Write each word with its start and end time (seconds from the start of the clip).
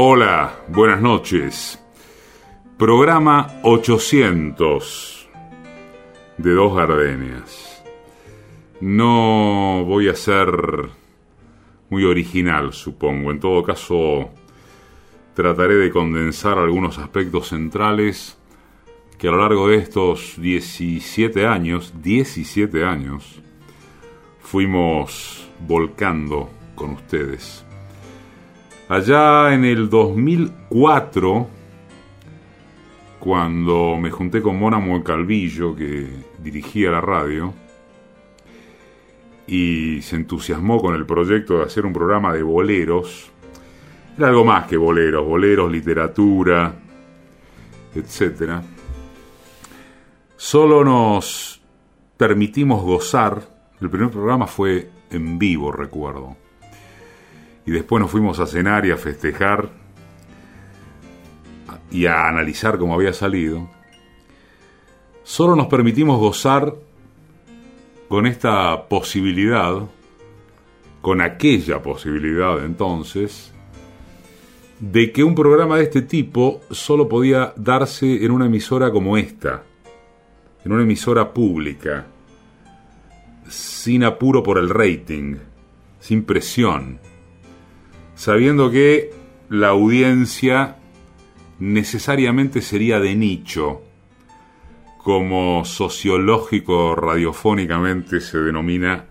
Hola, 0.00 0.60
buenas 0.68 1.02
noches. 1.02 1.76
Programa 2.76 3.58
800 3.64 5.28
de 6.36 6.52
Dos 6.52 6.76
Gardenias. 6.76 7.82
No 8.80 9.82
voy 9.84 10.08
a 10.08 10.14
ser 10.14 10.52
muy 11.90 12.04
original, 12.04 12.72
supongo. 12.74 13.32
En 13.32 13.40
todo 13.40 13.64
caso, 13.64 14.30
trataré 15.34 15.74
de 15.74 15.90
condensar 15.90 16.58
algunos 16.58 16.96
aspectos 16.98 17.48
centrales 17.48 18.38
que 19.18 19.26
a 19.26 19.32
lo 19.32 19.38
largo 19.38 19.66
de 19.66 19.78
estos 19.78 20.40
17 20.40 21.44
años, 21.44 21.92
17 22.00 22.84
años, 22.84 23.42
fuimos 24.38 25.50
volcando 25.66 26.48
con 26.76 26.90
ustedes. 26.90 27.64
Allá 28.88 29.52
en 29.52 29.66
el 29.66 29.90
2004, 29.90 31.46
cuando 33.18 33.98
me 33.98 34.10
junté 34.10 34.40
con 34.40 34.58
Mónamo 34.58 35.04
Calvillo, 35.04 35.76
que 35.76 36.08
dirigía 36.38 36.92
la 36.92 37.02
radio, 37.02 37.52
y 39.46 40.00
se 40.00 40.16
entusiasmó 40.16 40.80
con 40.80 40.94
el 40.94 41.04
proyecto 41.04 41.58
de 41.58 41.64
hacer 41.64 41.84
un 41.84 41.92
programa 41.92 42.32
de 42.32 42.42
boleros, 42.42 43.30
era 44.16 44.28
algo 44.28 44.46
más 44.46 44.66
que 44.66 44.78
boleros, 44.78 45.26
boleros, 45.26 45.70
literatura, 45.70 46.74
etc. 47.94 48.62
Solo 50.34 50.82
nos 50.82 51.60
permitimos 52.16 52.82
gozar, 52.82 53.42
el 53.82 53.90
primer 53.90 54.08
programa 54.08 54.46
fue 54.46 54.88
en 55.10 55.38
vivo, 55.38 55.72
recuerdo, 55.72 56.47
y 57.68 57.70
después 57.70 58.00
nos 58.00 58.10
fuimos 58.10 58.40
a 58.40 58.46
cenar 58.46 58.86
y 58.86 58.92
a 58.92 58.96
festejar 58.96 59.68
y 61.90 62.06
a 62.06 62.26
analizar 62.26 62.78
cómo 62.78 62.94
había 62.94 63.12
salido, 63.12 63.68
solo 65.22 65.54
nos 65.54 65.66
permitimos 65.66 66.18
gozar 66.18 66.74
con 68.08 68.24
esta 68.24 68.88
posibilidad, 68.88 69.82
con 71.02 71.20
aquella 71.20 71.82
posibilidad 71.82 72.64
entonces, 72.64 73.52
de 74.80 75.12
que 75.12 75.22
un 75.22 75.34
programa 75.34 75.76
de 75.76 75.82
este 75.82 76.00
tipo 76.00 76.62
solo 76.70 77.06
podía 77.06 77.52
darse 77.54 78.24
en 78.24 78.30
una 78.30 78.46
emisora 78.46 78.90
como 78.90 79.18
esta, 79.18 79.62
en 80.64 80.72
una 80.72 80.84
emisora 80.84 81.34
pública, 81.34 82.06
sin 83.46 84.04
apuro 84.04 84.42
por 84.42 84.56
el 84.56 84.70
rating, 84.70 85.36
sin 86.00 86.24
presión, 86.24 86.98
sabiendo 88.18 88.72
que 88.72 89.12
la 89.48 89.68
audiencia 89.68 90.76
necesariamente 91.60 92.60
sería 92.62 92.98
de 92.98 93.14
nicho, 93.14 93.80
como 94.98 95.64
sociológico 95.64 96.96
radiofónicamente 96.96 98.20
se 98.20 98.38
denomina 98.38 99.04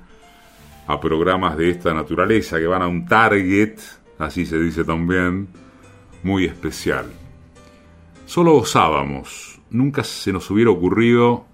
a 0.85 1.00
programas 1.00 1.55
de 1.58 1.69
esta 1.69 1.94
naturaleza, 1.94 2.59
que 2.59 2.67
van 2.67 2.81
a 2.81 2.88
un 2.88 3.05
target, 3.05 3.80
así 4.19 4.45
se 4.45 4.59
dice 4.59 4.83
también, 4.83 5.47
muy 6.23 6.44
especial. 6.44 7.05
Solo 8.25 8.55
gozábamos, 8.55 9.61
nunca 9.69 10.03
se 10.03 10.33
nos 10.33 10.52
hubiera 10.52 10.72
ocurrido, 10.72 11.45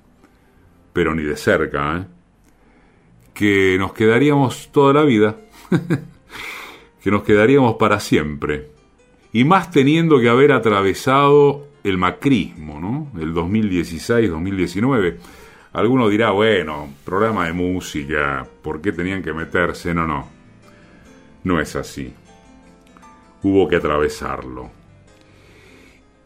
pero 0.91 1.13
ni 1.13 1.21
de 1.21 1.37
cerca, 1.37 1.97
¿eh? 1.97 2.05
que 3.35 3.77
nos 3.77 3.93
quedaríamos 3.93 4.71
toda 4.71 4.91
la 4.93 5.03
vida, 5.03 5.37
que 7.03 7.11
nos 7.11 7.23
quedaríamos 7.23 7.75
para 7.75 7.99
siempre 7.99 8.69
y 9.33 9.43
más 9.43 9.71
teniendo 9.71 10.21
que 10.21 10.29
haber 10.29 10.53
atravesado 10.53 11.67
el 11.83 11.97
macrismo, 11.97 12.79
¿no? 12.79 13.11
El 13.19 13.33
2016-2019. 13.33 15.17
Alguno 15.73 16.07
dirá, 16.07 16.31
bueno, 16.31 16.93
programa 17.03 17.47
de 17.47 17.53
música, 17.53 18.47
¿por 18.61 18.79
qué 18.79 18.93
tenían 18.93 19.21
que 19.21 19.33
meterse? 19.33 19.93
No, 19.93 20.07
no. 20.07 20.29
No 21.43 21.59
es 21.59 21.75
así. 21.75 22.13
Hubo 23.41 23.67
que 23.67 23.75
atravesarlo. 23.75 24.71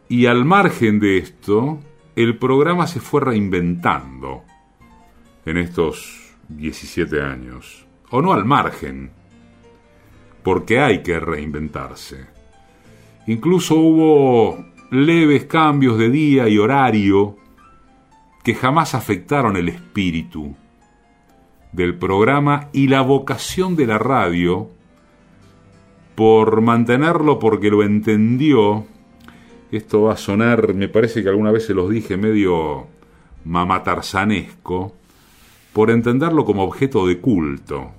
Y 0.10 0.28
al 0.28 0.46
margen 0.46 1.00
de 1.00 1.18
esto, 1.18 1.80
el 2.16 2.38
programa 2.38 2.86
se 2.86 3.00
fue 3.00 3.22
reinventando 3.22 4.44
en 5.44 5.58
estos 5.58 6.36
17 6.50 7.20
años. 7.22 7.88
O 8.12 8.22
no 8.22 8.32
al 8.34 8.46
margen, 8.46 9.12
porque 10.48 10.80
hay 10.80 11.04
que 11.04 11.20
reinventarse. 11.20 12.26
Incluso 13.28 13.76
hubo 13.76 14.66
leves 14.92 15.44
cambios 15.44 15.98
de 15.98 16.10
día 16.10 16.48
y 16.48 16.58
horario 16.58 17.36
que 18.46 18.56
jamás 18.56 18.96
afectaron 18.96 19.58
el 19.58 19.68
espíritu 19.68 20.56
del 21.74 21.96
programa 21.96 22.70
y 22.72 22.88
la 22.88 23.02
vocación 23.02 23.76
de 23.76 23.88
la 23.88 23.98
radio 23.98 24.70
por 26.16 26.62
mantenerlo 26.62 27.40
porque 27.40 27.70
lo 27.70 27.84
entendió. 27.84 28.86
Esto 29.70 30.04
va 30.04 30.14
a 30.14 30.18
sonar, 30.18 30.74
me 30.74 30.88
parece 30.88 31.24
que 31.24 31.28
alguna 31.28 31.52
vez 31.52 31.66
se 31.66 31.74
los 31.74 31.90
dije 31.90 32.16
medio 32.16 32.88
mamatarzanesco, 33.44 34.96
por 35.74 35.92
entenderlo 35.92 36.46
como 36.46 36.64
objeto 36.64 37.06
de 37.06 37.20
culto. 37.20 37.92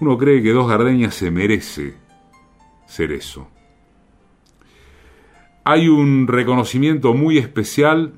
Uno 0.00 0.16
cree 0.16 0.42
que 0.42 0.52
Dos 0.52 0.68
Gardeñas 0.68 1.14
se 1.14 1.30
merece 1.30 1.94
ser 2.86 3.12
eso. 3.12 3.48
Hay 5.64 5.88
un 5.88 6.26
reconocimiento 6.26 7.12
muy 7.12 7.36
especial 7.36 8.14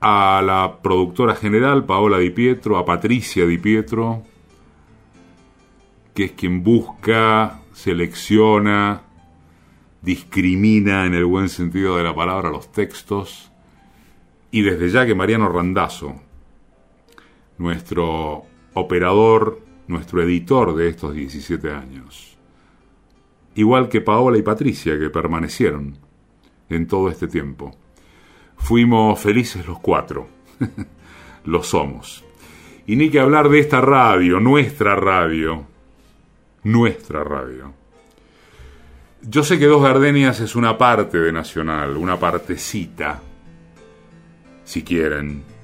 a 0.00 0.40
la 0.44 0.78
productora 0.82 1.34
general, 1.34 1.84
Paola 1.84 2.18
Di 2.18 2.30
Pietro, 2.30 2.78
a 2.78 2.84
Patricia 2.84 3.44
Di 3.44 3.58
Pietro, 3.58 4.22
que 6.14 6.24
es 6.26 6.32
quien 6.32 6.62
busca, 6.62 7.60
selecciona, 7.72 9.02
discrimina 10.00 11.06
en 11.06 11.14
el 11.14 11.24
buen 11.24 11.48
sentido 11.48 11.96
de 11.96 12.04
la 12.04 12.14
palabra 12.14 12.50
los 12.50 12.70
textos, 12.70 13.50
y 14.52 14.62
desde 14.62 14.90
ya 14.90 15.04
que 15.04 15.16
Mariano 15.16 15.48
Randazzo, 15.48 16.14
nuestro 17.58 18.44
operador, 18.76 19.60
nuestro 19.88 20.22
editor 20.22 20.76
de 20.76 20.88
estos 20.88 21.14
17 21.14 21.70
años, 21.72 22.36
igual 23.54 23.88
que 23.88 24.02
Paola 24.02 24.36
y 24.36 24.42
Patricia, 24.42 24.98
que 24.98 25.08
permanecieron 25.08 25.96
en 26.68 26.86
todo 26.86 27.08
este 27.08 27.26
tiempo. 27.26 27.74
Fuimos 28.56 29.18
felices 29.18 29.66
los 29.66 29.78
cuatro, 29.78 30.28
lo 31.44 31.62
somos. 31.62 32.22
Y 32.86 32.96
ni 32.96 33.08
que 33.08 33.18
hablar 33.18 33.48
de 33.48 33.60
esta 33.60 33.80
radio, 33.80 34.40
nuestra 34.40 34.94
radio, 34.94 35.64
nuestra 36.62 37.24
radio. 37.24 37.72
Yo 39.22 39.42
sé 39.42 39.58
que 39.58 39.66
Dos 39.66 39.82
Gardenias 39.82 40.40
es 40.40 40.54
una 40.54 40.76
parte 40.76 41.18
de 41.18 41.32
Nacional, 41.32 41.96
una 41.96 42.18
partecita, 42.18 43.22
si 44.64 44.82
quieren, 44.82 45.55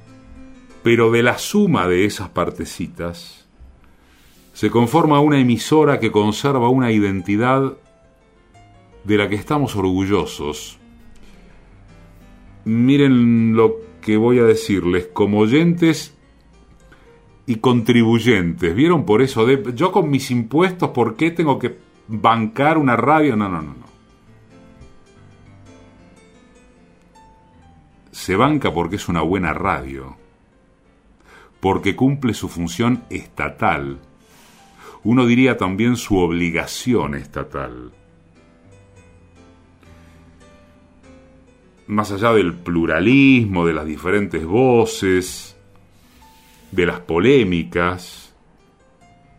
pero 0.83 1.11
de 1.11 1.23
la 1.23 1.39
suma 1.39 1.87
de 1.87 2.05
esas 2.05 2.29
partecitas 2.29 3.47
se 4.53 4.71
conforma 4.71 5.21
una 5.21 5.39
emisora 5.39 5.99
que 5.99 6.13
conserva 6.13 6.69
una 6.69 6.93
identidad 6.93 7.75
de 9.05 9.17
la 9.17 9.29
que 9.29 9.35
estamos 9.35 9.75
orgullosos. 9.77 10.79
Miren 12.65 13.57
lo 13.57 13.77
que 14.01 14.17
voy 14.17 14.39
a 14.39 14.45
decirles, 14.45 15.09
como 15.13 15.39
oyentes 15.39 16.15
y 17.47 17.57
contribuyentes. 17.57 18.75
¿Vieron 18.75 19.05
por 19.05 19.23
eso? 19.23 19.49
Yo 19.51 19.91
con 19.91 20.11
mis 20.11 20.31
impuestos, 20.31 20.91
¿por 20.91 21.17
qué 21.17 21.31
tengo 21.31 21.59
que 21.59 21.79
bancar 22.09 22.79
una 22.79 22.97
radio? 22.97 23.37
No, 23.37 23.49
no, 23.49 23.63
no, 23.63 23.75
no. 23.75 23.93
Se 28.11 28.37
banca 28.37 28.73
porque 28.73 28.97
es 28.97 29.09
una 29.09 29.23
buena 29.23 29.55
radio, 29.55 30.17
porque 31.63 31.97
cumple 31.97 32.35
su 32.35 32.51
función 32.51 33.05
estatal, 33.09 34.01
uno 35.03 35.25
diría 35.25 35.57
también 35.57 35.97
su 35.97 36.19
obligación 36.19 37.15
estatal 37.15 37.93
más 41.93 42.11
allá 42.11 42.33
del 42.33 42.55
pluralismo, 42.55 43.67
de 43.67 43.75
las 43.75 43.87
diferentes 43.87 44.45
voces, 44.45 45.57
de 46.71 46.87
las 46.87 47.01
polémicas, 47.01 48.35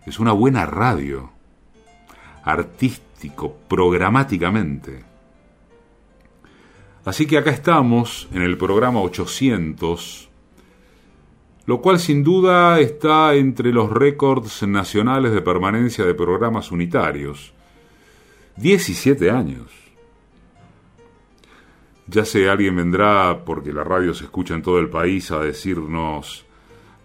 es 0.06 0.20
una 0.20 0.32
buena 0.34 0.66
radio, 0.66 1.32
artístico, 2.44 3.58
programáticamente. 3.68 5.04
Así 7.06 7.26
que 7.26 7.38
acá 7.38 7.52
estamos 7.52 8.30
en 8.34 8.44
el 8.44 8.58
programa 8.58 9.02
800, 9.02 10.30
lo 11.66 11.82
cual 11.82 12.00
sin 12.00 12.24
duda 12.24 12.80
está 12.80 13.36
entre 13.36 13.72
los 13.72 13.90
récords 13.90 14.64
nacionales 14.64 15.32
de 15.32 15.42
permanencia 15.42 16.06
de 16.06 16.14
programas 16.14 16.72
unitarios. 16.72 17.54
17 18.58 19.32
años. 19.32 19.72
Ya 22.08 22.26
sé, 22.26 22.50
alguien 22.50 22.76
vendrá, 22.76 23.44
porque 23.46 23.72
la 23.72 23.84
radio 23.84 24.14
se 24.14 24.26
escucha 24.26 24.54
en 24.56 24.62
todo 24.62 24.78
el 24.80 24.90
país, 24.90 25.32
a 25.32 25.40
decirnos, 25.40 26.46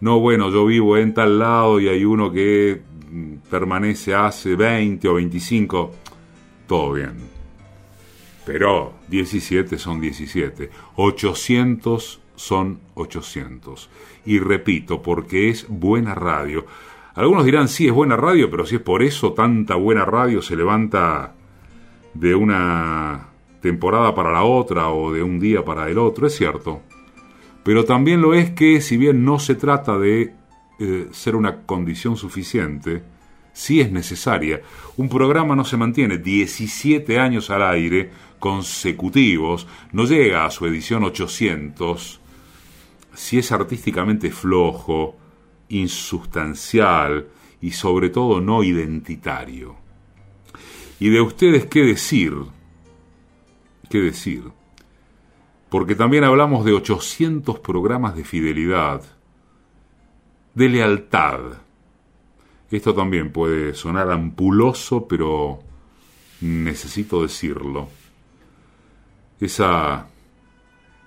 no, 0.00 0.20
bueno, 0.20 0.50
yo 0.50 0.66
vivo 0.66 0.96
en 0.96 1.14
tal 1.14 1.38
lado 1.38 1.80
y 1.80 1.88
hay 1.88 2.04
uno 2.04 2.30
que 2.30 2.82
mm, 3.10 3.34
permanece 3.50 4.14
hace 4.14 4.54
20 4.54 5.08
o 5.08 5.14
25. 5.14 5.92
Todo 6.66 6.92
bien. 6.92 7.14
Pero 8.44 8.94
17 9.08 9.78
son 9.78 10.00
17. 10.00 10.70
800 10.96 12.20
son 12.38 12.78
800. 12.94 13.90
Y 14.24 14.38
repito, 14.38 15.02
porque 15.02 15.50
es 15.50 15.66
buena 15.68 16.14
radio. 16.14 16.64
Algunos 17.14 17.44
dirán, 17.44 17.68
sí, 17.68 17.86
es 17.86 17.92
buena 17.92 18.16
radio, 18.16 18.48
pero 18.50 18.64
si 18.64 18.76
es 18.76 18.80
por 18.80 19.02
eso 19.02 19.32
tanta 19.32 19.74
buena 19.74 20.04
radio 20.04 20.40
se 20.40 20.56
levanta 20.56 21.34
de 22.14 22.34
una 22.34 23.28
temporada 23.60 24.14
para 24.14 24.32
la 24.32 24.44
otra 24.44 24.88
o 24.90 25.12
de 25.12 25.22
un 25.22 25.40
día 25.40 25.64
para 25.64 25.90
el 25.90 25.98
otro, 25.98 26.26
es 26.28 26.36
cierto. 26.36 26.80
Pero 27.64 27.84
también 27.84 28.22
lo 28.22 28.34
es 28.34 28.50
que, 28.50 28.80
si 28.80 28.96
bien 28.96 29.24
no 29.24 29.40
se 29.40 29.56
trata 29.56 29.98
de 29.98 30.32
eh, 30.78 31.08
ser 31.10 31.34
una 31.34 31.62
condición 31.62 32.16
suficiente, 32.16 33.02
sí 33.52 33.80
es 33.80 33.90
necesaria. 33.90 34.62
Un 34.96 35.08
programa 35.08 35.56
no 35.56 35.64
se 35.64 35.76
mantiene 35.76 36.18
17 36.18 37.18
años 37.18 37.50
al 37.50 37.64
aire 37.64 38.10
consecutivos, 38.38 39.66
no 39.90 40.04
llega 40.04 40.46
a 40.46 40.50
su 40.52 40.66
edición 40.66 41.02
800, 41.02 42.20
si 43.18 43.36
es 43.36 43.50
artísticamente 43.50 44.30
flojo, 44.30 45.16
insustancial 45.70 47.26
y 47.60 47.72
sobre 47.72 48.10
todo 48.10 48.40
no 48.40 48.62
identitario. 48.62 49.74
Y 51.00 51.08
de 51.08 51.20
ustedes 51.20 51.66
qué 51.66 51.82
decir, 51.82 52.32
qué 53.90 53.98
decir, 53.98 54.44
porque 55.68 55.96
también 55.96 56.22
hablamos 56.22 56.64
de 56.64 56.72
800 56.74 57.58
programas 57.58 58.14
de 58.14 58.22
fidelidad, 58.22 59.02
de 60.54 60.68
lealtad. 60.68 61.40
Esto 62.70 62.94
también 62.94 63.32
puede 63.32 63.74
sonar 63.74 64.12
ampuloso, 64.12 65.08
pero 65.08 65.58
necesito 66.40 67.22
decirlo. 67.22 67.88
Esa 69.40 70.06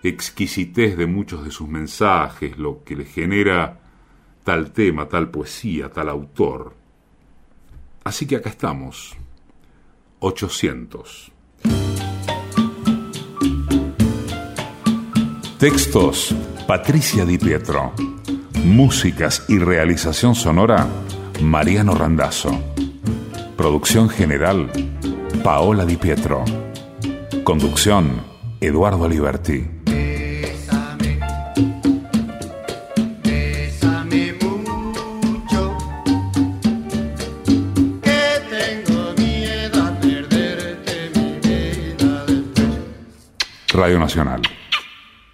exquisitez 0.03 0.97
de 0.97 1.05
muchos 1.05 1.43
de 1.43 1.51
sus 1.51 1.67
mensajes, 1.67 2.57
lo 2.57 2.83
que 2.83 2.95
le 2.95 3.05
genera 3.05 3.79
tal 4.43 4.71
tema, 4.71 5.07
tal 5.07 5.29
poesía, 5.29 5.89
tal 5.89 6.09
autor. 6.09 6.75
Así 8.03 8.25
que 8.25 8.37
acá 8.37 8.49
estamos, 8.49 9.15
800. 10.19 11.31
Textos, 15.59 16.35
Patricia 16.67 17.25
Di 17.25 17.37
Pietro. 17.37 17.93
Músicas 18.65 19.45
y 19.47 19.59
realización 19.59 20.33
sonora, 20.33 20.87
Mariano 21.41 21.93
Randazzo. 21.93 22.59
Producción 23.57 24.09
general, 24.09 24.71
Paola 25.43 25.85
Di 25.85 25.97
Pietro. 25.97 26.43
Conducción, 27.43 28.23
Eduardo 28.59 29.07
Liberti. 29.07 29.70
Radio 43.81 43.97
Nacional. 43.97 44.41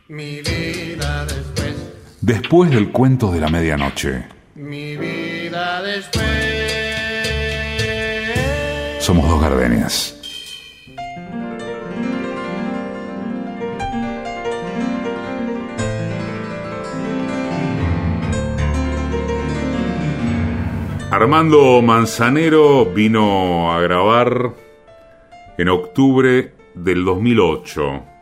Mi 0.08 0.40
vida 0.42 1.26
después. 1.26 1.76
Después 2.22 2.72
del 2.72 2.94
cuento 2.94 3.30
de 3.30 3.42
la 3.42 3.50
medianoche. 3.50 4.26
Mi 4.56 4.96
vida 4.96 5.82
después. 5.82 6.24
Somos 9.00 9.28
dos 9.28 9.42
gardenias. 9.42 10.16
Armando 21.12 21.82
Manzanero 21.82 22.86
vino 22.86 23.74
a 23.74 23.82
grabar 23.82 24.54
en 25.58 25.68
octubre 25.68 26.54
del 26.76 27.04
2008 27.04 28.16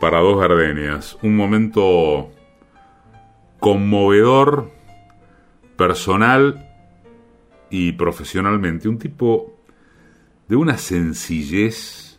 para 0.00 0.20
dos 0.20 0.38
gardenias. 0.40 1.18
Un 1.22 1.36
momento 1.36 2.30
conmovedor, 3.60 4.70
personal 5.76 6.68
y 7.70 7.92
profesionalmente. 7.92 8.88
Un 8.88 8.98
tipo 8.98 9.58
de 10.48 10.56
una 10.56 10.78
sencillez, 10.78 12.18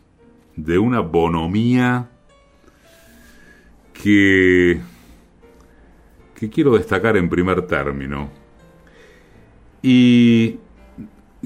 de 0.55 0.77
una 0.77 0.99
bonomía 0.99 2.09
que, 3.93 4.81
que 6.35 6.49
quiero 6.49 6.77
destacar 6.77 7.17
en 7.17 7.29
primer 7.29 7.65
término. 7.67 8.29
Y 9.81 10.57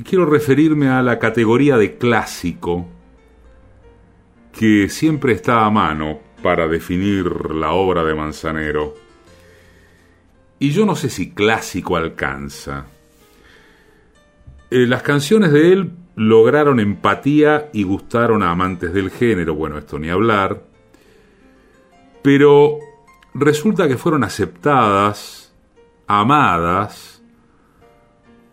quiero 0.03 0.25
referirme 0.25 0.89
a 0.89 1.01
la 1.03 1.19
categoría 1.19 1.77
de 1.77 1.97
clásico 1.97 2.88
que 4.53 4.88
siempre 4.89 5.33
está 5.33 5.65
a 5.65 5.69
mano 5.69 6.19
para 6.41 6.67
definir 6.67 7.25
la 7.51 7.73
obra 7.73 8.03
de 8.03 8.13
Manzanero. 8.13 8.94
Y 10.59 10.69
yo 10.71 10.85
no 10.85 10.95
sé 10.95 11.09
si 11.09 11.31
clásico 11.31 11.97
alcanza. 11.97 12.85
Eh, 14.69 14.85
las 14.88 15.01
canciones 15.01 15.51
de 15.51 15.73
él 15.73 15.91
lograron 16.15 16.79
empatía 16.79 17.69
y 17.73 17.83
gustaron 17.83 18.44
a 18.44 18.51
amantes 18.51 18.94
del 18.94 19.09
género, 19.09 19.55
bueno, 19.55 19.77
esto 19.77 19.97
ni 19.97 20.09
hablar, 20.09 20.63
pero 22.21 22.77
resulta 23.33 23.88
que 23.88 23.97
fueron 23.97 24.23
aceptadas, 24.23 25.53
amadas, 26.07 27.23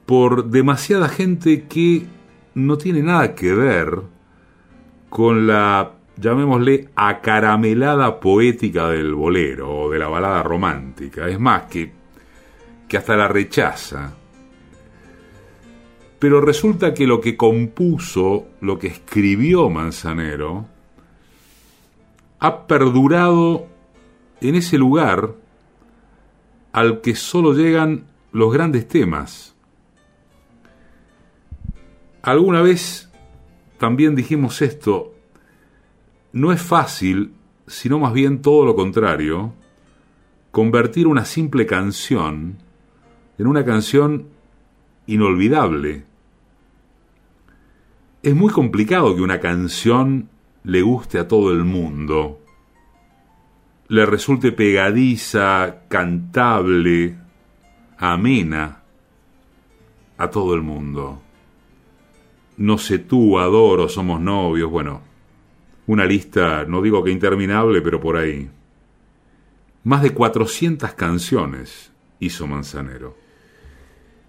por 0.07 0.47
demasiada 0.47 1.09
gente 1.09 1.67
que 1.69 2.07
no 2.55 2.79
tiene 2.79 3.03
nada 3.03 3.35
que 3.35 3.55
ver 3.55 4.03
con 5.11 5.47
la, 5.47 5.93
llamémosle, 6.17 6.89
acaramelada 6.95 8.19
poética 8.21 8.89
del 8.89 9.15
bolero 9.15 9.83
o 9.83 9.91
de 9.91 9.99
la 9.99 10.09
balada 10.09 10.43
romántica. 10.43 11.29
Es 11.29 11.39
más, 11.39 11.65
que, 11.65 11.93
que 12.89 12.97
hasta 12.97 13.17
la 13.17 13.29
rechaza. 13.29 14.15
Pero 16.19 16.41
resulta 16.41 16.95
que 16.95 17.07
lo 17.07 17.21
que 17.21 17.37
compuso, 17.37 18.47
lo 18.61 18.79
que 18.79 18.87
escribió 18.87 19.69
Manzanero, 19.69 20.67
ha 22.39 22.67
perdurado 22.67 23.67
en 24.41 24.55
ese 24.55 24.79
lugar 24.79 25.35
al 26.73 27.01
que 27.01 27.15
solo 27.15 27.53
llegan 27.53 28.05
los 28.33 28.53
grandes 28.53 28.87
temas. 28.87 29.55
Alguna 32.23 32.63
vez 32.63 33.10
también 33.81 34.15
dijimos 34.15 34.61
esto, 34.61 35.15
no 36.35 36.53
es 36.53 36.61
fácil, 36.61 37.33
sino 37.67 37.99
más 37.99 38.13
bien 38.13 38.43
todo 38.43 38.67
lo 38.67 38.77
contrario, 38.77 39.55
convertir 40.51 41.07
una 41.07 41.25
simple 41.25 41.65
canción 41.65 42.59
en 43.39 43.47
una 43.47 43.65
canción 43.65 44.27
inolvidable. 45.07 46.05
Es 48.23 48.37
muy 48.37 48.53
complicado 48.53 49.17
que 49.17 49.23
una 49.23 49.41
canción 49.41 50.29
le 50.63 50.83
guste 50.83 51.19
a 51.19 51.27
todo 51.27 51.51
el 51.51 51.65
mundo, 51.65 52.39
le 53.89 54.05
resulte 54.05 54.53
pegadiza, 54.53 55.85
cantable, 55.89 57.17
amena 57.97 58.83
a 60.19 60.29
todo 60.29 60.55
el 60.55 60.61
mundo 60.61 61.23
no 62.61 62.77
sé 62.77 62.99
tú, 62.99 63.39
adoro, 63.39 63.89
somos 63.89 64.21
novios, 64.21 64.71
bueno, 64.71 65.01
una 65.87 66.05
lista, 66.05 66.67
no 66.67 66.83
digo 66.83 67.03
que 67.03 67.11
interminable, 67.11 67.81
pero 67.81 68.03
por 68.03 68.19
ahí. 68.19 68.51
Más 69.83 70.03
de 70.03 70.13
400 70.13 70.93
canciones 70.93 71.91
hizo 72.19 72.47
Manzanero. 72.47 73.17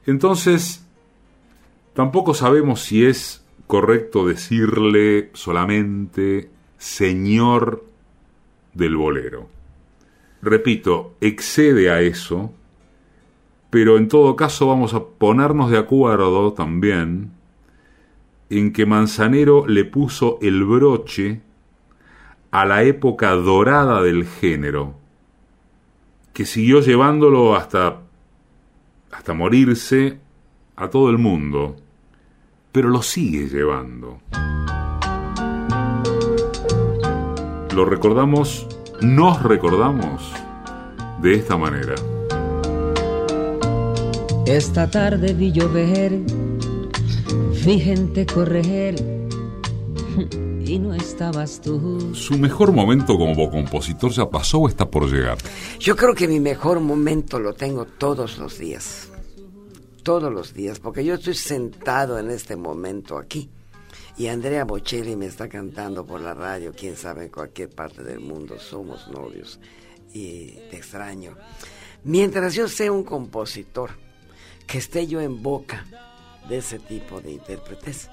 Entonces, 0.06 0.88
tampoco 1.94 2.34
sabemos 2.34 2.80
si 2.80 3.06
es 3.06 3.46
correcto 3.68 4.26
decirle 4.26 5.30
solamente 5.34 6.50
señor 6.78 7.84
del 8.74 8.96
bolero. 8.96 9.50
Repito, 10.42 11.18
excede 11.20 11.92
a 11.92 12.00
eso, 12.00 12.54
pero 13.70 13.98
en 13.98 14.08
todo 14.08 14.38
caso 14.38 14.68
vamos 14.68 14.94
a 14.94 15.04
ponernos 15.04 15.70
de 15.70 15.78
acuerdo 15.78 16.54
también 16.54 17.41
en 18.52 18.74
que 18.74 18.86
Manzanero 18.86 19.66
le 19.66 19.86
puso 19.86 20.38
el 20.42 20.66
broche 20.66 21.40
a 22.52 22.66
la 22.66 22.84
época 22.84 23.32
dorada 23.32 24.02
del 24.02 24.26
género, 24.26 24.96
que 26.34 26.46
siguió 26.46 26.82
llevándolo 26.82 27.56
hasta, 27.56 28.02
hasta 29.10 29.34
morirse 29.34 30.20
a 30.76 30.90
todo 30.90 31.10
el 31.10 31.18
mundo, 31.18 31.78
pero 32.74 32.90
lo 32.90 33.02
sigue 33.02 33.48
llevando. 33.48 34.20
Lo 37.74 37.86
recordamos, 37.86 38.68
nos 39.00 39.42
recordamos 39.44 40.34
de 41.22 41.36
esta 41.36 41.56
manera. 41.56 41.96
Esta 44.46 44.92
tarde 44.92 45.34
vi 45.34 45.54
llover, 45.54 46.20
vi 47.66 47.80
gente 47.80 48.26
correr 48.26 48.96
y 50.66 50.80
no 50.80 50.94
estabas 50.94 51.62
tú. 51.62 52.14
¿Su 52.16 52.38
mejor 52.38 52.72
momento 52.72 53.18
como 53.18 53.50
compositor 53.52 54.12
ya 54.12 54.30
pasó 54.30 54.60
o 54.60 54.68
está 54.68 54.90
por 54.90 55.12
llegar? 55.12 55.38
Yo 55.80 55.96
creo 55.96 56.16
que 56.16 56.28
mi 56.28 56.40
mejor 56.40 56.80
momento 56.80 57.40
lo 57.40 57.54
tengo 57.54 57.86
todos 57.86 58.38
los 58.38 58.58
días. 58.58 59.10
Todos 60.04 60.34
los 60.34 60.54
días, 60.54 60.80
porque 60.80 61.06
yo 61.06 61.16
estoy 61.16 61.36
sentado 61.36 62.18
en 62.18 62.32
este 62.32 62.56
momento 62.56 63.18
aquí. 63.18 63.50
Y 64.18 64.28
Andrea 64.28 64.66
Bocelli 64.66 65.16
me 65.16 65.28
está 65.28 65.48
cantando 65.48 66.06
por 66.06 66.22
la 66.22 66.34
radio, 66.34 66.74
quién 66.76 66.96
sabe, 66.96 67.26
en 67.26 67.30
cualquier 67.30 67.70
parte 67.70 68.04
del 68.04 68.20
mundo 68.20 68.60
somos 68.60 69.08
novios 69.08 69.60
y 70.14 70.58
te 70.70 70.78
extraño. 70.78 71.38
Mientras 72.04 72.56
yo 72.56 72.68
sea 72.68 72.92
un 72.92 73.04
compositor, 73.04 73.92
que 74.66 74.80
esté 74.80 75.06
yo 75.06 75.22
en 75.22 75.44
boca 75.44 75.86
de 76.52 76.58
ese 76.58 76.80
tipo 76.80 77.22
de 77.22 77.32
intérpretes, 77.32 78.10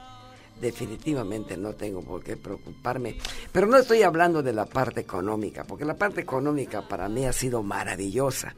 definitivamente 0.61 1.57
no 1.57 1.73
tengo 1.73 2.02
por 2.02 2.23
qué 2.23 2.37
preocuparme. 2.37 3.16
Pero 3.50 3.66
no 3.66 3.76
estoy 3.76 4.02
hablando 4.02 4.45
de 4.45 4.52
la 4.52 4.64
parte 4.64 5.00
económica, 5.00 5.64
porque 5.64 5.85
la 5.85 5.97
parte 5.97 6.21
económica 6.21 6.87
para 6.87 7.09
mí 7.09 7.26
ha 7.26 7.33
sido 7.33 7.64
maravillosa, 7.64 8.54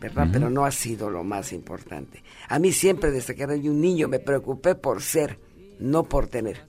¿verdad? 0.00 0.28
Pero 0.32 0.50
no 0.50 0.64
ha 0.64 0.70
sido 0.70 1.10
lo 1.10 1.24
más 1.24 1.52
importante. 1.52 2.22
A 2.48 2.60
mí 2.60 2.70
siempre 2.70 3.10
desde 3.10 3.34
que 3.34 3.42
era 3.42 3.54
un 3.54 3.80
niño 3.80 4.06
me 4.06 4.20
preocupé 4.20 4.76
por 4.76 5.02
ser, 5.02 5.40
no 5.80 6.04
por 6.04 6.28
tener. 6.28 6.68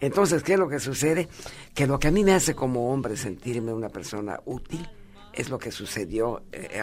Entonces, 0.00 0.42
¿qué 0.42 0.54
es 0.54 0.58
lo 0.58 0.70
que 0.70 0.80
sucede? 0.80 1.28
Que 1.74 1.86
lo 1.86 1.98
que 1.98 2.08
a 2.08 2.12
mí 2.12 2.24
me 2.24 2.32
hace 2.32 2.54
como 2.54 2.90
hombre 2.90 3.18
sentirme 3.18 3.74
una 3.74 3.90
persona 3.90 4.40
útil 4.46 4.88
es 5.32 5.48
lo 5.48 5.58
que 5.58 5.70
sucedió 5.70 6.42
eh, 6.52 6.82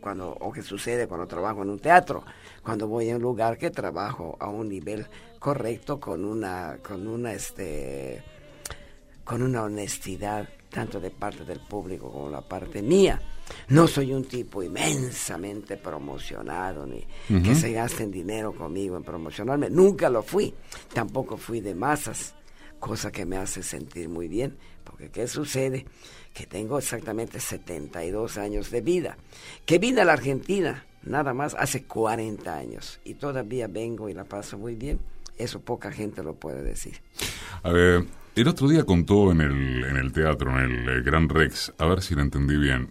cuando, 0.00 0.30
o 0.30 0.52
que 0.52 0.62
sucede 0.62 1.06
cuando 1.06 1.26
trabajo 1.26 1.62
en 1.62 1.70
un 1.70 1.78
teatro, 1.78 2.24
cuando 2.62 2.88
voy 2.88 3.10
a 3.10 3.16
un 3.16 3.22
lugar 3.22 3.58
que 3.58 3.70
trabajo 3.70 4.36
a 4.40 4.48
un 4.48 4.68
nivel 4.68 5.06
correcto, 5.38 6.00
con 6.00 6.24
una, 6.24 6.78
con 6.82 7.06
una, 7.06 7.32
este, 7.32 8.22
con 9.24 9.42
una 9.42 9.64
honestidad, 9.64 10.48
tanto 10.70 11.00
de 11.00 11.10
parte 11.10 11.44
del 11.44 11.60
público 11.60 12.10
como 12.10 12.30
la 12.30 12.40
parte 12.40 12.82
mía. 12.82 13.20
No 13.68 13.88
soy 13.88 14.12
un 14.12 14.24
tipo 14.24 14.62
inmensamente 14.62 15.76
promocionado, 15.76 16.86
ni 16.86 17.04
que 17.42 17.54
se 17.56 17.72
gasten 17.72 18.12
dinero 18.12 18.54
conmigo 18.54 18.96
en 18.96 19.02
promocionarme. 19.02 19.68
Nunca 19.68 20.08
lo 20.08 20.22
fui. 20.22 20.54
Tampoco 20.94 21.36
fui 21.36 21.60
de 21.60 21.74
masas, 21.74 22.34
cosa 22.78 23.10
que 23.10 23.26
me 23.26 23.36
hace 23.36 23.64
sentir 23.64 24.08
muy 24.08 24.28
bien. 24.28 24.56
Porque 24.84 25.10
¿qué 25.10 25.26
sucede? 25.26 25.84
Que 26.34 26.46
tengo 26.46 26.78
exactamente 26.78 27.40
72 27.40 28.38
años 28.38 28.70
de 28.70 28.80
vida. 28.80 29.16
Que 29.66 29.78
vine 29.78 30.02
a 30.02 30.04
la 30.04 30.12
Argentina 30.14 30.84
nada 31.02 31.34
más 31.34 31.54
hace 31.58 31.84
40 31.84 32.56
años. 32.56 33.00
Y 33.04 33.14
todavía 33.14 33.66
vengo 33.66 34.08
y 34.08 34.14
la 34.14 34.24
paso 34.24 34.58
muy 34.58 34.74
bien. 34.74 35.00
Eso 35.36 35.60
poca 35.60 35.90
gente 35.90 36.22
lo 36.22 36.34
puede 36.34 36.62
decir. 36.62 37.00
A 37.62 37.72
ver, 37.72 38.04
el 38.36 38.48
otro 38.48 38.68
día 38.68 38.84
contó 38.84 39.32
en 39.32 39.40
el, 39.40 39.84
en 39.84 39.96
el 39.96 40.12
teatro, 40.12 40.50
en 40.50 40.70
el 40.70 40.88
eh, 40.88 41.02
Gran 41.02 41.28
Rex, 41.28 41.72
a 41.78 41.86
ver 41.86 42.02
si 42.02 42.14
lo 42.14 42.22
entendí 42.22 42.56
bien 42.56 42.90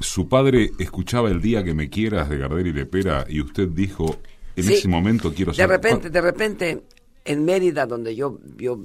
su 0.00 0.28
padre 0.28 0.72
escuchaba 0.78 1.30
El 1.30 1.40
día 1.40 1.62
que 1.64 1.74
me 1.74 1.88
quieras 1.88 2.28
de 2.28 2.38
Gardel 2.38 2.68
y 2.68 2.72
Lepera 2.72 3.26
y 3.28 3.40
usted 3.40 3.68
dijo, 3.68 4.18
en 4.56 4.68
ese 4.68 4.88
momento 4.88 5.32
quiero 5.34 5.52
ser... 5.52 5.68
De 5.68 5.76
repente, 5.76 6.10
de 6.10 6.20
repente, 6.20 6.82
en 7.24 7.44
Mérida, 7.44 7.86
donde 7.86 8.14
yo, 8.14 8.38
yo 8.56 8.80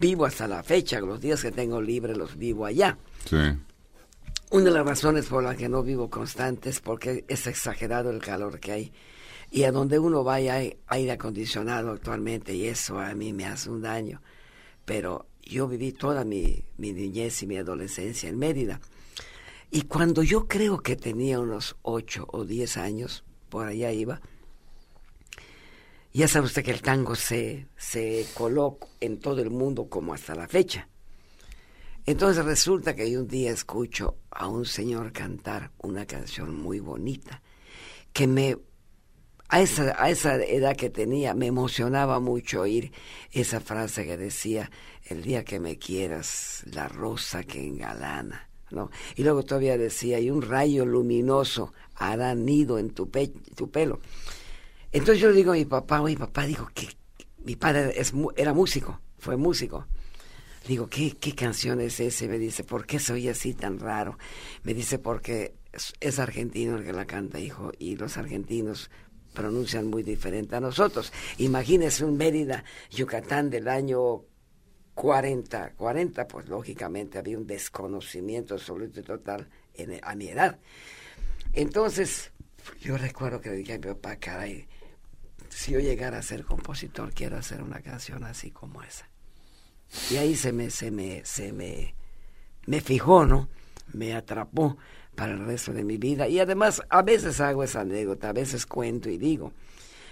vivo 0.00 0.24
hasta 0.24 0.48
la 0.48 0.62
fecha, 0.62 0.98
los 1.00 1.20
días 1.20 1.42
que 1.42 1.52
tengo 1.52 1.80
libre 1.80 2.16
los 2.16 2.36
vivo 2.36 2.64
allá. 2.64 2.96
Sí. 3.28 3.36
Una 4.50 4.64
de 4.64 4.70
las 4.70 4.86
razones 4.86 5.26
por 5.26 5.44
las 5.44 5.56
que 5.56 5.68
no 5.68 5.82
vivo 5.82 6.08
constante 6.08 6.70
es 6.70 6.80
porque 6.80 7.24
es 7.28 7.46
exagerado 7.46 8.10
el 8.10 8.20
calor 8.20 8.58
que 8.58 8.72
hay. 8.72 8.92
Y 9.50 9.64
a 9.64 9.72
donde 9.72 9.98
uno 9.98 10.24
vaya 10.24 10.54
hay 10.54 10.78
aire 10.86 11.12
acondicionado 11.12 11.92
actualmente 11.92 12.54
y 12.54 12.66
eso 12.66 12.98
a 12.98 13.14
mí 13.14 13.32
me 13.32 13.44
hace 13.44 13.68
un 13.68 13.82
daño. 13.82 14.22
Pero 14.84 15.26
yo 15.42 15.68
viví 15.68 15.92
toda 15.92 16.24
mi, 16.24 16.64
mi 16.78 16.92
niñez 16.92 17.42
y 17.42 17.46
mi 17.46 17.58
adolescencia 17.58 18.28
en 18.28 18.38
Mérida. 18.38 18.80
Y 19.70 19.82
cuando 19.82 20.22
yo 20.22 20.48
creo 20.48 20.80
que 20.80 20.96
tenía 20.96 21.38
unos 21.38 21.76
ocho 21.82 22.26
o 22.32 22.44
diez 22.44 22.76
años, 22.76 23.22
por 23.50 23.66
allá 23.66 23.92
iba, 23.92 24.20
ya 26.12 26.28
sabe 26.28 26.46
usted 26.46 26.64
que 26.64 26.72
el 26.72 26.82
tango 26.82 27.14
se, 27.14 27.68
se 27.76 28.26
coló 28.34 28.78
en 29.00 29.20
todo 29.20 29.40
el 29.40 29.50
mundo 29.50 29.88
como 29.88 30.12
hasta 30.12 30.34
la 30.34 30.48
fecha. 30.48 30.88
Entonces 32.06 32.44
resulta 32.44 32.94
que 32.94 33.16
un 33.16 33.28
día 33.28 33.52
escucho 33.52 34.16
a 34.30 34.48
un 34.48 34.64
señor 34.64 35.12
cantar 35.12 35.70
una 35.78 36.06
canción 36.06 36.54
muy 36.54 36.80
bonita, 36.80 37.42
que 38.12 38.26
me, 38.26 38.56
a 39.48 39.60
esa, 39.60 40.02
a 40.02 40.10
esa 40.10 40.36
edad 40.36 40.76
que 40.76 40.90
tenía, 40.90 41.34
me 41.34 41.46
emocionaba 41.46 42.18
mucho 42.18 42.62
oír 42.62 42.92
esa 43.30 43.60
frase 43.60 44.06
que 44.06 44.16
decía, 44.16 44.70
el 45.04 45.22
día 45.22 45.44
que 45.44 45.60
me 45.60 45.78
quieras, 45.78 46.64
la 46.72 46.88
rosa 46.88 47.44
que 47.44 47.64
engalana. 47.64 48.48
Y 49.16 49.22
luego 49.22 49.42
todavía 49.44 49.76
decía, 49.76 50.20
y 50.20 50.30
un 50.30 50.42
rayo 50.42 50.86
luminoso 50.86 51.72
hará 51.94 52.34
nido 52.34 52.78
en 52.78 52.90
tu, 52.90 53.10
tu 53.56 53.70
pelo. 53.70 54.00
Entonces 54.92 55.20
yo 55.20 55.30
le 55.30 55.36
digo 55.36 55.52
a 55.52 55.54
mi 55.54 55.64
papá, 55.64 56.02
mi 56.02 56.16
papá 56.16 56.46
dijo 56.46 56.68
que 56.74 56.88
mi 57.44 57.56
padre 57.56 57.94
era 58.36 58.52
músico, 58.52 59.00
fue 59.18 59.36
músico. 59.36 59.86
Digo, 60.66 60.88
¿qué, 60.88 61.16
¿qué 61.16 61.34
canción 61.34 61.80
es 61.80 62.00
ese? 62.00 62.28
Me 62.28 62.38
dice, 62.38 62.64
¿por 62.64 62.86
qué 62.86 62.98
soy 62.98 63.28
así 63.28 63.54
tan 63.54 63.78
raro? 63.78 64.18
Me 64.62 64.74
dice, 64.74 64.98
porque 64.98 65.54
es, 66.00 66.18
argentino 66.18 66.76
el 66.76 66.84
que 66.84 66.92
la 66.92 67.06
canta, 67.06 67.38
hijo, 67.38 67.72
y 67.78 67.96
los 67.96 68.16
argentinos 68.16 68.90
pronuncian 69.32 69.86
muy 69.86 70.02
diferente 70.02 70.56
a 70.56 70.60
nosotros. 70.60 71.12
Imagínese 71.38 72.04
un 72.04 72.16
Mérida, 72.16 72.64
Yucatán 72.90 73.48
del 73.48 73.68
año 73.68 74.24
40, 74.94 75.74
40, 75.76 76.28
pues 76.28 76.48
lógicamente 76.48 77.18
había 77.18 77.38
un 77.38 77.46
desconocimiento 77.46 78.54
absoluto 78.54 79.00
y 79.00 79.02
total 79.02 79.48
a 80.02 80.14
mi 80.14 80.28
edad. 80.28 80.58
Entonces, 81.52 82.32
yo 82.80 82.98
recuerdo 82.98 83.40
que 83.40 83.50
le 83.50 83.56
dije 83.56 83.74
a 83.74 83.78
mi 83.78 83.86
papá, 83.86 84.16
caray, 84.16 84.68
si 85.50 85.72
yo 85.72 85.80
llegara 85.80 86.18
a 86.18 86.22
ser 86.22 86.44
compositor, 86.44 87.12
quiero 87.12 87.36
hacer 87.36 87.62
una 87.62 87.80
canción 87.80 88.24
así 88.24 88.50
como 88.50 88.82
esa. 88.82 89.08
Y 90.10 90.16
ahí 90.16 90.36
se 90.36 90.52
me, 90.52 90.70
se 90.70 90.90
me, 90.90 91.24
se 91.24 91.52
me, 91.52 91.94
me 92.66 92.80
fijó, 92.80 93.26
¿no? 93.26 93.48
Me 93.92 94.14
atrapó 94.14 94.78
para 95.14 95.32
el 95.32 95.44
resto 95.44 95.72
de 95.72 95.84
mi 95.84 95.96
vida. 95.96 96.28
Y 96.28 96.38
además, 96.38 96.82
a 96.88 97.02
veces 97.02 97.40
hago 97.40 97.64
esa 97.64 97.80
anécdota, 97.80 98.28
a 98.28 98.32
veces 98.32 98.66
cuento 98.66 99.10
y 99.10 99.18
digo 99.18 99.52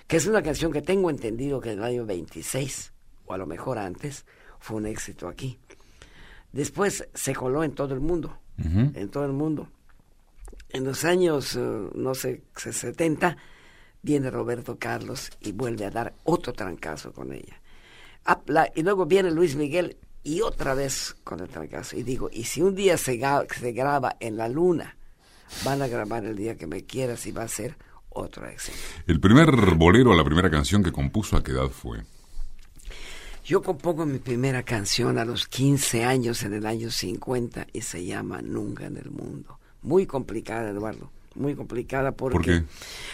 que 0.09 0.16
es 0.16 0.26
una 0.26 0.42
canción 0.42 0.73
que 0.73 0.83
tengo 0.83 1.11
entendido 1.11 1.61
que 1.61 1.73
en 1.73 1.78
el 1.78 1.85
año 1.85 2.07
26, 2.07 2.92
o 3.26 3.35
a 3.35 3.38
lo 3.38 3.47
mejor 3.47 3.78
antes, 3.78 4.25
fue 4.59 4.78
un 4.78 4.87
éxito 4.87 5.28
aquí. 5.28 5.59
Después 6.50 7.07
se 7.12 7.35
coló 7.35 7.62
en 7.62 7.73
todo 7.73 7.92
el 7.92 8.00
mundo, 8.00 8.38
en 8.57 9.11
todo 9.11 9.26
el 9.26 9.33
mundo. 9.33 9.68
En 10.71 10.85
los 10.85 11.04
años, 11.04 11.54
eh, 11.57 11.61
no 11.95 12.14
sé, 12.14 12.42
70, 12.57 13.37
viene 14.02 14.31
Roberto 14.31 14.78
Carlos 14.78 15.31
y 15.40 15.52
vuelve 15.52 15.85
a 15.85 15.90
dar 15.90 16.14
otro 16.25 16.52
trancazo 16.52 17.12
con 17.12 17.33
ella. 17.33 17.61
y 18.75 18.83
luego 18.83 19.07
viene 19.07 19.31
Luis 19.31 19.57
Miguel 19.57 19.97
y 20.23 20.40
otra 20.43 20.75
vez 20.75 21.17
con 21.25 21.40
el 21.40 21.49
trancazo. 21.49 21.97
Y 21.97 22.02
digo, 22.02 22.28
y 22.33 22.45
si 22.45 22.62
un 22.62 22.75
día 22.75 22.97
se, 22.97 23.21
se 23.59 23.73
graba 23.73 24.17
en 24.21 24.37
la 24.37 24.49
luna, 24.49 24.97
van 25.64 25.83
a 25.83 25.88
grabar 25.88 26.25
el 26.25 26.37
día 26.37 26.57
que 26.57 26.67
me 26.67 26.85
quieras 26.85 27.26
y 27.26 27.33
va 27.33 27.43
a 27.43 27.49
ser 27.49 27.76
otro 28.11 28.47
éxito. 28.47 28.76
El 29.07 29.21
primer 29.21 29.50
bolero, 29.76 30.14
la 30.14 30.25
primera 30.25 30.50
canción 30.50 30.83
que 30.83 30.93
compuso, 30.93 31.37
¿a 31.37 31.43
qué 31.43 31.52
edad 31.52 31.69
fue? 31.69 32.02
Yo 33.45 33.62
compongo 33.62 34.05
mi 34.05 34.19
primera 34.19 34.62
canción 34.62 35.17
a 35.17 35.25
los 35.25 35.49
15 35.49 36.05
años, 36.05 36.43
en 36.43 36.52
el 36.52 36.67
año 36.67 36.90
50, 36.90 37.69
y 37.73 37.81
se 37.81 38.05
llama 38.05 38.43
Nunca 38.43 38.85
en 38.87 38.99
el 38.99 39.11
Mundo. 39.11 39.59
Muy 39.81 40.07
complicada, 40.07 40.69
Eduardo. 40.69 41.11
Muy 41.38 41.54
complicada 41.54 42.12
porque, 42.12 42.35
¿Por 42.37 42.45
qué? 42.45 42.62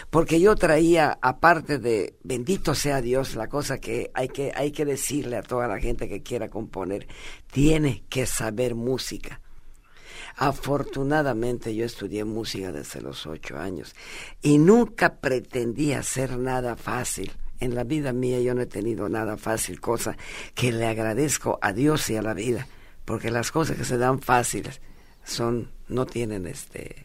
porque 0.09 0.39
yo 0.39 0.55
traía, 0.55 1.17
aparte 1.21 1.77
de 1.77 2.15
bendito 2.23 2.73
sea 2.73 2.99
Dios, 2.99 3.35
la 3.35 3.47
cosa 3.47 3.77
que 3.77 4.09
hay, 4.15 4.29
que 4.29 4.51
hay 4.55 4.71
que 4.71 4.83
decirle 4.83 5.37
a 5.37 5.43
toda 5.43 5.67
la 5.67 5.79
gente 5.79 6.09
que 6.09 6.23
quiera 6.23 6.49
componer, 6.49 7.07
tiene 7.51 8.03
que 8.09 8.25
saber 8.25 8.73
música. 8.73 9.41
Afortunadamente 10.37 11.75
yo 11.75 11.85
estudié 11.85 12.25
música 12.25 12.71
desde 12.71 12.99
los 12.99 13.25
ocho 13.27 13.57
años 13.57 13.95
y 14.41 14.57
nunca 14.57 15.15
pretendí 15.17 15.93
hacer 15.93 16.37
nada 16.37 16.75
fácil 16.75 17.31
En 17.59 17.73
la 17.73 17.85
vida 17.85 18.11
mía 18.11 18.41
yo 18.41 18.53
no 18.53 18.61
he 18.61 18.65
tenido 18.65 19.07
nada 19.07 19.37
fácil, 19.37 19.79
cosa 19.79 20.17
que 20.55 20.73
le 20.73 20.87
agradezco 20.87 21.57
a 21.61 21.71
Dios 21.71 22.09
y 22.09 22.17
a 22.17 22.21
la 22.21 22.33
vida, 22.33 22.67
porque 23.05 23.31
las 23.31 23.51
cosas 23.51 23.77
que 23.77 23.85
se 23.85 23.97
dan 23.97 24.19
fáciles 24.19 24.81
son 25.23 25.71
no 25.87 26.05
tienen 26.05 26.47
este 26.47 27.04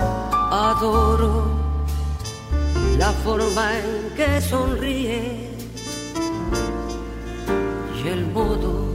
Adoro 0.00 1.44
la 2.98 3.12
forma 3.24 3.78
en 3.78 4.10
que 4.16 4.40
sonríes 4.40 5.48
y 8.02 8.08
el 8.08 8.26
modo 8.26 8.88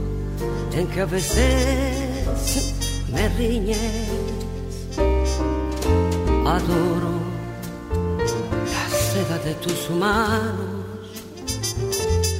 en 0.72 0.86
que 0.88 1.00
a 1.00 1.06
veces 1.06 2.74
me 3.12 3.28
riñes. 3.30 4.98
Adoro 6.46 7.14
la 8.74 8.84
seda 9.12 9.38
de 9.38 9.54
tus 9.54 9.90
manos, 9.90 11.22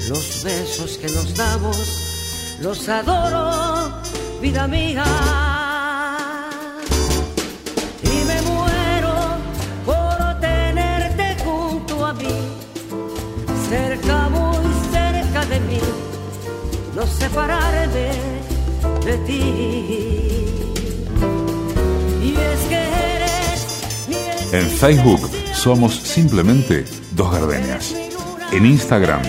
los 0.08 0.42
besos 0.44 0.98
que 0.98 1.08
nos 1.08 1.34
damos, 1.34 2.58
los 2.60 2.88
adoro, 2.88 4.00
vida 4.40 4.66
mía. 4.66 5.43
Separarme 17.34 18.10
de 19.04 19.18
ti. 19.26 19.42
Y 22.22 22.36
es 22.36 22.60
que 22.68 22.76
eres 22.76 24.52
En 24.52 24.70
Facebook 24.70 25.28
somos 25.52 25.96
simplemente 25.96 26.84
Dos 27.12 27.32
Gardenias. 27.32 27.94
En 28.52 28.66
Instagram 28.66 29.22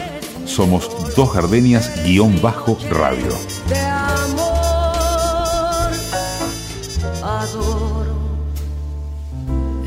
somos 0.46 1.16
Dos 1.16 1.34
Gardenias 1.34 2.04
guion 2.04 2.40
bajo 2.44 2.78
radio. 2.92 3.32
de 3.70 3.80
amor. 3.80 4.46
Adoro 7.24 8.06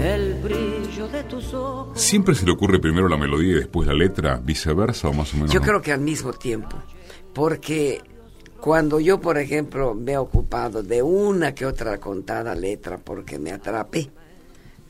el 0.00 0.34
brillo 0.42 1.08
de 1.08 1.22
tus 1.24 1.54
ojos. 1.54 2.00
¿Siempre 2.00 2.34
se 2.34 2.44
le 2.44 2.50
ocurre 2.52 2.80
primero 2.80 3.08
la 3.08 3.16
melodía 3.16 3.52
y 3.52 3.54
después 3.54 3.86
la 3.86 3.94
letra? 3.94 4.40
¿Viceversa 4.42 5.08
o 5.08 5.12
más 5.12 5.32
o 5.34 5.36
menos? 5.36 5.52
Yo 5.52 5.60
creo 5.60 5.80
que 5.80 5.92
al 5.92 6.00
mismo 6.00 6.32
tiempo, 6.32 6.76
porque 7.34 8.02
cuando 8.60 8.98
yo, 8.98 9.20
por 9.20 9.38
ejemplo, 9.38 9.94
me 9.94 10.12
he 10.12 10.18
ocupado 10.18 10.82
de 10.82 11.02
una 11.02 11.54
que 11.54 11.64
otra 11.66 11.98
contada 11.98 12.54
letra 12.54 12.98
porque 12.98 13.38
me 13.38 13.52
atrapé, 13.52 14.10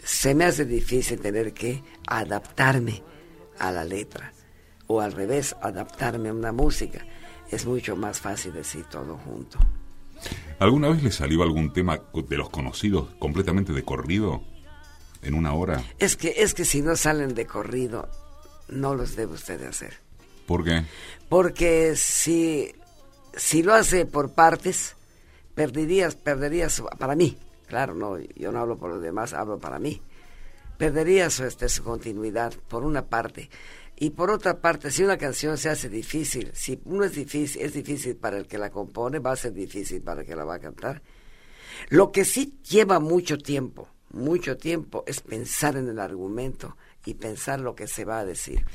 se 0.02 0.34
me 0.34 0.44
hace 0.44 0.64
difícil 0.64 1.20
tener 1.20 1.52
que 1.52 1.82
adaptarme 2.06 3.02
a 3.58 3.70
la 3.70 3.84
letra 3.84 4.32
o 4.86 5.00
al 5.00 5.12
revés, 5.12 5.54
adaptarme 5.60 6.30
a 6.30 6.32
una 6.32 6.52
música. 6.52 7.04
Es 7.50 7.66
mucho 7.66 7.96
más 7.96 8.20
fácil 8.20 8.52
decir 8.54 8.84
todo 8.84 9.18
junto. 9.18 9.58
¿Alguna 10.58 10.88
vez 10.88 11.02
le 11.02 11.12
salió 11.12 11.42
algún 11.42 11.72
tema 11.72 12.00
de 12.12 12.36
los 12.36 12.50
conocidos 12.50 13.14
completamente 13.18 13.72
de 13.72 13.84
corrido? 13.84 14.42
¿En 15.22 15.34
una 15.34 15.52
hora? 15.52 15.82
Es 15.98 16.16
que, 16.16 16.34
es 16.38 16.54
que 16.54 16.64
si 16.64 16.80
no 16.80 16.96
salen 16.96 17.34
de 17.34 17.46
corrido, 17.46 18.08
no 18.68 18.94
los 18.94 19.14
debe 19.16 19.34
usted 19.34 19.60
de 19.60 19.66
hacer. 19.66 20.07
¿Por 20.48 20.64
qué? 20.64 20.82
Porque 21.28 21.94
si, 21.94 22.72
si 23.36 23.62
lo 23.62 23.74
hace 23.74 24.06
por 24.06 24.32
partes, 24.32 24.96
perderías, 25.54 26.14
perderías, 26.14 26.82
para 26.98 27.14
mí, 27.14 27.36
claro, 27.66 27.94
no, 27.94 28.18
yo 28.18 28.50
no 28.50 28.60
hablo 28.60 28.78
por 28.78 28.88
los 28.88 29.02
demás, 29.02 29.34
hablo 29.34 29.58
para 29.58 29.78
mí, 29.78 30.00
perderías 30.78 31.38
este, 31.40 31.68
su 31.68 31.84
continuidad, 31.84 32.54
por 32.66 32.82
una 32.82 33.04
parte. 33.04 33.50
Y 33.94 34.10
por 34.10 34.30
otra 34.30 34.58
parte, 34.58 34.90
si 34.90 35.04
una 35.04 35.18
canción 35.18 35.58
se 35.58 35.68
hace 35.68 35.90
difícil, 35.90 36.50
si 36.54 36.80
uno 36.86 37.04
es 37.04 37.12
difícil, 37.12 37.60
es 37.60 37.74
difícil 37.74 38.16
para 38.16 38.38
el 38.38 38.46
que 38.46 38.56
la 38.56 38.70
compone, 38.70 39.18
va 39.18 39.32
a 39.32 39.36
ser 39.36 39.52
difícil 39.52 40.00
para 40.00 40.22
el 40.22 40.26
que 40.26 40.34
la 40.34 40.46
va 40.46 40.54
a 40.54 40.60
cantar. 40.60 41.02
Lo 41.90 42.10
que 42.10 42.24
sí 42.24 42.58
lleva 42.66 43.00
mucho 43.00 43.36
tiempo, 43.36 43.86
mucho 44.12 44.56
tiempo, 44.56 45.04
es 45.06 45.20
pensar 45.20 45.76
en 45.76 45.90
el 45.90 45.98
argumento 45.98 46.74
y 47.08 47.14
pensar 47.14 47.58
lo 47.60 47.74
que 47.74 47.86
se 47.86 48.04
va 48.04 48.18
a 48.18 48.26
decir. 48.26 48.66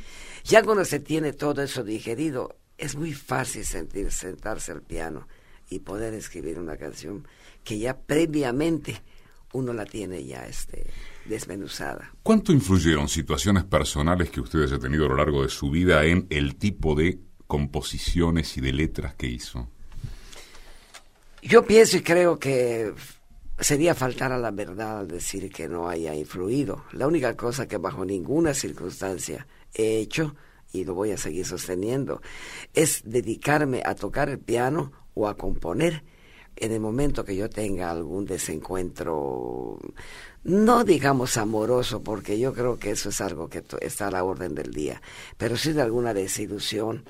Ya 0.43 0.63
cuando 0.63 0.85
se 0.85 0.99
tiene 0.99 1.33
todo 1.33 1.61
eso 1.61 1.83
digerido, 1.83 2.57
es 2.79 2.95
muy 2.95 3.13
fácil 3.13 3.63
sentir, 3.63 4.11
sentarse 4.11 4.71
al 4.71 4.81
piano 4.81 5.27
y 5.69 5.79
poder 5.79 6.15
escribir 6.15 6.57
una 6.57 6.75
canción 6.75 7.27
que 7.63 7.77
ya 7.77 7.95
previamente 7.95 8.99
uno 9.53 9.71
la 9.71 9.85
tiene 9.85 10.25
ya 10.25 10.47
este, 10.47 10.87
desmenuzada. 11.25 12.11
¿Cuánto 12.23 12.51
influyeron 12.51 13.07
situaciones 13.07 13.65
personales 13.65 14.31
que 14.31 14.41
usted 14.41 14.63
haya 14.63 14.79
tenido 14.79 15.05
a 15.05 15.09
lo 15.09 15.17
largo 15.17 15.43
de 15.43 15.49
su 15.49 15.69
vida 15.69 16.03
en 16.05 16.25
el 16.31 16.55
tipo 16.55 16.95
de 16.95 17.19
composiciones 17.45 18.57
y 18.57 18.61
de 18.61 18.73
letras 18.73 19.13
que 19.13 19.27
hizo? 19.27 19.69
Yo 21.43 21.63
pienso 21.63 21.97
y 21.97 22.01
creo 22.01 22.39
que 22.39 22.93
sería 23.59 23.95
faltar 23.95 24.31
a 24.31 24.37
la 24.37 24.51
verdad 24.51 24.99
al 24.99 25.07
decir 25.07 25.51
que 25.51 25.67
no 25.67 25.89
haya 25.89 26.15
influido. 26.15 26.85
La 26.91 27.07
única 27.07 27.35
cosa 27.35 27.67
que 27.67 27.77
bajo 27.77 28.05
ninguna 28.05 28.53
circunstancia 28.53 29.47
he 29.73 29.97
hecho, 29.97 30.35
y 30.71 30.85
lo 30.85 30.93
voy 30.95 31.11
a 31.11 31.17
seguir 31.17 31.45
sosteniendo, 31.45 32.21
es 32.73 33.01
dedicarme 33.05 33.83
a 33.85 33.95
tocar 33.95 34.29
el 34.29 34.39
piano 34.39 34.91
o 35.13 35.27
a 35.27 35.37
componer 35.37 36.03
en 36.55 36.71
el 36.71 36.79
momento 36.79 37.25
que 37.25 37.35
yo 37.35 37.49
tenga 37.49 37.89
algún 37.89 38.25
desencuentro, 38.25 39.79
no 40.43 40.83
digamos 40.83 41.37
amoroso, 41.37 42.03
porque 42.03 42.39
yo 42.39 42.53
creo 42.53 42.77
que 42.77 42.91
eso 42.91 43.09
es 43.09 43.21
algo 43.21 43.49
que 43.49 43.63
está 43.81 44.07
a 44.07 44.11
la 44.11 44.23
orden 44.23 44.53
del 44.53 44.71
día, 44.71 45.01
pero 45.37 45.57
sí 45.57 45.73
de 45.73 45.81
alguna 45.81 46.13
desilusión. 46.13 47.05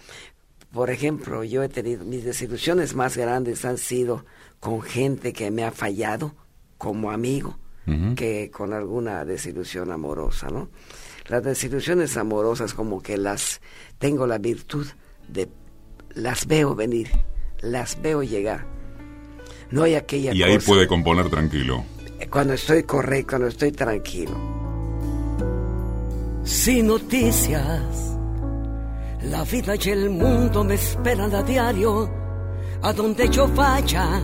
Por 0.71 0.89
ejemplo, 0.89 1.43
yo 1.43 1.61
he 1.61 1.69
tenido, 1.69 2.05
mis 2.05 2.23
desilusiones 2.23 2.95
más 2.95 3.17
grandes 3.17 3.63
han 3.65 3.77
sido 3.77 4.25
con 4.63 4.81
gente 4.81 5.33
que 5.33 5.51
me 5.51 5.65
ha 5.65 5.71
fallado 5.71 6.33
como 6.77 7.11
amigo, 7.11 7.57
que 8.15 8.49
con 8.49 8.71
alguna 8.71 9.25
desilusión 9.25 9.91
amorosa, 9.91 10.47
¿no? 10.47 10.69
Las 11.27 11.43
desilusiones 11.43 12.15
amorosas 12.15 12.73
como 12.73 13.01
que 13.01 13.17
las 13.17 13.59
tengo 13.97 14.25
la 14.25 14.37
virtud 14.37 14.87
de 15.27 15.49
las 16.15 16.47
veo 16.47 16.75
venir, 16.75 17.09
las 17.59 18.01
veo 18.01 18.23
llegar. 18.23 18.65
No 19.69 19.83
hay 19.83 19.95
aquella 19.95 20.33
Y 20.33 20.43
ahí 20.43 20.55
cosa- 20.55 20.67
puede 20.67 20.87
componer 20.87 21.29
tranquilo. 21.29 21.83
cuando 22.31 22.53
estoy 22.53 22.83
correcto, 22.83 23.31
cuando 23.31 23.47
estoy 23.49 23.71
tranquilo. 23.73 24.31
sin 26.43 26.87
noticias. 26.87 28.17
La 29.23 29.43
vida 29.45 29.75
y 29.81 29.89
el 29.89 30.09
mundo 30.09 30.63
me 30.63 30.75
esperan 30.75 31.33
a 31.33 31.41
diario. 31.43 32.09
A 32.81 32.91
donde 32.93 33.29
yo 33.29 33.47
vaya, 33.47 34.21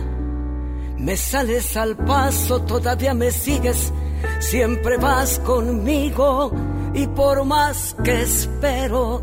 me 1.00 1.16
sales 1.16 1.76
al 1.76 1.96
paso, 1.96 2.60
todavía 2.62 3.14
me 3.14 3.30
sigues. 3.30 3.92
Siempre 4.38 4.98
vas 4.98 5.38
conmigo 5.40 6.52
y 6.94 7.06
por 7.06 7.44
más 7.44 7.96
que 8.04 8.22
espero, 8.22 9.22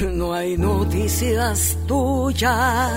no 0.00 0.34
hay 0.34 0.56
noticias 0.56 1.76
tuyas. 1.86 2.92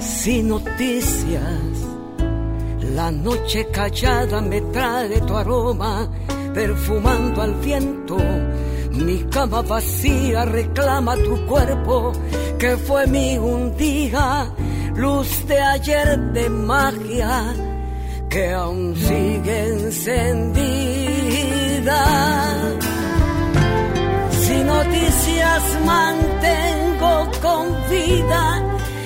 Sin 0.00 0.48
noticias. 0.48 1.86
La 2.94 3.10
noche 3.10 3.68
callada 3.70 4.40
me 4.40 4.60
trae 4.60 5.20
tu 5.20 5.36
aroma, 5.36 6.08
perfumando 6.52 7.42
al 7.42 7.54
viento. 7.54 8.16
Mi 8.90 9.18
cama 9.24 9.62
vacía 9.62 10.44
reclama 10.44 11.14
tu 11.16 11.46
cuerpo, 11.46 12.12
que 12.58 12.76
fue 12.76 13.06
mi 13.06 13.36
un 13.36 13.76
día, 13.76 14.50
luz 14.96 15.46
de 15.46 15.60
ayer 15.60 16.18
de 16.32 16.48
magia, 16.48 17.54
que 18.28 18.52
aún 18.52 18.96
sigue 18.96 19.66
encendida. 19.68 20.74
Sin 24.30 24.66
noticias 24.66 25.62
mantengo 25.84 27.30
con 27.42 27.66
vida 27.90 28.62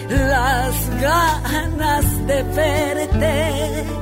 las 0.09 1.01
ganas 1.01 2.27
de 2.27 2.43
verte. 2.43 4.01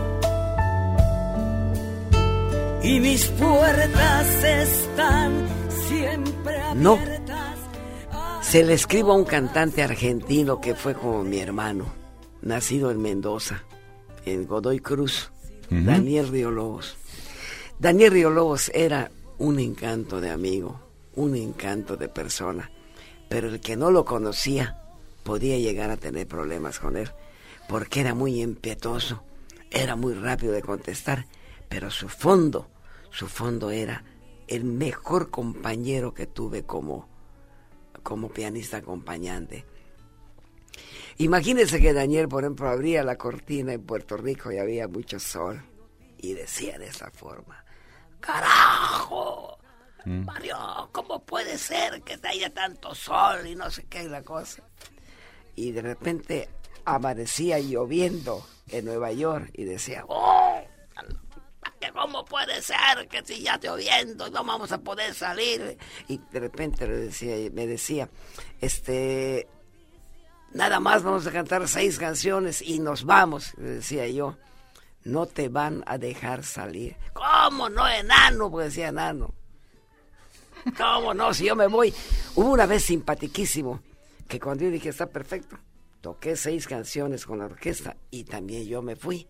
y 2.89 3.01
mis 3.01 3.27
puertas 3.27 4.45
están 4.45 5.47
siempre 5.89 6.55
abiertas. 6.55 6.77
No. 6.77 7.18
Se 8.49 8.65
le 8.65 8.73
escribo 8.73 9.13
a 9.13 9.17
un 9.17 9.27
cantante 9.27 9.83
argentino 9.83 10.59
que 10.59 10.75
fue 10.75 10.95
como 10.95 11.23
mi 11.23 11.39
hermano, 11.39 11.85
nacido 12.41 12.91
en 12.91 12.99
Mendoza, 13.03 13.65
en 14.25 14.47
Godoy 14.47 14.81
Cruz, 14.81 15.31
Daniel 15.69 16.29
Río 16.29 16.51
Lobos. 16.51 16.97
Daniel 17.79 18.13
Río 18.13 18.31
Lobos 18.31 18.71
era 18.73 19.11
un 19.37 19.59
encanto 19.59 20.23
de 20.23 20.31
amigo, 20.31 20.81
un 21.15 21.37
encanto 21.37 21.99
de 21.99 22.09
persona, 22.09 22.71
pero 23.29 23.49
el 23.49 23.61
que 23.61 23.77
no 23.77 23.91
lo 23.91 24.07
conocía 24.07 24.81
podía 25.25 25.59
llegar 25.59 25.91
a 25.91 25.99
tener 25.99 26.27
problemas 26.27 26.79
con 26.79 26.97
él, 26.97 27.11
porque 27.69 28.01
era 28.01 28.15
muy 28.15 28.41
impetuoso, 28.41 29.25
era 29.71 29.95
muy 29.95 30.15
rápido 30.15 30.55
de 30.55 30.63
contestar, 30.63 31.27
pero 31.69 31.91
su 31.91 32.09
fondo, 32.09 32.71
su 33.11 33.27
fondo 33.27 33.71
era 33.71 34.05
el 34.47 34.65
mejor 34.65 35.29
compañero 35.29 36.15
que 36.15 36.27
tuve 36.27 36.63
como, 36.63 37.08
como 38.03 38.29
pianista 38.29 38.79
acompañante. 38.79 39.65
Imagínense 41.19 41.81
que 41.81 41.93
Daniel, 41.93 42.29
por 42.29 42.45
ejemplo, 42.45 42.69
abría 42.69 43.03
la 43.03 43.17
cortina 43.17 43.73
en 43.73 43.83
Puerto 43.83 44.17
Rico 44.17 44.53
y 44.53 44.59
había 44.59 44.87
mucho 44.87 45.19
sol 45.19 45.61
y 46.19 46.35
decía 46.35 46.79
de 46.79 46.87
esa 46.87 47.11
forma, 47.11 47.65
carajo, 48.21 49.59
mm. 50.05 50.25
Mario, 50.25 50.57
¿cómo 50.93 51.25
puede 51.25 51.59
ser 51.59 52.03
que 52.03 52.19
haya 52.23 52.53
tanto 52.55 52.95
sol 52.95 53.47
y 53.47 53.57
no 53.57 53.71
sé 53.71 53.85
qué 53.89 54.03
es 54.03 54.11
la 54.11 54.23
cosa? 54.23 54.63
Y 55.57 55.73
de 55.73 55.83
repente 55.83 56.49
amanecía 56.85 57.59
lloviendo 57.59 58.47
en 58.69 58.85
Nueva 58.85 59.13
York 59.13 59.51
y 59.55 59.65
decía, 59.65 60.05
¡oh! 60.07 60.63
¿Cómo 61.93 62.25
puede 62.25 62.61
ser 62.63 63.09
que 63.09 63.25
si 63.25 63.43
ya 63.43 63.59
lloviendo 63.59 64.29
no 64.31 64.45
vamos 64.45 64.73
a 64.73 64.79
poder 64.79 65.15
salir? 65.15 65.79
Y 66.07 66.19
de 66.31 66.41
repente 66.41 66.87
me 67.53 67.67
decía, 67.67 68.09
este, 68.61 69.49
nada 70.53 70.81
más 70.81 71.03
vamos 71.03 71.27
a 71.27 71.33
cantar 71.33 71.67
seis 71.69 71.99
canciones 71.99 72.63
y 72.63 72.81
nos 72.81 73.05
vamos, 73.05 73.55
le 73.57 73.71
decía 73.71 74.07
yo. 74.09 74.37
No 75.05 75.27
te 75.27 75.49
van 75.49 75.85
a 75.87 75.97
dejar 75.97 76.45
salir. 76.45 76.97
¿Cómo 77.15 77.69
no, 77.69 77.89
enano? 77.89 78.51
Pues 78.51 78.67
decía 78.67 78.89
enano. 78.89 79.33
¿Cómo 80.77 81.15
no? 81.15 81.33
Si 81.33 81.47
yo 81.47 81.57
me 81.57 81.67
voy. 81.67 81.95
Hubo 82.35 82.51
una 82.51 82.67
vez 82.67 82.85
simpatiquísimo 82.85 83.81
que 84.27 84.39
cuando 84.39 84.65
yo 84.65 84.71
dije 84.71 84.91
está 84.91 85.07
perfecto, 85.07 85.57
toqué 86.01 86.37
seis 86.37 86.67
canciones 86.67 87.25
con 87.25 87.39
la 87.39 87.47
orquesta 87.47 87.97
y 88.11 88.25
también 88.25 88.67
yo 88.67 88.83
me 88.83 88.97
fui. 88.97 89.27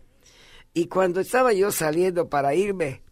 Y 0.75 0.87
cuando 0.87 1.21
estaba 1.21 1.53
yo 1.53 1.71
saliendo 1.73 2.29
para 2.29 2.55
irme, 2.55 3.03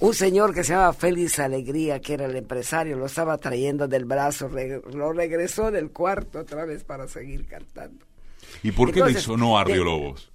un 0.00 0.14
señor 0.14 0.54
que 0.54 0.62
se 0.62 0.72
llamaba 0.72 0.92
Félix 0.92 1.38
Alegría, 1.40 2.00
que 2.00 2.14
era 2.14 2.26
el 2.26 2.36
empresario, 2.36 2.96
lo 2.96 3.06
estaba 3.06 3.36
trayendo 3.38 3.88
del 3.88 4.04
brazo, 4.04 4.48
lo 4.48 5.12
regresó 5.12 5.70
del 5.70 5.90
cuarto 5.90 6.40
otra 6.40 6.64
vez 6.64 6.84
para 6.84 7.08
seguir 7.08 7.46
cantando. 7.46 8.06
¿Y 8.62 8.72
por 8.72 8.92
qué 8.92 9.04
le 9.04 9.12
hizo 9.12 9.36
no 9.36 9.58
a 9.58 9.64
Río 9.64 9.84
Lobos? 9.84 10.32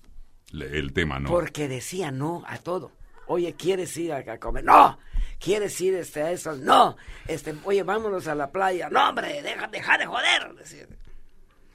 El 0.51 0.93
tema, 0.93 1.19
¿no? 1.19 1.29
Porque 1.29 1.67
decía 1.67 2.11
no 2.11 2.43
a 2.45 2.57
todo. 2.57 2.91
Oye, 3.27 3.53
¿quieres 3.53 3.95
ir 3.97 4.13
a, 4.13 4.37
comer? 4.37 4.63
No. 4.63 4.99
¿Quieres 5.39 5.79
ir 5.81 5.95
este, 5.95 6.21
a 6.21 6.31
eso? 6.31 6.55
No. 6.55 6.95
Este, 7.27 7.55
oye, 7.63 7.83
vámonos 7.83 8.27
a 8.27 8.35
la 8.35 8.51
playa. 8.51 8.89
No, 8.89 9.09
hombre, 9.09 9.41
deja, 9.41 9.67
deja 9.67 9.97
de 9.97 10.05
joder. 10.05 10.55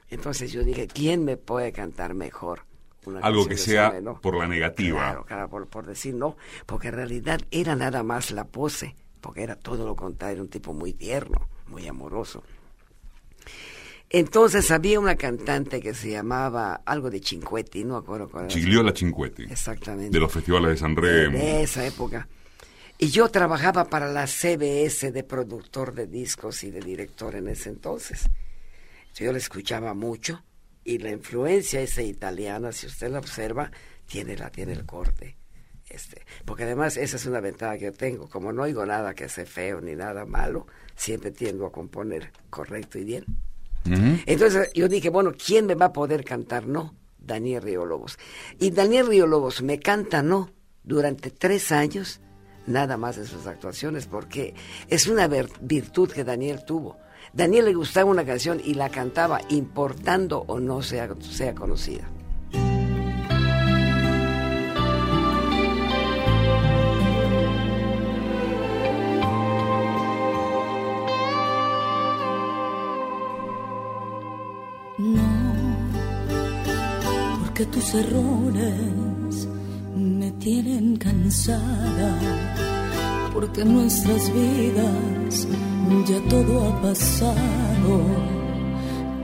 Entonces 0.09 0.51
yo 0.51 0.63
dije, 0.63 0.87
¿quién 0.87 1.25
me 1.25 1.37
puede 1.37 1.71
cantar 1.71 2.13
mejor? 2.13 2.68
Algo 3.21 3.47
que 3.47 3.57
sea 3.57 3.93
por 4.21 4.37
la 4.37 4.47
negativa. 4.47 4.99
Claro, 4.99 5.25
claro 5.25 5.49
por, 5.49 5.67
por, 5.67 5.85
decir 5.85 6.15
no, 6.15 6.35
porque 6.65 6.89
en 6.89 6.95
realidad 6.95 7.41
era 7.51 7.75
nada 7.75 8.03
más 8.03 8.31
la 8.31 8.45
pose, 8.45 8.95
porque 9.21 9.43
era 9.43 9.55
todo 9.55 9.85
lo 9.85 9.95
contrario, 9.95 10.33
era 10.33 10.41
un 10.43 10.49
tipo 10.49 10.73
muy 10.73 10.93
tierno, 10.93 11.47
muy 11.67 11.87
amoroso. 11.87 12.43
Entonces 14.11 14.71
había 14.71 14.99
una 14.99 15.15
cantante 15.15 15.79
que 15.79 15.93
se 15.93 16.09
llamaba 16.09 16.81
algo 16.85 17.11
de 17.11 17.19
Cinquetti, 17.19 17.83
no 17.83 17.93
me 17.93 17.99
acuerdo 17.99 18.27
cuál 18.27 18.45
era. 18.45 18.53
Gigliola 18.53 18.91
Cinquetti. 18.95 19.43
Exactamente. 19.43 20.09
De 20.09 20.19
los 20.19 20.31
festivales 20.31 20.71
de 20.71 20.77
San 20.77 20.95
Remo. 20.95 21.37
De 21.37 21.63
esa 21.63 21.85
época. 21.85 22.27
Y 22.97 23.09
yo 23.09 23.29
trabajaba 23.29 23.85
para 23.85 24.11
la 24.11 24.25
CBS 24.25 25.11
de 25.11 25.23
productor 25.23 25.93
de 25.93 26.07
discos 26.07 26.63
y 26.63 26.71
de 26.71 26.81
director 26.81 27.35
en 27.35 27.47
ese 27.47 27.69
entonces. 27.69 28.27
Yo 29.13 29.31
la 29.31 29.37
escuchaba 29.37 29.93
mucho 29.93 30.43
y 30.83 30.97
la 30.99 31.11
influencia 31.11 31.81
esa 31.81 32.01
italiana, 32.01 32.71
si 32.71 32.87
usted 32.87 33.09
la 33.09 33.19
observa, 33.19 33.71
tiene, 34.05 34.35
la, 34.37 34.49
tiene 34.49 34.73
el 34.73 34.85
corte. 34.85 35.37
Este, 35.89 36.23
porque 36.45 36.63
además 36.63 36.97
esa 36.97 37.17
es 37.17 37.25
una 37.25 37.39
ventaja 37.39 37.77
que 37.77 37.85
yo 37.85 37.93
tengo, 37.93 38.29
como 38.29 38.53
no 38.53 38.63
oigo 38.63 38.85
nada 38.85 39.15
que 39.15 39.27
sea 39.27 39.45
feo 39.45 39.81
ni 39.81 39.95
nada 39.95 40.25
malo, 40.25 40.67
siempre 40.95 41.31
tiendo 41.31 41.65
a 41.65 41.71
componer 41.71 42.31
correcto 42.49 42.99
y 42.99 43.03
bien. 43.03 43.25
Entonces 44.25 44.71
yo 44.73 44.87
dije, 44.87 45.09
bueno, 45.09 45.33
¿quién 45.33 45.65
me 45.65 45.73
va 45.73 45.87
a 45.87 45.93
poder 45.93 46.23
cantar? 46.23 46.67
No, 46.67 46.93
Daniel 47.17 47.63
Río 47.63 47.85
Lobos. 47.85 48.19
Y 48.59 48.69
Daniel 48.69 49.07
Río 49.07 49.25
Lobos 49.25 49.63
me 49.63 49.79
canta 49.79 50.21
no 50.21 50.51
durante 50.83 51.31
tres 51.31 51.71
años, 51.71 52.19
nada 52.67 52.97
más 52.97 53.15
de 53.15 53.25
sus 53.25 53.47
actuaciones, 53.47 54.05
porque 54.05 54.53
es 54.89 55.07
una 55.07 55.27
virtud 55.27 56.11
que 56.11 56.23
Daniel 56.23 56.63
tuvo 56.65 56.97
Daniel 57.33 57.65
le 57.65 57.73
gustaba 57.73 58.09
una 58.09 58.25
canción 58.25 58.59
y 58.63 58.73
la 58.73 58.89
cantaba 58.89 59.41
importando 59.49 60.43
o 60.47 60.59
no 60.59 60.81
sea, 60.81 61.09
sea 61.19 61.53
conocida. 61.53 62.09
No, 74.97 75.21
porque 77.39 77.65
tus 77.67 77.93
errores 77.93 79.47
me 79.95 80.29
tienen 80.33 80.97
cansada, 80.97 82.19
porque 83.33 83.63
nuestras 83.63 84.33
vidas 84.33 85.47
ya 86.05 86.19
todo 86.29 86.67
ha 86.67 86.81
pasado, 86.81 88.01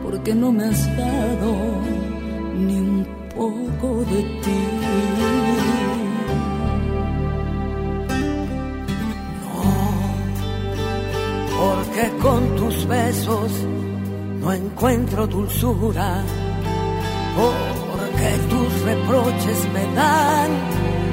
porque 0.03 0.35
no 0.35 0.51
me 0.51 0.65
has 0.65 0.97
dado 0.97 1.55
ni 2.57 2.75
un 2.77 3.07
poco 3.35 4.03
de 4.05 4.21
ti. 4.41 4.61
No, 9.41 9.61
porque 11.59 12.03
con 12.21 12.55
tus 12.55 12.87
besos 12.87 13.51
no 14.41 14.53
encuentro 14.53 15.27
dulzura, 15.27 16.23
porque 17.35 18.29
tus 18.49 18.81
reproches 18.81 19.59
me 19.73 19.83
dan 19.95 20.51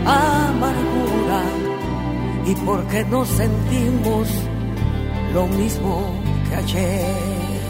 amargura 0.06 1.42
y 2.44 2.54
porque 2.66 3.04
no 3.04 3.24
sentimos 3.24 4.28
lo 5.34 5.46
mismo 5.46 6.14
que 6.48 6.54
ayer. 6.56 7.62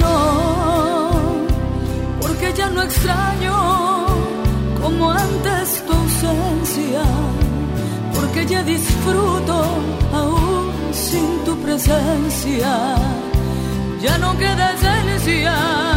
No, 0.00 1.10
porque 2.20 2.52
ya 2.56 2.68
no 2.70 2.82
extraño 2.82 3.56
como 4.82 5.10
antes 5.10 5.84
tu 5.86 5.92
ausencia, 5.92 7.02
porque 8.14 8.46
ya 8.46 8.62
disfruto 8.62 9.56
aún 10.12 10.72
sin 10.92 11.44
tu 11.44 11.56
presencia. 11.58 12.96
Ya 14.02 14.18
no 14.18 14.36
queda 14.36 14.74
esencia 14.74 15.93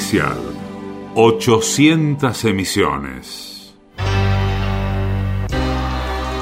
especial, 0.00 0.38
800 1.14 2.44
emisiones. 2.46 3.74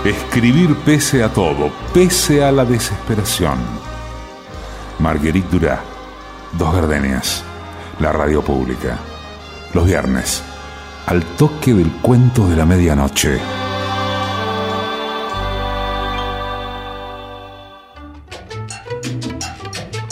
Escribir 0.04 0.76
pese 0.86 1.24
a 1.24 1.32
todo, 1.32 1.70
pese 1.92 2.44
a 2.44 2.52
la 2.52 2.64
desesperación. 2.64 3.58
Marguerite 5.00 5.48
Durá, 5.50 5.80
Dos 6.56 6.72
Gardenias, 6.72 7.42
la 7.98 8.12
radio 8.12 8.42
pública. 8.42 8.96
Los 9.74 9.86
viernes, 9.86 10.42
al 11.06 11.24
toque 11.36 11.74
del 11.74 11.90
cuento 12.00 12.48
de 12.48 12.56
la 12.56 12.64
medianoche. 12.64 13.40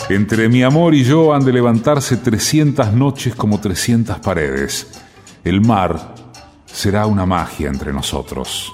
Entre 0.08 0.48
mi 0.48 0.62
amor 0.62 0.94
y 0.94 1.02
yo 1.02 1.34
han 1.34 1.44
de 1.44 1.52
levantarse 1.52 2.16
300 2.16 2.92
noches 2.92 3.34
como 3.34 3.60
300 3.60 4.20
paredes. 4.20 5.02
El 5.42 5.60
mar 5.62 6.14
será 6.64 7.06
una 7.06 7.26
magia 7.26 7.68
entre 7.68 7.92
nosotros. 7.92 8.72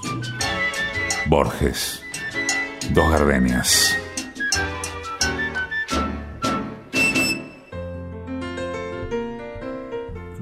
Borges, 1.26 2.02
Dos 2.92 3.10
Gardenias. 3.10 3.96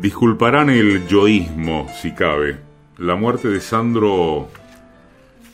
Disculparán 0.00 0.70
el 0.70 1.06
yoísmo, 1.06 1.86
si 2.02 2.10
cabe. 2.12 2.58
La 2.98 3.14
muerte 3.14 3.46
de 3.46 3.60
Sandro 3.60 4.48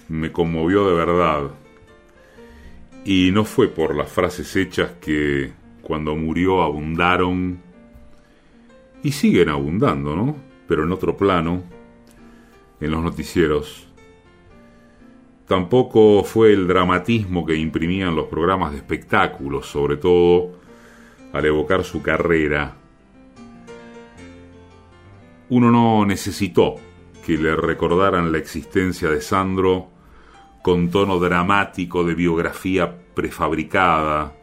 me 0.08 0.32
conmovió 0.32 0.88
de 0.88 0.94
verdad. 0.94 1.50
Y 3.06 3.30
no 3.30 3.44
fue 3.44 3.68
por 3.68 3.94
las 3.94 4.10
frases 4.10 4.56
hechas 4.56 4.94
que 5.00 5.52
cuando 5.80 6.16
murió 6.16 6.64
abundaron 6.64 7.60
y 9.00 9.12
siguen 9.12 9.48
abundando, 9.48 10.16
¿no? 10.16 10.34
Pero 10.66 10.82
en 10.82 10.90
otro 10.90 11.16
plano, 11.16 11.62
en 12.80 12.90
los 12.90 13.04
noticieros. 13.04 13.86
Tampoco 15.46 16.24
fue 16.24 16.52
el 16.52 16.66
dramatismo 16.66 17.46
que 17.46 17.54
imprimían 17.54 18.16
los 18.16 18.26
programas 18.26 18.72
de 18.72 18.78
espectáculos, 18.78 19.66
sobre 19.66 19.98
todo 19.98 20.58
al 21.32 21.44
evocar 21.46 21.84
su 21.84 22.02
carrera. 22.02 22.74
Uno 25.48 25.70
no 25.70 26.04
necesitó 26.04 26.74
que 27.24 27.38
le 27.38 27.54
recordaran 27.54 28.32
la 28.32 28.38
existencia 28.38 29.08
de 29.08 29.20
Sandro 29.20 29.95
con 30.66 30.90
tono 30.90 31.20
dramático 31.20 32.02
de 32.02 32.16
biografía 32.16 32.92
prefabricada, 33.14 34.34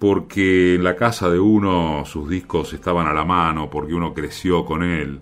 porque 0.00 0.74
en 0.74 0.82
la 0.82 0.96
casa 0.96 1.30
de 1.30 1.38
uno 1.38 2.04
sus 2.04 2.28
discos 2.28 2.72
estaban 2.72 3.06
a 3.06 3.12
la 3.12 3.24
mano, 3.24 3.70
porque 3.70 3.94
uno 3.94 4.12
creció 4.12 4.64
con 4.64 4.82
él, 4.82 5.20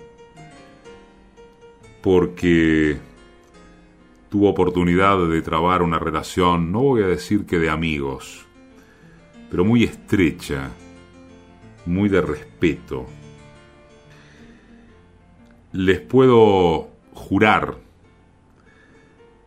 porque 2.00 2.96
tuvo 4.30 4.48
oportunidad 4.48 5.18
de 5.28 5.42
trabar 5.42 5.82
una 5.82 5.98
relación, 5.98 6.72
no 6.72 6.80
voy 6.80 7.02
a 7.02 7.08
decir 7.08 7.44
que 7.44 7.58
de 7.58 7.68
amigos, 7.68 8.46
pero 9.50 9.66
muy 9.66 9.84
estrecha, 9.84 10.70
muy 11.84 12.08
de 12.08 12.22
respeto. 12.22 13.04
Les 15.72 16.00
puedo 16.00 16.88
jurar 17.12 17.81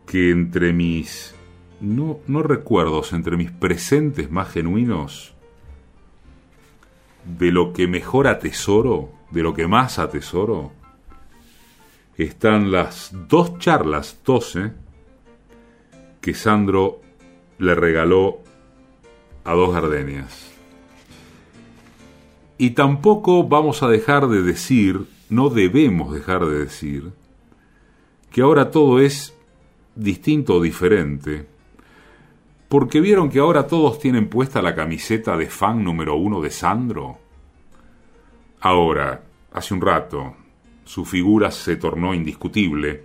que 0.06 0.30
entre 0.30 0.72
mis, 0.72 1.34
no, 1.80 2.20
no 2.26 2.42
recuerdos, 2.42 3.12
entre 3.12 3.36
mis 3.36 3.50
presentes 3.50 4.30
más 4.30 4.50
genuinos, 4.50 5.34
de 7.24 7.50
lo 7.50 7.72
que 7.72 7.88
mejor 7.88 8.28
atesoro, 8.28 9.10
de 9.30 9.42
lo 9.42 9.52
que 9.52 9.66
más 9.66 9.98
atesoro, 9.98 10.72
están 12.16 12.70
las 12.70 13.10
dos 13.28 13.58
charlas 13.58 14.20
12 14.24 14.72
que 16.20 16.34
Sandro 16.34 17.00
le 17.58 17.74
regaló 17.74 18.38
a 19.44 19.52
dos 19.52 19.74
gardenias. 19.74 20.52
Y 22.58 22.70
tampoco 22.70 23.46
vamos 23.46 23.82
a 23.82 23.88
dejar 23.88 24.28
de 24.28 24.42
decir, 24.42 25.02
no 25.28 25.50
debemos 25.50 26.14
dejar 26.14 26.46
de 26.46 26.58
decir, 26.60 27.12
que 28.30 28.40
ahora 28.40 28.70
todo 28.70 29.00
es 29.00 29.35
distinto 29.96 30.56
o 30.56 30.62
diferente, 30.62 31.46
porque 32.68 33.00
vieron 33.00 33.30
que 33.30 33.38
ahora 33.38 33.66
todos 33.66 33.98
tienen 33.98 34.28
puesta 34.28 34.60
la 34.62 34.74
camiseta 34.74 35.36
de 35.36 35.46
fan 35.46 35.82
número 35.82 36.16
uno 36.16 36.40
de 36.40 36.50
Sandro. 36.50 37.18
Ahora, 38.60 39.22
hace 39.52 39.74
un 39.74 39.80
rato, 39.80 40.34
su 40.84 41.04
figura 41.04 41.50
se 41.50 41.76
tornó 41.76 42.14
indiscutible. 42.14 43.04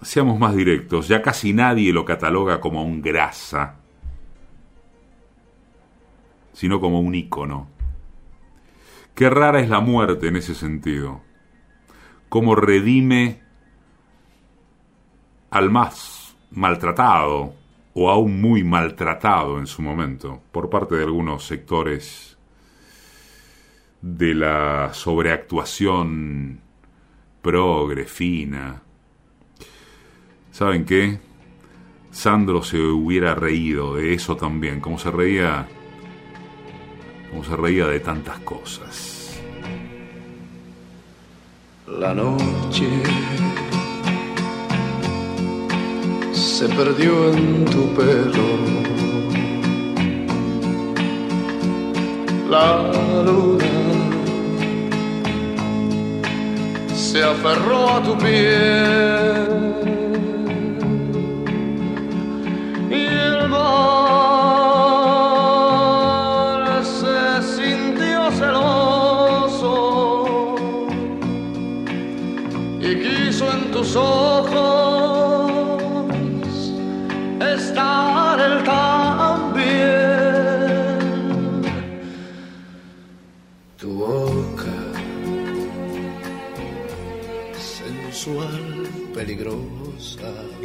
Seamos 0.00 0.38
más 0.38 0.56
directos, 0.56 1.06
ya 1.08 1.22
casi 1.22 1.52
nadie 1.52 1.92
lo 1.92 2.04
cataloga 2.04 2.60
como 2.60 2.82
un 2.82 3.02
grasa, 3.02 3.76
sino 6.52 6.80
como 6.80 7.00
un 7.00 7.14
ícono. 7.14 7.68
Qué 9.14 9.28
rara 9.28 9.60
es 9.60 9.68
la 9.68 9.80
muerte 9.80 10.28
en 10.28 10.36
ese 10.36 10.54
sentido. 10.54 11.20
Cómo 12.28 12.54
redime 12.54 13.41
al 15.52 15.70
más 15.70 16.34
maltratado 16.50 17.54
o 17.92 18.10
aún 18.10 18.40
muy 18.40 18.64
maltratado 18.64 19.58
en 19.58 19.66
su 19.66 19.82
momento 19.82 20.40
por 20.50 20.70
parte 20.70 20.96
de 20.96 21.04
algunos 21.04 21.44
sectores 21.44 22.38
de 24.00 24.34
la 24.34 24.90
sobreactuación 24.94 26.58
progre, 27.42 28.06
fina. 28.06 28.80
¿Saben 30.50 30.86
qué? 30.86 31.20
Sandro 32.10 32.62
se 32.62 32.78
hubiera 32.78 33.34
reído 33.34 33.96
de 33.96 34.14
eso 34.14 34.36
también, 34.36 34.80
como 34.80 34.98
se 34.98 35.10
reía 35.10 35.68
como 37.30 37.44
se 37.44 37.56
reía 37.56 37.86
de 37.86 38.00
tantas 38.00 38.38
cosas. 38.40 39.38
La 41.86 42.14
noche 42.14 42.88
se 46.62 46.68
perdió 46.68 47.32
en 47.32 47.64
tu 47.64 47.92
pelo. 47.96 48.48
La 52.48 52.66
luna 53.24 53.64
se 56.94 57.24
aferró 57.24 57.88
a 57.88 58.02
tu 58.04 58.16
piel. 58.16 59.42
Y 62.90 63.22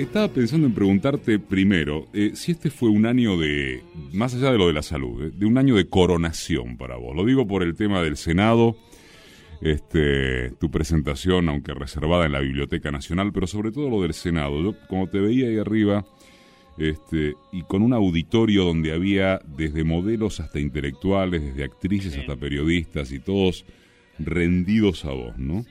estaba 0.04 0.28
pensando 0.28 0.68
en 0.68 0.74
preguntarte 0.74 1.40
primero, 1.40 2.08
eh, 2.14 2.32
si 2.36 2.52
este 2.52 2.70
fue 2.70 2.90
un 2.90 3.06
año 3.06 3.38
de, 3.38 3.82
más 4.14 4.36
allá 4.36 4.52
de 4.52 4.58
lo 4.58 4.68
de 4.68 4.74
la 4.74 4.84
salud, 4.84 5.24
eh, 5.24 5.32
de 5.34 5.46
un 5.46 5.58
año 5.58 5.76
de 5.76 5.88
coronación 5.90 6.78
para 6.78 6.98
vos. 6.98 7.16
Lo 7.16 7.26
digo 7.26 7.48
por 7.48 7.64
el 7.64 7.76
tema 7.76 8.02
del 8.02 8.18
Senado, 8.18 8.78
este, 9.62 10.52
tu 10.60 10.70
presentación, 10.70 11.50
aunque 11.50 11.74
reservada 11.74 12.26
en 12.26 12.32
la 12.32 12.40
Biblioteca 12.40 12.92
Nacional, 12.92 13.32
pero 13.34 13.48
sobre 13.48 13.72
todo 13.72 13.90
lo 13.90 14.02
del 14.02 14.14
Senado. 14.14 14.62
Yo, 14.62 14.76
como 14.88 15.08
te 15.08 15.20
veía 15.20 15.48
ahí 15.48 15.58
arriba, 15.58 16.06
este, 16.78 17.34
y 17.52 17.64
con 17.64 17.82
un 17.82 17.94
auditorio 17.94 18.66
donde 18.66 18.94
había 18.94 19.42
desde 19.58 19.84
modelos 19.84 20.40
hasta 20.40 20.60
intelectuales, 20.60 21.42
desde 21.42 21.64
actrices 21.64 22.16
hasta 22.16 22.36
periodistas 22.36 23.12
y 23.12 23.20
todos 23.20 23.66
rendidos 24.20 25.06
a 25.06 25.12
vos, 25.12 25.38
¿no? 25.38 25.66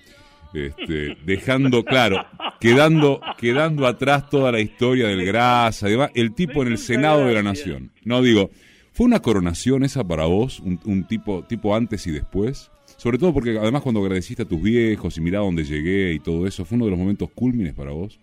Este, 0.55 1.17
dejando, 1.25 1.85
claro, 1.85 2.25
quedando, 2.61 3.21
quedando 3.39 3.87
atrás 3.87 4.29
toda 4.31 4.53
la 4.53 4.61
historia 4.61 5.09
del 5.09 5.25
grasa, 5.25 5.87
además, 5.87 6.11
el 6.15 6.35
tipo 6.35 6.63
en 6.63 6.73
el 6.73 6.79
Senado 6.79 7.27
de 7.27 7.35
la 7.35 7.43
Nación. 7.43 7.91
No 8.05 8.23
digo, 8.23 8.51
¿fue 8.93 9.07
una 9.07 9.21
coronación 9.21 9.85
esa 9.85 10.07
para 10.07 10.27
vos, 10.27 10.61
un, 10.61 11.07
tipo, 11.07 11.45
tipo 11.45 11.75
antes 11.75 12.07
y 12.07 12.11
después? 12.11 12.71
Sobre 12.97 13.19
todo 13.19 13.35
porque 13.35 13.59
además 13.59 13.83
cuando 13.83 14.01
agradeciste 14.01 14.45
a 14.45 14.49
tus 14.49 14.63
viejos 14.63 15.19
y 15.19 15.21
mirá 15.21 15.41
dónde 15.41 15.65
llegué 15.65 16.15
y 16.15 16.21
todo 16.21 16.47
eso, 16.47 16.65
¿fue 16.65 16.77
uno 16.77 16.87
de 16.87 16.93
los 16.93 17.01
momentos 17.01 17.31
cúlmines 17.35 17.75
para 17.75 17.91
vos? 17.91 18.19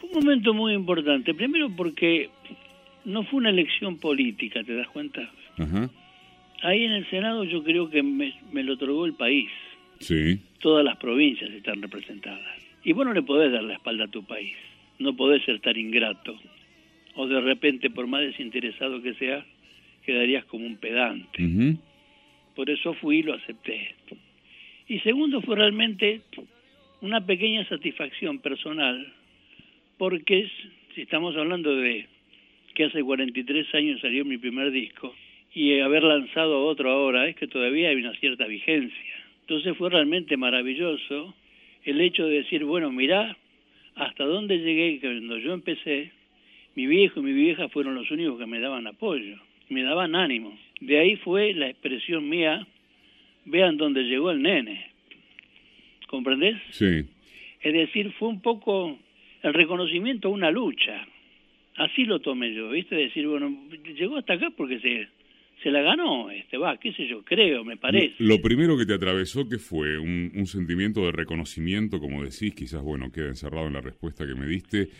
Fue 0.00 0.08
un 0.08 0.24
momento 0.24 0.54
muy 0.54 0.74
importante, 0.74 1.34
primero 1.34 1.70
porque 1.76 2.30
no 3.04 3.22
fue 3.24 3.38
una 3.38 3.50
elección 3.50 3.98
política, 3.98 4.64
¿te 4.64 4.74
das 4.74 4.88
cuenta? 4.88 5.20
Ahí 6.62 6.84
en 6.84 6.92
el 6.92 7.08
Senado 7.08 7.44
yo 7.44 7.62
creo 7.62 7.88
que 7.88 8.02
me, 8.02 8.34
me 8.52 8.64
lo 8.64 8.74
otorgó 8.74 9.06
el 9.06 9.14
país. 9.14 9.48
Sí. 9.98 10.38
Todas 10.60 10.84
las 10.84 10.96
provincias 10.96 11.50
están 11.50 11.82
representadas. 11.82 12.56
Y 12.84 12.92
vos 12.92 13.06
no 13.06 13.12
le 13.12 13.22
podés 13.22 13.52
dar 13.52 13.62
la 13.64 13.74
espalda 13.74 14.04
a 14.04 14.10
tu 14.10 14.24
país. 14.24 14.54
No 14.98 15.16
podés 15.16 15.44
ser 15.44 15.60
tan 15.60 15.76
ingrato. 15.76 16.38
O 17.14 17.26
de 17.26 17.40
repente, 17.40 17.90
por 17.90 18.06
más 18.06 18.20
desinteresado 18.22 19.02
que 19.02 19.14
seas, 19.14 19.44
quedarías 20.04 20.44
como 20.44 20.66
un 20.66 20.76
pedante. 20.76 21.76
Por 22.54 22.70
eso 22.70 22.94
fui 22.94 23.18
y 23.18 23.22
lo 23.22 23.34
acepté. 23.34 23.94
Y 24.88 25.00
segundo, 25.00 25.42
fue 25.42 25.56
realmente 25.56 26.20
una 27.00 27.24
pequeña 27.24 27.66
satisfacción 27.68 28.38
personal, 28.38 29.12
porque 29.98 30.50
si 30.94 31.02
estamos 31.02 31.36
hablando 31.36 31.74
de 31.74 32.06
que 32.74 32.84
hace 32.84 33.02
43 33.02 33.74
años 33.74 34.00
salió 34.00 34.24
mi 34.24 34.38
primer 34.38 34.70
disco, 34.70 35.14
y 35.56 35.80
haber 35.80 36.02
lanzado 36.02 36.66
otro 36.66 36.90
ahora, 36.90 37.28
es 37.28 37.36
que 37.36 37.46
todavía 37.46 37.88
hay 37.88 37.96
una 37.96 38.14
cierta 38.16 38.46
vigencia. 38.46 39.15
Entonces 39.48 39.76
fue 39.76 39.90
realmente 39.90 40.36
maravilloso 40.36 41.32
el 41.84 42.00
hecho 42.00 42.26
de 42.26 42.38
decir, 42.38 42.64
bueno, 42.64 42.90
mirá, 42.90 43.36
hasta 43.94 44.24
dónde 44.24 44.58
llegué, 44.58 44.98
cuando 44.98 45.38
yo 45.38 45.54
empecé, 45.54 46.10
mi 46.74 46.88
viejo 46.88 47.20
y 47.20 47.22
mi 47.22 47.32
vieja 47.32 47.68
fueron 47.68 47.94
los 47.94 48.10
únicos 48.10 48.40
que 48.40 48.46
me 48.46 48.58
daban 48.58 48.88
apoyo, 48.88 49.36
me 49.68 49.84
daban 49.84 50.16
ánimo. 50.16 50.58
De 50.80 50.98
ahí 50.98 51.14
fue 51.14 51.54
la 51.54 51.68
expresión 51.68 52.28
mía, 52.28 52.66
vean 53.44 53.76
dónde 53.76 54.02
llegó 54.02 54.32
el 54.32 54.42
nene. 54.42 54.90
¿Comprendés? 56.08 56.56
Sí. 56.70 57.04
Es 57.60 57.72
decir, 57.72 58.12
fue 58.18 58.28
un 58.28 58.42
poco 58.42 58.98
el 59.44 59.54
reconocimiento 59.54 60.26
a 60.26 60.32
una 60.32 60.50
lucha. 60.50 61.06
Así 61.76 62.04
lo 62.04 62.18
tomé 62.18 62.52
yo, 62.52 62.70
¿viste? 62.70 62.96
Decir, 62.96 63.28
bueno, 63.28 63.56
llegó 63.96 64.16
hasta 64.16 64.32
acá 64.32 64.50
porque 64.56 64.80
se 64.80 65.08
se 65.66 65.72
la 65.72 65.82
ganó, 65.82 66.30
este 66.30 66.58
va, 66.58 66.78
qué 66.78 66.92
sé 66.92 67.08
yo, 67.08 67.24
creo, 67.24 67.64
me 67.64 67.76
parece. 67.76 68.14
Lo, 68.20 68.40
primero 68.40 68.78
que 68.78 68.86
te 68.86 68.94
atravesó 68.94 69.48
que 69.48 69.58
fue 69.58 69.98
un, 69.98 70.30
un, 70.36 70.46
sentimiento 70.46 71.04
de 71.04 71.10
reconocimiento, 71.10 71.98
como 71.98 72.22
decís, 72.22 72.54
quizás 72.54 72.82
bueno 72.82 73.10
queda 73.10 73.26
encerrado 73.26 73.66
en 73.66 73.72
la 73.72 73.80
respuesta 73.80 74.24
que 74.24 74.36
me 74.36 74.46
diste, 74.46 74.90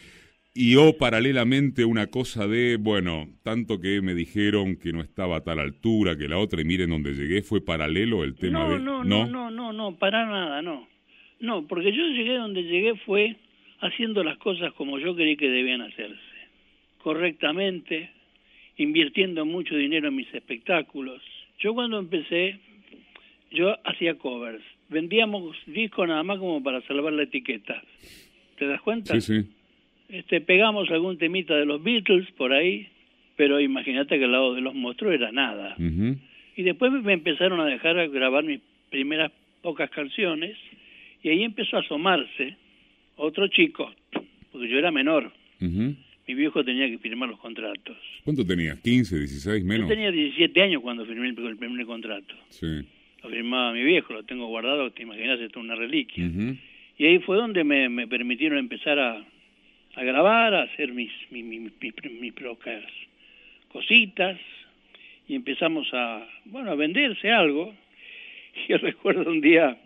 y 0.52 0.74
o 0.74 0.98
paralelamente 0.98 1.84
una 1.84 2.08
cosa 2.08 2.48
de, 2.48 2.78
bueno, 2.78 3.28
tanto 3.44 3.80
que 3.80 4.00
me 4.02 4.14
dijeron 4.14 4.76
que 4.76 4.92
no 4.92 5.02
estaba 5.02 5.36
a 5.36 5.44
tal 5.44 5.60
altura 5.60 6.18
que 6.18 6.26
la 6.26 6.38
otra 6.38 6.60
y 6.60 6.64
miren 6.64 6.90
dónde 6.90 7.12
llegué, 7.12 7.42
fue 7.42 7.64
paralelo 7.64 8.24
el 8.24 8.34
tema 8.34 8.64
no, 8.64 8.70
de 8.70 8.80
no, 8.80 9.04
no, 9.04 9.24
no, 9.24 9.50
no, 9.52 9.72
no, 9.72 9.96
para 9.96 10.26
nada, 10.26 10.62
no, 10.62 10.88
no, 11.38 11.64
porque 11.68 11.92
yo 11.92 12.08
llegué 12.08 12.34
donde 12.38 12.64
llegué 12.64 12.96
fue 13.06 13.36
haciendo 13.82 14.24
las 14.24 14.38
cosas 14.38 14.72
como 14.72 14.98
yo 14.98 15.14
creí 15.14 15.36
que 15.36 15.48
debían 15.48 15.82
hacerse, 15.82 16.18
correctamente 16.98 18.15
invirtiendo 18.76 19.44
mucho 19.44 19.76
dinero 19.76 20.08
en 20.08 20.16
mis 20.16 20.32
espectáculos. 20.34 21.22
Yo 21.58 21.74
cuando 21.74 21.98
empecé, 21.98 22.58
yo 23.50 23.76
hacía 23.84 24.14
covers. 24.16 24.62
Vendíamos 24.88 25.56
discos 25.66 26.06
nada 26.06 26.22
más 26.22 26.38
como 26.38 26.62
para 26.62 26.80
salvar 26.82 27.12
la 27.12 27.24
etiqueta. 27.24 27.82
¿Te 28.58 28.66
das 28.66 28.80
cuenta? 28.80 29.18
Sí, 29.20 29.20
sí. 29.20 29.50
Este, 30.08 30.40
pegamos 30.40 30.90
algún 30.90 31.18
temita 31.18 31.56
de 31.56 31.66
los 31.66 31.82
Beatles 31.82 32.30
por 32.32 32.52
ahí, 32.52 32.88
pero 33.34 33.60
imagínate 33.60 34.18
que 34.18 34.24
al 34.24 34.32
lado 34.32 34.54
de 34.54 34.60
los 34.60 34.74
monstruos 34.74 35.14
era 35.14 35.32
nada. 35.32 35.74
Y 35.78 36.62
después 36.62 36.92
me 36.92 37.12
empezaron 37.12 37.60
a 37.60 37.66
dejar 37.66 37.98
a 37.98 38.06
grabar 38.06 38.44
mis 38.44 38.60
primeras 38.90 39.32
pocas 39.62 39.90
canciones 39.90 40.56
y 41.22 41.30
ahí 41.30 41.42
empezó 41.42 41.76
a 41.76 41.80
asomarse 41.80 42.56
otro 43.16 43.48
chico, 43.48 43.92
porque 44.52 44.68
yo 44.68 44.78
era 44.78 44.90
menor 44.90 45.32
mi 46.26 46.34
viejo 46.34 46.64
tenía 46.64 46.88
que 46.88 46.98
firmar 46.98 47.28
los 47.28 47.38
contratos. 47.38 47.96
¿Cuánto 48.24 48.44
tenías? 48.44 48.82
¿15, 48.82 49.18
16, 49.18 49.64
menos? 49.64 49.88
Yo 49.88 49.94
tenía 49.94 50.10
17 50.10 50.60
años 50.60 50.82
cuando 50.82 51.06
firmé 51.06 51.28
el, 51.28 51.56
primer 51.56 51.86
contrato. 51.86 52.34
Sí. 52.48 52.84
Lo 53.22 53.30
firmaba 53.30 53.72
mi 53.72 53.84
viejo, 53.84 54.12
lo 54.12 54.24
tengo 54.24 54.46
guardado, 54.48 54.90
te 54.90 55.02
imaginas, 55.02 55.38
esto 55.40 55.60
es 55.60 55.64
una 55.64 55.76
reliquia. 55.76 56.24
Y 56.98 57.06
ahí 57.06 57.18
fue 57.20 57.36
donde 57.36 57.62
me, 57.62 57.88
me 57.88 58.08
permitieron 58.08 58.58
empezar 58.58 58.98
a, 58.98 59.24
a, 59.94 60.04
grabar, 60.04 60.54
a 60.54 60.62
hacer 60.62 60.92
mis, 60.92 61.10
mis, 61.30 61.44
mis, 61.44 61.72
mis, 62.20 62.32
propias 62.32 62.84
cositas, 63.68 64.38
y 65.28 65.34
empezamos 65.34 65.88
a, 65.92 66.26
bueno, 66.46 66.70
a 66.70 66.74
venderse 66.74 67.30
algo. 67.30 67.74
Y 68.66 68.68
yo 68.72 68.78
recuerdo 68.78 69.30
un 69.30 69.40
día, 69.40 69.78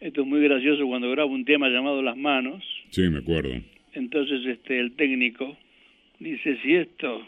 esto 0.00 0.22
es 0.22 0.26
muy 0.26 0.42
gracioso, 0.42 0.86
cuando 0.86 1.10
grabo 1.10 1.32
un 1.32 1.44
tema 1.44 1.68
llamado 1.68 2.02
Las 2.02 2.16
Manos. 2.16 2.62
Sí, 2.90 3.08
me 3.08 3.18
acuerdo. 3.18 3.54
Entonces 3.94 4.44
este 4.44 4.78
el 4.80 4.92
técnico 4.92 5.56
dice, 6.18 6.58
si 6.62 6.74
esto 6.74 7.26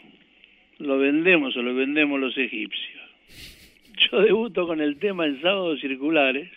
lo 0.79 0.97
vendemos 0.97 1.55
o 1.55 1.61
lo 1.61 1.73
vendemos 1.75 2.19
los 2.19 2.37
egipcios. 2.37 3.01
Yo 4.11 4.21
debuto 4.21 4.67
con 4.67 4.81
el 4.81 4.97
tema 4.97 5.25
en 5.25 5.41
sábados 5.41 5.79
circulares, 5.79 6.49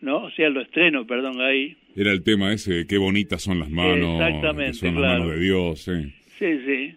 ¿no? 0.00 0.24
O 0.24 0.30
sea, 0.30 0.48
lo 0.48 0.60
estreno, 0.60 1.06
perdón, 1.06 1.40
ahí. 1.40 1.76
Era 1.96 2.12
el 2.12 2.22
tema 2.22 2.52
ese, 2.52 2.86
qué 2.86 2.98
bonitas 2.98 3.42
son 3.42 3.58
las 3.58 3.70
manos, 3.70 4.20
Exactamente, 4.20 4.74
son 4.74 5.00
las 5.00 5.18
manos 5.18 5.30
de 5.30 5.40
Dios, 5.40 5.80
sí. 5.80 6.12
Sí, 6.38 6.60
sí. 6.64 6.94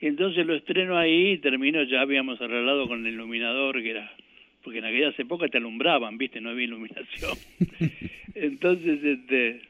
Y 0.00 0.06
entonces 0.06 0.46
lo 0.46 0.54
estreno 0.54 0.96
ahí 0.96 1.32
y 1.32 1.38
termino, 1.38 1.82
ya 1.84 2.00
habíamos 2.00 2.40
arreglado 2.40 2.88
con 2.88 3.06
el 3.06 3.12
iluminador, 3.12 3.80
que 3.82 3.90
era, 3.90 4.10
porque 4.64 4.78
en 4.78 4.86
aquellas 4.86 5.18
épocas 5.18 5.50
te 5.50 5.58
alumbraban, 5.58 6.18
¿viste? 6.18 6.40
No 6.40 6.50
había 6.50 6.64
iluminación. 6.64 7.36
entonces, 8.34 9.04
este, 9.04 9.60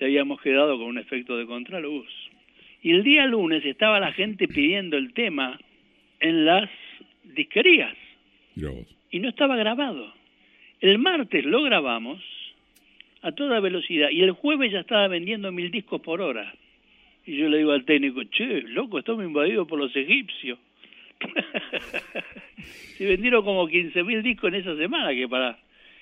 habíamos 0.00 0.40
quedado 0.42 0.78
con 0.78 0.88
un 0.88 0.98
efecto 0.98 1.36
de 1.36 1.46
contraluz. 1.46 2.06
Y 2.88 2.92
el 2.92 3.02
día 3.02 3.26
lunes 3.26 3.62
estaba 3.66 4.00
la 4.00 4.14
gente 4.14 4.48
pidiendo 4.48 4.96
el 4.96 5.12
tema 5.12 5.60
en 6.20 6.46
las 6.46 6.70
disquerías. 7.22 7.94
Y 9.10 9.18
no 9.18 9.28
estaba 9.28 9.56
grabado. 9.56 10.10
El 10.80 10.98
martes 10.98 11.44
lo 11.44 11.62
grabamos 11.64 12.22
a 13.20 13.32
toda 13.32 13.60
velocidad 13.60 14.08
y 14.08 14.22
el 14.22 14.30
jueves 14.30 14.72
ya 14.72 14.80
estaba 14.80 15.06
vendiendo 15.06 15.52
mil 15.52 15.70
discos 15.70 16.00
por 16.00 16.22
hora. 16.22 16.54
Y 17.26 17.36
yo 17.36 17.50
le 17.50 17.58
digo 17.58 17.72
al 17.72 17.84
técnico, 17.84 18.24
che, 18.24 18.62
loco, 18.62 19.00
estamos 19.00 19.22
invadidos 19.22 19.68
por 19.68 19.78
los 19.78 19.94
egipcios. 19.94 20.58
Se 22.96 23.04
vendieron 23.04 23.44
como 23.44 23.68
15 23.68 24.02
mil 24.02 24.22
discos 24.22 24.48
en 24.48 24.60
esa 24.60 24.74
semana, 24.78 25.14
que 25.14 25.28
para, 25.28 25.58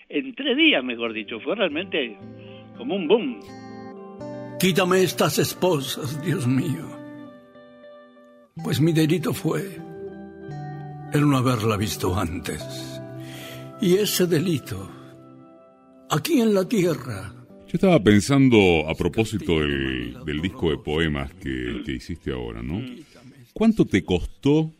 en 0.09 0.37
tres 0.37 0.57
días, 0.57 0.85
mejor 0.85 1.13
dicho, 1.13 1.41
fue 1.41 1.57
realmente 1.57 2.17
como 2.77 2.95
un 2.95 3.09
boom. 3.09 3.66
Quítame 4.59 5.03
estas 5.03 5.39
esposas, 5.39 6.25
Dios 6.25 6.47
mío. 6.47 6.89
Pues 8.65 8.81
mi 8.81 8.93
delito 8.93 9.35
fue 9.35 9.61
el 11.13 11.29
no 11.29 11.37
haberla 11.37 11.77
visto 11.77 12.19
antes. 12.19 12.63
Y 13.83 13.97
ese 13.97 14.27
delito, 14.27 14.91
aquí 16.11 16.41
en 16.41 16.55
la 16.55 16.67
tierra. 16.67 17.35
Yo 17.67 17.73
estaba 17.75 18.03
pensando 18.03 18.89
a 18.89 18.95
propósito 18.95 19.61
del, 19.61 20.25
del 20.25 20.41
disco 20.41 20.71
de 20.71 20.79
poemas 20.79 21.35
que, 21.35 21.83
que 21.85 21.93
hiciste 21.93 22.33
ahora, 22.33 22.63
¿no? 22.63 22.81
¿Cuánto 23.53 23.85
te 23.85 24.05
costó 24.05 24.73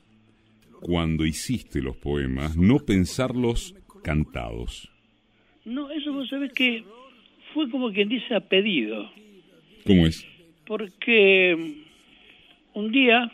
cuando 0.81 1.27
hiciste 1.27 1.83
los 1.83 1.97
poemas 1.97 2.57
no 2.57 2.79
pensarlos 2.79 3.75
cantados? 4.03 4.89
No, 5.67 5.91
eso 5.91 6.15
vos 6.15 6.29
sabés 6.31 6.53
que 6.55 6.83
fue 7.53 7.69
como 7.71 7.93
quien 7.93 8.09
dice 8.09 8.35
a 8.35 8.41
pedido. 8.41 9.05
¿Cómo 9.87 10.07
es? 10.07 10.27
Porque 10.67 11.57
un 12.75 12.93
día 12.93 13.31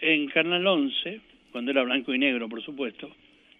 en 0.00 0.28
Canal 0.28 0.66
11, 0.66 1.20
cuando 1.50 1.70
era 1.70 1.82
blanco 1.82 2.12
y 2.14 2.18
negro, 2.18 2.48
por 2.48 2.62
supuesto, 2.62 3.10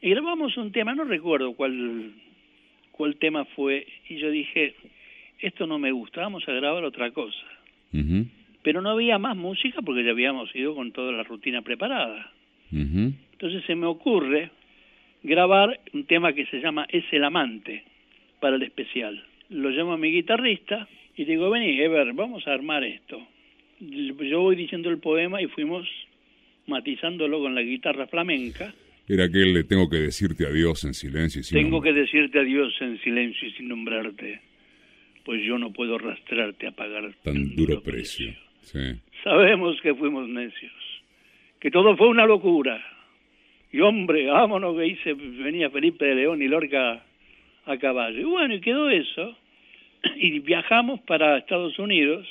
y 0.03 0.11
grabamos 0.11 0.57
un 0.59 0.71
tema, 0.71 0.95
no 0.95 1.05
recuerdo 1.05 1.55
cuál, 1.55 2.13
cuál 2.93 3.17
tema 3.17 3.47
fue, 3.47 3.87
y 4.09 4.17
yo 4.17 4.31
dije, 4.31 4.75
esto 5.41 5.67
no 5.67 5.79
me 5.79 5.93
gusta, 5.93 6.21
vamos 6.21 6.47
a 6.47 6.53
grabar 6.53 6.85
otra 6.85 7.11
cosa. 7.13 7.47
pero 8.63 8.81
no 8.81 8.91
había 8.91 9.19
más 9.19 9.37
música 9.37 9.81
porque 9.83 10.05
ya 10.05 10.11
habíamos 10.11 10.55
ido 10.55 10.75
con 10.75 10.93
toda 10.93 11.13
la 11.13 11.23
rutina 11.23 11.63
preparada. 11.63 12.31
Ujú. 12.73 13.13
Entonces 13.33 13.65
se 13.67 13.75
me 13.75 13.87
ocurre 13.87 14.51
grabar 15.23 15.81
un 15.93 16.05
tema 16.05 16.33
que 16.33 16.47
se 16.47 16.61
llama 16.61 16.87
Es 16.89 17.05
el 17.13 17.25
amante 17.25 17.85
para 18.41 18.57
el 18.57 18.63
especial. 18.63 19.23
Lo 19.51 19.71
llamo 19.71 19.93
a 19.93 19.99
mi 19.99 20.11
guitarrista 20.11 20.89
y 21.17 21.25
digo, 21.25 21.51
vení, 21.51 21.81
Ever, 21.81 22.13
vamos 22.13 22.47
a 22.47 22.53
armar 22.53 22.85
esto. 22.85 23.27
Yo 23.81 24.41
voy 24.41 24.57
diciendo 24.57 24.91
el 24.91 24.99
poema 24.99 25.43
y 25.43 25.47
fuimos 25.49 25.87
matizándolo 26.67 27.41
con 27.41 27.55
la 27.55 27.63
guitarra 27.63 28.07
flamenca. 28.07 28.75
Era 29.07 29.25
aquel 29.25 29.53
le 29.53 29.65
tengo 29.65 29.89
que 29.91 29.97
decirte 29.99 30.47
adiós 30.47 30.85
en 30.85 30.95
silencio 30.95 31.41
y 31.41 31.45
sin 31.45 31.59
Tengo 31.59 31.77
nombre. 31.77 31.93
que 31.93 32.01
decirte 32.01 32.39
adiós 32.41 32.75
en 32.81 32.99
silencio 33.03 33.49
y 33.49 33.53
sin 33.53 33.69
nombrarte, 33.69 34.41
pues 35.25 35.43
yo 35.45 35.59
no 35.59 35.73
puedo 35.73 35.97
arrastrarte 35.97 36.67
a 36.67 36.71
pagar 36.73 37.13
Tan 37.23 37.55
duro 37.55 37.83
precio. 37.83 38.33
Sí. 38.63 38.79
Sabemos 39.23 39.79
que 39.83 39.95
fuimos 39.95 40.27
necios, 40.29 40.73
que 41.61 41.71
todo 41.71 41.97
fue 41.97 42.09
una 42.09 42.25
locura. 42.25 42.83
Y 43.73 43.81
hombre, 43.81 44.27
vámonos 44.27 44.77
que 44.77 44.87
hice, 44.87 45.13
venía 45.13 45.69
Felipe 45.69 46.07
de 46.07 46.15
León 46.15 46.41
y 46.41 46.49
Lorca 46.49 47.05
a 47.67 47.77
caballo. 47.79 48.21
Y 48.21 48.25
bueno, 48.25 48.55
y 48.55 48.61
quedó 48.61 48.89
eso. 48.89 49.37
Y 50.17 50.39
viajamos 50.41 51.01
para 51.01 51.39
Estados 51.39 51.79
Unidos, 51.79 52.27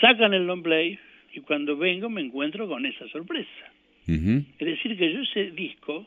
sacan 0.00 0.34
el 0.34 0.46
long 0.46 0.62
play 0.62 0.98
y 1.32 1.40
cuando 1.40 1.76
vengo 1.76 2.08
me 2.08 2.20
encuentro 2.20 2.68
con 2.68 2.84
esa 2.86 3.08
sorpresa. 3.08 3.48
Es 4.06 4.58
decir, 4.58 4.98
que 4.98 5.12
yo 5.12 5.20
ese 5.20 5.52
disco, 5.52 6.06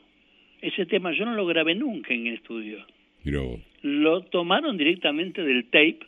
ese 0.62 0.86
tema, 0.86 1.14
yo 1.14 1.26
no 1.26 1.34
lo 1.34 1.46
grabé 1.46 1.76
nunca 1.76 2.14
en 2.14 2.28
estudio. 2.28 2.86
Mirá 3.24 3.40
vos. 3.40 3.62
Lo 3.82 4.22
tomaron 4.22 4.78
directamente 4.78 5.44
del 5.44 5.66
tape, 5.66 6.00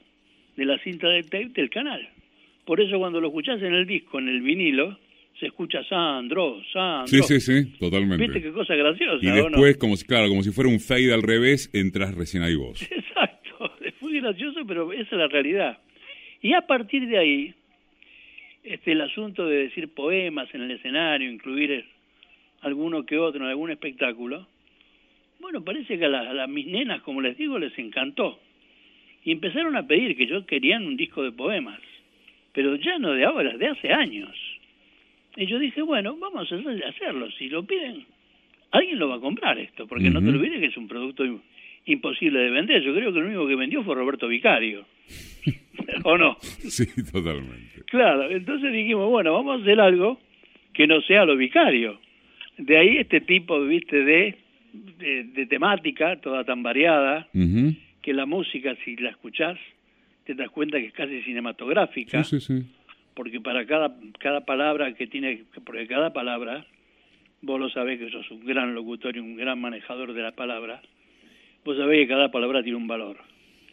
de 0.57 0.65
la 0.65 0.77
cinta 0.79 1.07
del 1.07 1.23
tape 1.23 1.51
del 1.55 1.69
canal. 1.69 2.07
Por 2.65 2.81
eso 2.81 2.99
cuando 2.99 3.21
lo 3.21 3.27
escuchás 3.27 3.61
en 3.61 3.73
el 3.73 3.87
disco, 3.87 4.19
en 4.19 4.27
el 4.27 4.41
vinilo, 4.41 4.97
se 5.39 5.47
escucha 5.47 5.83
Sandro, 5.83 6.61
Sandro. 6.73 7.07
Sí, 7.07 7.21
sí, 7.21 7.39
sí, 7.39 7.77
totalmente. 7.79 8.25
¿Viste 8.25 8.41
qué 8.41 8.51
cosa 8.51 8.75
graciosa? 8.75 9.19
Y 9.21 9.27
no? 9.27 9.35
después, 9.35 9.77
como 9.77 9.95
si, 9.95 10.05
claro, 10.05 10.27
como 10.29 10.43
si 10.43 10.51
fuera 10.51 10.69
un 10.69 10.79
fade 10.79 11.13
al 11.13 11.21
revés, 11.21 11.69
entras 11.73 12.15
recién 12.15 12.43
ahí 12.43 12.55
vos. 12.55 12.81
Exacto, 12.91 13.26
muy 14.09 14.19
gracioso, 14.19 14.65
pero 14.65 14.91
esa 14.93 15.03
es 15.03 15.11
la 15.17 15.27
realidad. 15.27 15.77
Y 16.41 16.53
a 16.53 16.61
partir 16.61 17.07
de 17.07 17.17
ahí, 17.17 17.53
este, 18.63 18.91
el 18.93 19.01
asunto 19.01 19.45
de 19.45 19.63
decir 19.63 19.89
poemas 19.93 20.53
en 20.53 20.61
el 20.63 20.71
escenario, 20.71 21.31
incluir 21.31 21.71
eh, 21.71 21.85
alguno 22.61 23.05
que 23.05 23.17
otro 23.17 23.41
en 23.43 23.49
algún 23.49 23.71
espectáculo, 23.71 24.47
bueno, 25.39 25.63
parece 25.63 25.97
que 25.97 26.05
a, 26.05 26.09
las- 26.09 26.27
a 26.27 26.33
las- 26.33 26.49
mis 26.49 26.67
nenas, 26.67 27.01
como 27.01 27.21
les 27.21 27.37
digo, 27.37 27.59
les 27.59 27.77
encantó. 27.77 28.39
Y 29.23 29.31
empezaron 29.31 29.75
a 29.75 29.85
pedir 29.87 30.15
que 30.15 30.25
yo 30.25 30.45
querían 30.45 30.85
un 30.85 30.97
disco 30.97 31.21
de 31.23 31.31
poemas, 31.31 31.79
pero 32.53 32.75
ya 32.75 32.97
no 32.97 33.11
de 33.13 33.25
ahora, 33.25 33.57
de 33.57 33.67
hace 33.67 33.91
años. 33.91 34.35
Y 35.35 35.45
yo 35.45 35.59
dije, 35.59 35.81
bueno, 35.81 36.15
vamos 36.17 36.51
a 36.51 36.55
hacer- 36.55 36.83
hacerlo. 36.85 37.29
Si 37.31 37.49
lo 37.49 37.63
piden, 37.63 38.05
alguien 38.71 38.97
lo 38.99 39.09
va 39.09 39.15
a 39.15 39.19
comprar 39.19 39.59
esto, 39.59 39.85
porque 39.87 40.09
no 40.09 40.19
te 40.21 40.29
olvides 40.29 40.59
que 40.59 40.65
es 40.67 40.77
un 40.77 40.87
producto 40.87 41.23
imposible 41.87 42.39
de 42.39 42.49
vender. 42.51 42.81
Yo 42.83 42.93
creo 42.93 43.11
que 43.11 43.19
lo 43.19 43.25
único 43.27 43.47
que 43.47 43.55
vendió 43.55 43.83
fue 43.83 43.95
Roberto 43.95 44.27
Vicario. 44.27 44.85
¿O 46.03 46.17
no? 46.17 46.37
Sí, 46.41 46.85
totalmente. 47.11 47.81
Claro, 47.87 48.29
entonces 48.29 48.71
dijimos, 48.73 49.09
bueno, 49.09 49.33
vamos 49.33 49.59
a 49.59 49.61
hacer 49.63 49.79
algo 49.79 50.19
que 50.73 50.85
no 50.87 51.01
sea 51.01 51.25
lo 51.25 51.35
vicario. 51.37 51.99
De 52.57 52.77
ahí 52.77 52.97
este 52.97 53.21
tipo, 53.21 53.59
viste, 53.61 54.03
de, 54.03 54.35
de, 54.73 55.23
de 55.23 55.45
temática, 55.45 56.17
toda 56.19 56.43
tan 56.43 56.61
variada, 56.63 57.27
que 58.01 58.13
la 58.13 58.25
música, 58.25 58.75
si 58.83 58.95
la 58.97 59.09
escuchás, 59.11 59.57
te 60.25 60.33
das 60.33 60.49
cuenta 60.49 60.77
que 60.79 60.87
es 60.87 60.93
casi 60.93 61.21
cinematográfica, 61.21 62.23
Sí, 62.23 62.39
sí, 62.41 62.59
sí. 62.61 62.65
porque 63.15 63.39
para 63.39 63.65
cada, 63.65 63.95
cada 64.19 64.41
palabra 64.45 64.93
que 64.93 65.07
tiene, 65.07 65.43
porque 65.65 65.87
cada 65.87 66.11
palabra, 66.13 66.65
vos 67.41 67.59
lo 67.59 67.69
sabés 67.69 67.99
que 67.99 68.09
sos 68.09 68.29
un 68.31 68.45
gran 68.45 68.73
locutor 68.75 69.15
y 69.15 69.19
un 69.19 69.37
gran 69.37 69.59
manejador 69.61 70.13
de 70.13 70.21
la 70.23 70.31
palabra, 70.31 70.81
vos 71.67 71.77
sabés 71.77 71.99
que 71.99 72.07
cada 72.07 72.31
palabra 72.31 72.63
tiene 72.63 72.77
un 72.77 72.87
valor. 72.87 73.17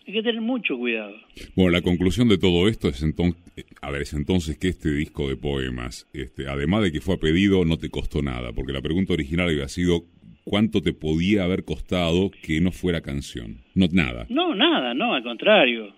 Hay 0.07 0.13
que 0.13 0.23
tener 0.23 0.41
mucho 0.41 0.77
cuidado. 0.77 1.17
Bueno, 1.55 1.71
la 1.71 1.81
conclusión 1.81 2.29
de 2.29 2.37
todo 2.37 2.69
esto 2.69 2.89
es 2.89 3.03
entonces, 3.03 3.41
a 3.81 3.91
ver, 3.91 4.03
es 4.03 4.13
entonces 4.13 4.59
que 4.59 4.69
este 4.69 4.91
disco 4.91 5.29
de 5.29 5.37
poemas, 5.37 6.11
este, 6.13 6.49
además 6.49 6.83
de 6.83 6.93
que 6.93 7.01
fue 7.01 7.15
a 7.15 7.19
pedido, 7.19 7.65
no 7.65 7.79
te 7.79 7.89
costó 7.89 8.21
nada, 8.21 8.53
porque 8.53 8.73
la 8.73 8.83
pregunta 8.83 9.15
original 9.15 9.49
había 9.49 9.69
sido 9.69 10.03
cuánto 10.43 10.83
te 10.83 10.93
podía 10.93 11.45
haber 11.45 11.65
costado 11.65 12.31
que 12.43 12.61
no 12.61 12.73
fuera 12.73 13.01
canción. 13.01 13.59
No, 13.75 13.87
nada. 13.93 14.27
No, 14.29 14.55
nada, 14.55 14.93
no, 14.93 15.15
al 15.15 15.23
contrario. 15.23 15.95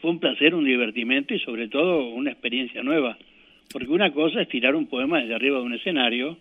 Fue 0.00 0.12
un 0.12 0.20
placer, 0.20 0.54
un 0.54 0.64
divertimento 0.64 1.34
y 1.34 1.40
sobre 1.40 1.68
todo 1.68 2.08
una 2.10 2.30
experiencia 2.30 2.82
nueva. 2.82 3.18
Porque 3.72 3.88
una 3.88 4.12
cosa 4.12 4.42
es 4.42 4.48
tirar 4.48 4.76
un 4.76 4.86
poema 4.86 5.20
desde 5.20 5.34
arriba 5.34 5.58
de 5.58 5.64
un 5.64 5.74
escenario, 5.74 6.38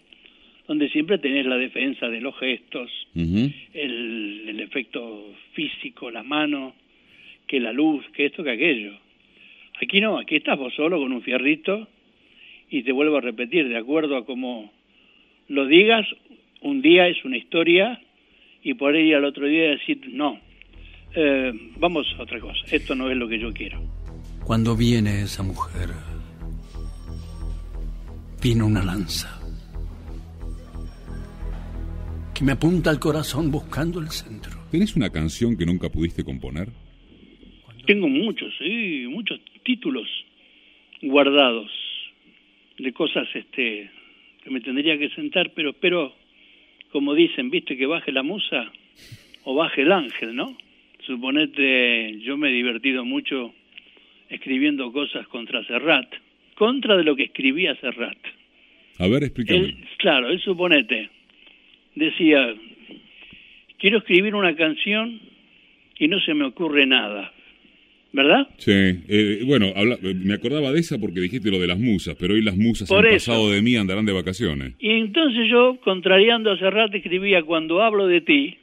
donde 0.72 0.88
siempre 0.88 1.18
tenés 1.18 1.46
la 1.46 1.58
defensa 1.58 2.08
de 2.08 2.22
los 2.22 2.34
gestos, 2.40 2.90
el, 3.14 4.46
el 4.48 4.60
efecto 4.62 5.34
físico, 5.52 6.10
la 6.10 6.24
mano, 6.24 6.76
que 7.46 7.60
la 7.60 7.74
luz, 7.74 8.06
que 8.14 8.28
esto, 8.28 8.42
que 8.42 8.52
aquello. 8.52 8.94
Aquí 9.84 10.00
no, 10.00 10.18
aquí 10.18 10.38
estás 10.38 10.58
vos 10.58 10.74
solo 10.74 10.98
con 10.98 11.12
un 11.12 11.24
fierrito 11.24 11.90
y 12.70 12.84
te 12.84 12.94
vuelvo 12.94 13.18
a 13.18 13.20
repetir, 13.20 13.68
de 13.68 13.76
acuerdo 13.76 14.16
a 14.16 14.26
cómo 14.26 14.72
lo 15.50 15.68
digas, 15.68 16.08
un 16.62 16.82
día 16.82 17.10
es 17.10 17.18
una 17.26 17.36
historia 17.36 18.00
y 18.64 18.74
por 18.76 18.96
ahí 18.96 19.12
al 19.12 19.26
otro 19.26 19.48
día 19.48 19.72
decir, 19.72 20.00
no, 20.14 20.40
eh, 21.14 21.52
vamos 21.80 22.08
a 22.18 22.24
otra 22.24 22.40
cosa, 22.40 22.64
esto 22.72 22.96
no 22.96 23.12
es 23.12 23.18
lo 23.18 23.28
que 23.28 23.40
yo 23.40 23.52
quiero. 23.52 23.82
Cuando 24.46 24.78
viene 24.78 25.24
esa 25.24 25.44
mujer, 25.44 25.90
viene 28.42 28.64
una 28.64 28.82
lanza 28.82 29.41
que 32.42 32.46
me 32.46 32.54
apunta 32.54 32.90
al 32.90 32.98
corazón 32.98 33.52
buscando 33.52 34.00
el 34.00 34.08
centro. 34.08 34.52
¿Tenés 34.72 34.96
una 34.96 35.12
canción 35.12 35.56
que 35.56 35.64
nunca 35.64 35.90
pudiste 35.90 36.24
componer? 36.24 36.70
Tengo 37.86 38.08
muchos, 38.08 38.52
sí, 38.58 39.06
muchos 39.08 39.40
títulos 39.64 40.08
guardados 41.04 41.70
de 42.80 42.92
cosas 42.94 43.28
este 43.36 43.92
que 44.44 44.50
me 44.50 44.60
tendría 44.60 44.98
que 44.98 45.10
sentar, 45.10 45.52
pero 45.54 45.70
espero, 45.70 46.16
como 46.92 47.14
dicen, 47.14 47.52
viste, 47.52 47.78
que 47.78 47.86
baje 47.86 48.12
la 48.12 48.24
musa 48.24 48.72
o 49.44 49.54
baje 49.54 49.84
el 49.84 49.92
ángel, 49.92 50.36
¿no? 50.36 50.58
Suponete, 51.06 52.22
yo 52.22 52.38
me 52.38 52.50
he 52.50 52.54
divertido 52.54 53.06
mucho 53.06 53.54
escribiendo 54.30 54.92
cosas 54.92 55.28
contra 55.28 55.64
Serrat, 55.66 56.12
contra 56.56 56.98
de 56.98 57.04
lo 57.04 57.16
que 57.16 57.26
escribía 57.26 57.76
Serrat. 57.76 58.18
A 58.98 59.08
ver, 59.08 59.26
explícame. 59.26 59.60
Él, 59.60 59.86
claro, 60.00 60.30
él 60.30 60.42
suponete, 60.42 61.12
decía, 61.96 62.54
quiero 63.80 64.00
escribir 64.00 64.36
una 64.36 64.56
canción 64.56 65.20
y 65.98 66.08
no 66.08 66.20
se 66.20 66.34
me 66.34 66.46
ocurre 66.46 66.86
nada, 66.86 67.32
¿verdad? 68.14 68.48
Sí, 68.58 68.72
eh, 68.72 69.42
bueno, 69.46 69.72
habla- 69.76 69.98
me 70.02 70.34
acordaba 70.34 70.72
de 70.72 70.80
esa 70.80 70.98
porque 70.98 71.20
dijiste 71.22 71.52
lo 71.52 71.60
de 71.60 71.68
las 71.68 71.80
musas, 71.80 72.16
pero 72.20 72.34
hoy 72.34 72.42
las 72.42 72.58
musas 72.58 72.90
Por 72.90 73.06
han 73.08 73.14
eso. 73.14 73.32
pasado 73.32 73.52
de 73.52 73.62
mí, 73.62 73.76
andarán 73.76 74.06
de 74.06 74.14
vacaciones. 74.14 74.74
Y 74.80 74.92
entonces 74.92 75.48
yo, 75.50 75.80
contrariando 75.84 76.52
a 76.52 76.58
Serrat, 76.58 76.94
escribía, 76.96 77.44
cuando 77.44 77.82
hablo 77.82 78.08
de 78.08 78.22
ti, 78.22 78.58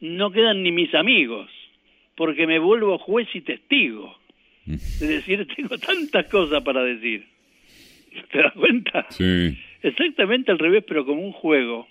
no 0.00 0.30
quedan 0.30 0.62
ni 0.62 0.70
mis 0.72 0.94
amigos, 0.94 1.48
porque 2.16 2.46
me 2.46 2.58
vuelvo 2.58 2.98
juez 2.98 3.28
y 3.34 3.40
testigo. 3.40 4.16
Es 4.66 5.00
decir, 5.00 5.46
tengo 5.56 5.76
tantas 5.78 6.26
cosas 6.26 6.62
para 6.62 6.82
decir. 6.84 7.24
¿Te 8.30 8.38
das 8.38 8.52
cuenta? 8.52 9.06
Sí, 9.10 9.56
Exactamente 9.82 10.50
al 10.50 10.58
revés, 10.58 10.82
pero 10.86 11.04
como 11.04 11.20
un 11.22 11.32
juego. 11.32 11.86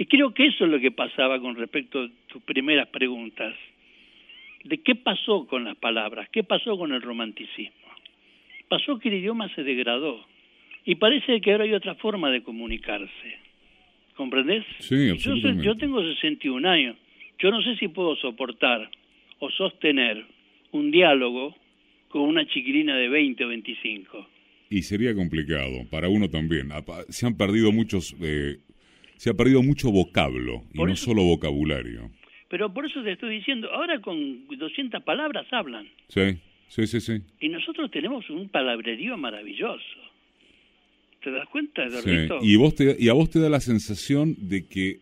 Y 0.00 0.06
creo 0.06 0.32
que 0.32 0.46
eso 0.46 0.64
es 0.64 0.70
lo 0.70 0.80
que 0.80 0.90
pasaba 0.90 1.38
con 1.40 1.56
respecto 1.56 2.00
a 2.00 2.08
tus 2.26 2.42
primeras 2.44 2.88
preguntas. 2.88 3.54
¿De 4.64 4.78
qué 4.78 4.94
pasó 4.94 5.46
con 5.46 5.64
las 5.64 5.76
palabras? 5.76 6.26
¿Qué 6.32 6.42
pasó 6.42 6.78
con 6.78 6.92
el 6.92 7.02
romanticismo? 7.02 7.74
Pasó 8.68 8.98
que 8.98 9.10
el 9.10 9.16
idioma 9.16 9.54
se 9.54 9.62
degradó. 9.62 10.24
Y 10.86 10.94
parece 10.94 11.42
que 11.42 11.52
ahora 11.52 11.64
hay 11.64 11.74
otra 11.74 11.96
forma 11.96 12.30
de 12.30 12.42
comunicarse. 12.42 13.36
¿Comprendés? 14.16 14.64
sí, 14.78 15.08
Yo, 15.08 15.12
absolutamente. 15.12 15.64
yo 15.66 15.76
tengo 15.76 16.02
61 16.02 16.66
años. 16.66 16.96
Yo 17.38 17.50
no 17.50 17.60
sé 17.60 17.76
si 17.76 17.88
puedo 17.88 18.16
soportar 18.16 18.90
o 19.38 19.50
sostener 19.50 20.24
un 20.72 20.90
diálogo 20.90 21.54
con 22.08 22.22
una 22.22 22.46
chiquilina 22.46 22.96
de 22.96 23.08
20 23.10 23.44
o 23.44 23.48
25. 23.48 24.28
Y 24.70 24.80
sería 24.82 25.14
complicado, 25.14 25.84
para 25.90 26.08
uno 26.08 26.30
también. 26.30 26.72
Apa- 26.72 27.04
Se 27.10 27.26
han 27.26 27.36
perdido 27.36 27.70
muchos, 27.72 28.14
eh, 28.22 28.56
se 29.20 29.28
ha 29.28 29.34
perdido 29.34 29.62
mucho 29.62 29.90
vocablo, 29.90 30.62
y 30.72 30.78
no 30.78 30.88
eso- 30.88 31.04
solo 31.10 31.22
vocabulario. 31.24 32.10
Pero 32.48 32.72
por 32.72 32.86
eso 32.86 33.02
te 33.02 33.12
estoy 33.12 33.36
diciendo, 33.36 33.70
ahora 33.70 34.00
con 34.00 34.46
200 34.48 35.02
palabras 35.04 35.46
hablan. 35.52 35.86
Sí, 36.08 36.38
sí, 36.68 36.86
sí, 36.86 37.00
sí. 37.02 37.20
Y 37.38 37.50
nosotros 37.50 37.90
tenemos 37.90 38.30
un 38.30 38.48
palabrerío 38.48 39.18
maravilloso. 39.18 39.98
¿Te 41.22 41.30
das 41.30 41.46
cuenta, 41.50 41.82
Sí. 41.90 42.28
Y, 42.40 42.56
vos 42.56 42.74
te, 42.74 42.96
y 42.98 43.10
a 43.10 43.12
vos 43.12 43.28
te 43.28 43.40
da 43.40 43.50
la 43.50 43.60
sensación 43.60 44.36
de 44.38 44.66
que, 44.66 45.00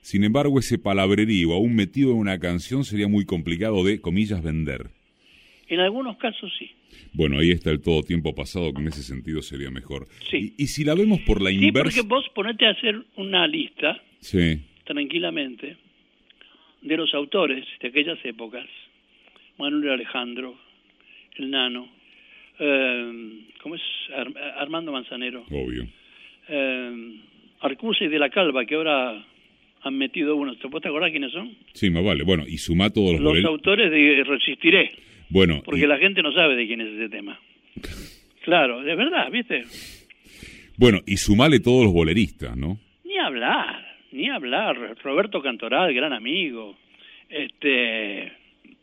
sin 0.00 0.24
embargo, 0.24 0.58
ese 0.58 0.78
palabrerío, 0.78 1.52
aún 1.52 1.76
metido 1.76 2.10
en 2.10 2.16
una 2.18 2.40
canción, 2.40 2.82
sería 2.82 3.06
muy 3.06 3.24
complicado 3.24 3.84
de, 3.84 4.00
comillas, 4.00 4.42
vender. 4.42 4.90
En 5.70 5.80
algunos 5.80 6.16
casos 6.18 6.52
sí. 6.58 6.70
Bueno, 7.12 7.38
ahí 7.38 7.50
está 7.52 7.70
el 7.70 7.80
todo 7.80 8.02
tiempo 8.02 8.34
pasado, 8.34 8.72
que 8.74 8.80
en 8.82 8.88
ese 8.88 9.02
sentido 9.02 9.40
sería 9.40 9.70
mejor. 9.70 10.06
Sí. 10.30 10.52
Y, 10.58 10.64
y 10.64 10.66
si 10.66 10.84
la 10.84 10.94
vemos 10.94 11.20
por 11.20 11.40
la 11.40 11.50
Sí, 11.50 11.56
inversa... 11.64 12.02
porque 12.02 12.08
vos 12.08 12.28
ponete 12.34 12.66
a 12.66 12.70
hacer 12.70 13.00
una 13.16 13.46
lista 13.46 14.02
Sí, 14.18 14.60
tranquilamente 14.84 15.76
de 16.82 16.96
los 16.96 17.14
autores 17.14 17.64
de 17.80 17.88
aquellas 17.88 18.18
épocas. 18.24 18.66
Manuel 19.58 19.90
Alejandro, 19.90 20.58
el 21.36 21.50
Nano, 21.50 21.88
eh, 22.58 23.40
¿cómo 23.62 23.74
es? 23.76 23.82
Ar- 24.16 24.54
Armando 24.58 24.90
Manzanero, 24.92 25.44
obvio. 25.50 25.86
eh, 26.48 27.14
Arcuse 27.60 28.08
de 28.08 28.18
la 28.18 28.30
Calva, 28.30 28.64
que 28.64 28.74
ahora 28.74 29.24
han 29.82 29.98
metido 29.98 30.34
uno. 30.36 30.54
¿Vos 30.70 30.82
te 30.82 30.88
acordás 30.88 31.10
quiénes 31.10 31.32
son? 31.32 31.54
Sí, 31.74 31.90
más 31.90 32.02
vale. 32.04 32.24
Bueno, 32.24 32.44
y 32.46 32.58
suma 32.58 32.90
todos 32.90 33.20
los... 33.20 33.34
Los 33.36 33.44
autores 33.44 33.90
de 33.90 34.24
Resistiré, 34.24 34.92
Bueno, 35.30 35.62
porque 35.64 35.80
y- 35.82 35.86
la 35.86 35.98
gente 35.98 36.22
no 36.22 36.32
sabe 36.32 36.56
de 36.56 36.66
quién 36.66 36.80
es 36.80 36.88
ese 36.94 37.08
tema. 37.08 37.38
Claro, 38.44 38.80
es 38.86 38.96
verdad, 38.96 39.30
¿viste? 39.30 39.62
bueno, 40.76 41.00
y 41.06 41.16
sumale 41.18 41.60
todos 41.60 41.84
los 41.84 41.92
boleristas, 41.92 42.56
¿no? 42.56 42.78
Ni 43.04 43.18
hablar, 43.18 43.84
ni 44.12 44.28
hablar. 44.30 44.96
Roberto 45.02 45.42
Cantoral, 45.42 45.92
gran 45.94 46.12
amigo. 46.12 46.76
Este 47.28 48.32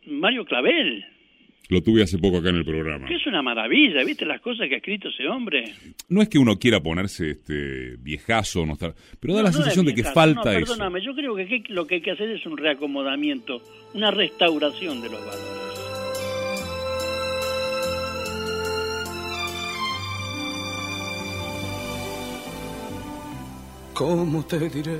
Mario 0.06 0.46
Clavel, 0.46 1.04
Lo 1.70 1.82
tuve 1.82 2.04
hace 2.04 2.18
poco 2.18 2.38
acá 2.38 2.50
en 2.50 2.56
el 2.58 2.66
programa. 2.66 3.08
que 3.08 3.16
es 3.16 3.28
una 3.28 3.42
maravilla, 3.42 4.04
¿viste 4.06 4.26
las 4.26 4.40
cosas 4.40 4.70
que 4.70 4.76
ha 4.76 4.78
escrito 4.78 5.10
ese 5.10 5.28
hombre? 5.28 5.66
No 6.08 6.22
es 6.22 6.30
que 6.30 6.40
uno 6.40 6.58
quiera 6.58 6.80
ponerse 6.80 7.32
este 7.32 7.98
viejazo, 8.00 8.66
no 8.66 8.74
está, 8.74 8.94
pero 9.20 9.34
da 9.34 9.40
No, 9.42 9.44
la 9.48 9.50
no 9.52 9.56
sensación 9.58 9.86
de 9.86 9.94
que 9.96 10.04
falta 10.04 10.54
no, 10.54 10.60
eso. 10.60 10.60
perdóname, 10.72 11.02
yo 11.04 11.14
creo 11.14 11.36
que, 11.36 11.46
que 11.48 11.64
lo 11.74 11.86
que 11.86 11.96
hay 11.96 12.02
que 12.02 12.12
hacer 12.12 12.30
es 12.30 12.46
un 12.46 12.58
reacomodamiento, 12.58 13.62
una 13.94 14.12
restauración 14.12 15.02
de 15.02 15.10
los 15.10 15.20
valores. 15.20 15.67
¿Cómo 23.98 24.46
te 24.46 24.60
diré 24.60 25.00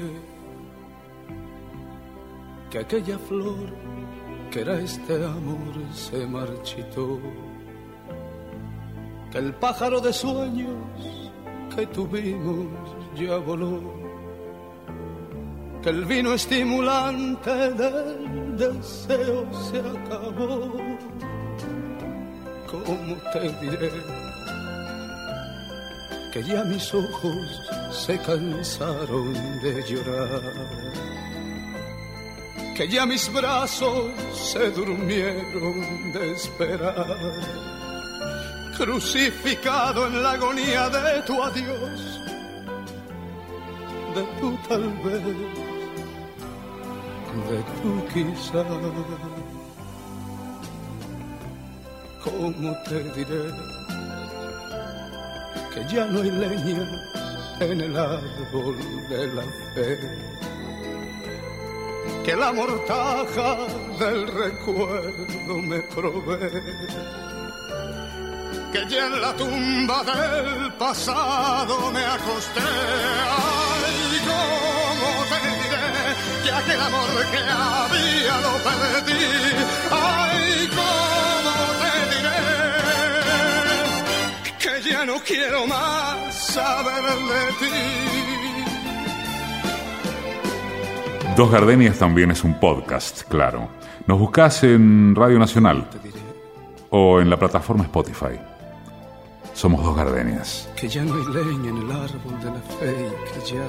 que 2.72 2.80
aquella 2.80 3.20
flor 3.20 3.70
que 4.50 4.62
era 4.62 4.80
este 4.80 5.24
amor 5.24 5.76
se 5.94 6.26
marchitó? 6.26 7.20
Que 9.32 9.38
el 9.38 9.54
pájaro 9.54 10.02
de 10.02 10.12
sueños 10.12 10.74
que 11.76 11.86
tuvimos 11.86 12.66
ya 13.16 13.38
voló. 13.38 13.80
Que 15.84 15.92
el 15.92 16.04
vino 16.06 16.34
estimulante 16.34 17.52
del 17.52 18.58
deseo 18.58 19.46
se 19.54 19.78
acabó. 19.78 20.74
¿Cómo 22.66 23.16
te 23.32 23.42
diré? 23.62 24.27
Que 26.38 26.44
ya 26.44 26.64
mis 26.64 26.94
ojos 26.94 27.62
se 27.90 28.16
cansaron 28.20 29.34
de 29.60 29.84
llorar, 29.90 30.42
que 32.76 32.88
ya 32.88 33.08
mis 33.08 33.34
brazos 33.34 34.12
se 34.36 34.70
durmieron 34.70 36.12
de 36.14 36.34
esperar, 36.34 37.18
crucificado 38.78 40.06
en 40.06 40.22
la 40.22 40.34
agonía 40.34 40.90
de 40.90 41.22
tu 41.24 41.42
adiós, 41.42 42.22
de 44.14 44.24
tu 44.40 44.58
tal 44.70 44.94
vez, 45.04 45.24
de 47.50 47.60
tu 47.82 48.06
quizá. 48.14 48.64
¿Cómo 52.24 52.78
te 52.84 53.04
diré? 53.16 53.77
Que 55.78 55.96
ya 55.96 56.06
no 56.06 56.22
hay 56.22 56.32
leña 56.32 56.88
en 57.60 57.82
el 57.82 57.96
árbol 57.96 58.78
de 59.10 59.28
la 59.28 59.44
fe, 59.76 60.00
que 62.26 62.36
la 62.36 62.52
mortaja 62.52 63.58
del 64.00 64.28
recuerdo 64.28 65.54
me 65.62 65.80
provee, 65.82 66.64
que 68.72 68.90
ya 68.90 69.06
en 69.06 69.22
la 69.22 69.34
tumba 69.36 70.04
del 70.04 70.74
pasado 70.74 71.92
me 71.92 72.04
acosté. 72.04 72.62
Ay, 73.38 74.20
cómo 74.30 75.10
te 75.30 75.38
diré 75.60 75.88
que 76.44 76.52
aquel 76.52 76.82
amor 76.82 77.26
que 77.32 77.42
había 77.68 78.36
lo 78.46 78.54
perdí. 78.68 79.26
Ay, 79.92 80.70
cómo 80.76 81.27
ya 84.98 85.06
no 85.06 85.16
quiero 85.26 85.68
más 85.68 86.34
saber 86.34 87.04
de 87.04 87.46
ti. 87.60 87.66
Dos 91.36 91.52
Gardenias 91.52 92.00
también 92.00 92.32
es 92.32 92.44
un 92.44 92.60
podcast, 92.60 93.22
claro. 93.30 93.70
Nos 94.08 94.18
buscas 94.18 94.64
en 94.64 95.14
Radio 95.16 95.38
Nacional 95.38 95.88
o 96.90 97.22
en 97.22 97.30
la 97.30 97.38
plataforma 97.38 97.84
Spotify. 97.84 98.40
Somos 99.54 99.84
Dos 99.84 99.96
Gardenias. 99.96 100.68
que 100.76 100.88
ya 100.88 101.04
no 101.04 101.14
hay 101.16 101.26
leña 101.34 101.70
en 101.70 101.78
el 101.78 101.92
árbol 101.92 102.40
de 102.40 102.46
la 102.46 102.62
fe 102.80 103.10
y 103.10 103.40
que 103.40 103.54
ya 103.54 103.64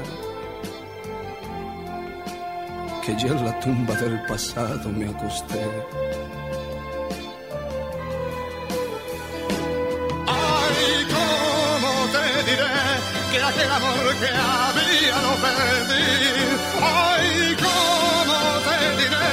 que 3.04 3.16
ya 3.16 3.28
en 3.28 3.44
la 3.44 3.58
tumba 3.60 3.94
del 3.94 4.20
pasado 4.26 4.88
me 4.90 5.08
acosté. 5.08 5.64
Que 13.30 13.42
aquel 13.42 13.70
amor 13.70 14.14
que 14.20 14.28
había 14.28 15.16
lo 15.22 15.32
perdí. 15.44 16.06
Ay, 16.80 17.56
cómo 17.64 18.38
te 18.66 18.78
diré 18.98 19.32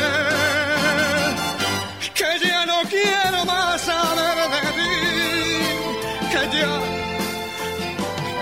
que 2.14 2.30
ya 2.48 2.66
no 2.66 2.78
quiero 2.89 3.46
más 3.46 3.82
saber 3.82 4.38
de 4.54 4.62
ti. 4.78 4.93
Que 6.32 6.41
ya, 6.58 6.72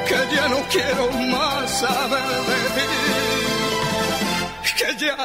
que 0.08 0.20
ya 0.36 0.46
no 0.50 0.60
quiero 0.72 1.06
más 1.34 1.70
saber 1.80 2.32
de 2.50 2.62
ti. 2.78 2.90
Que 4.78 4.90
ya, 5.06 5.18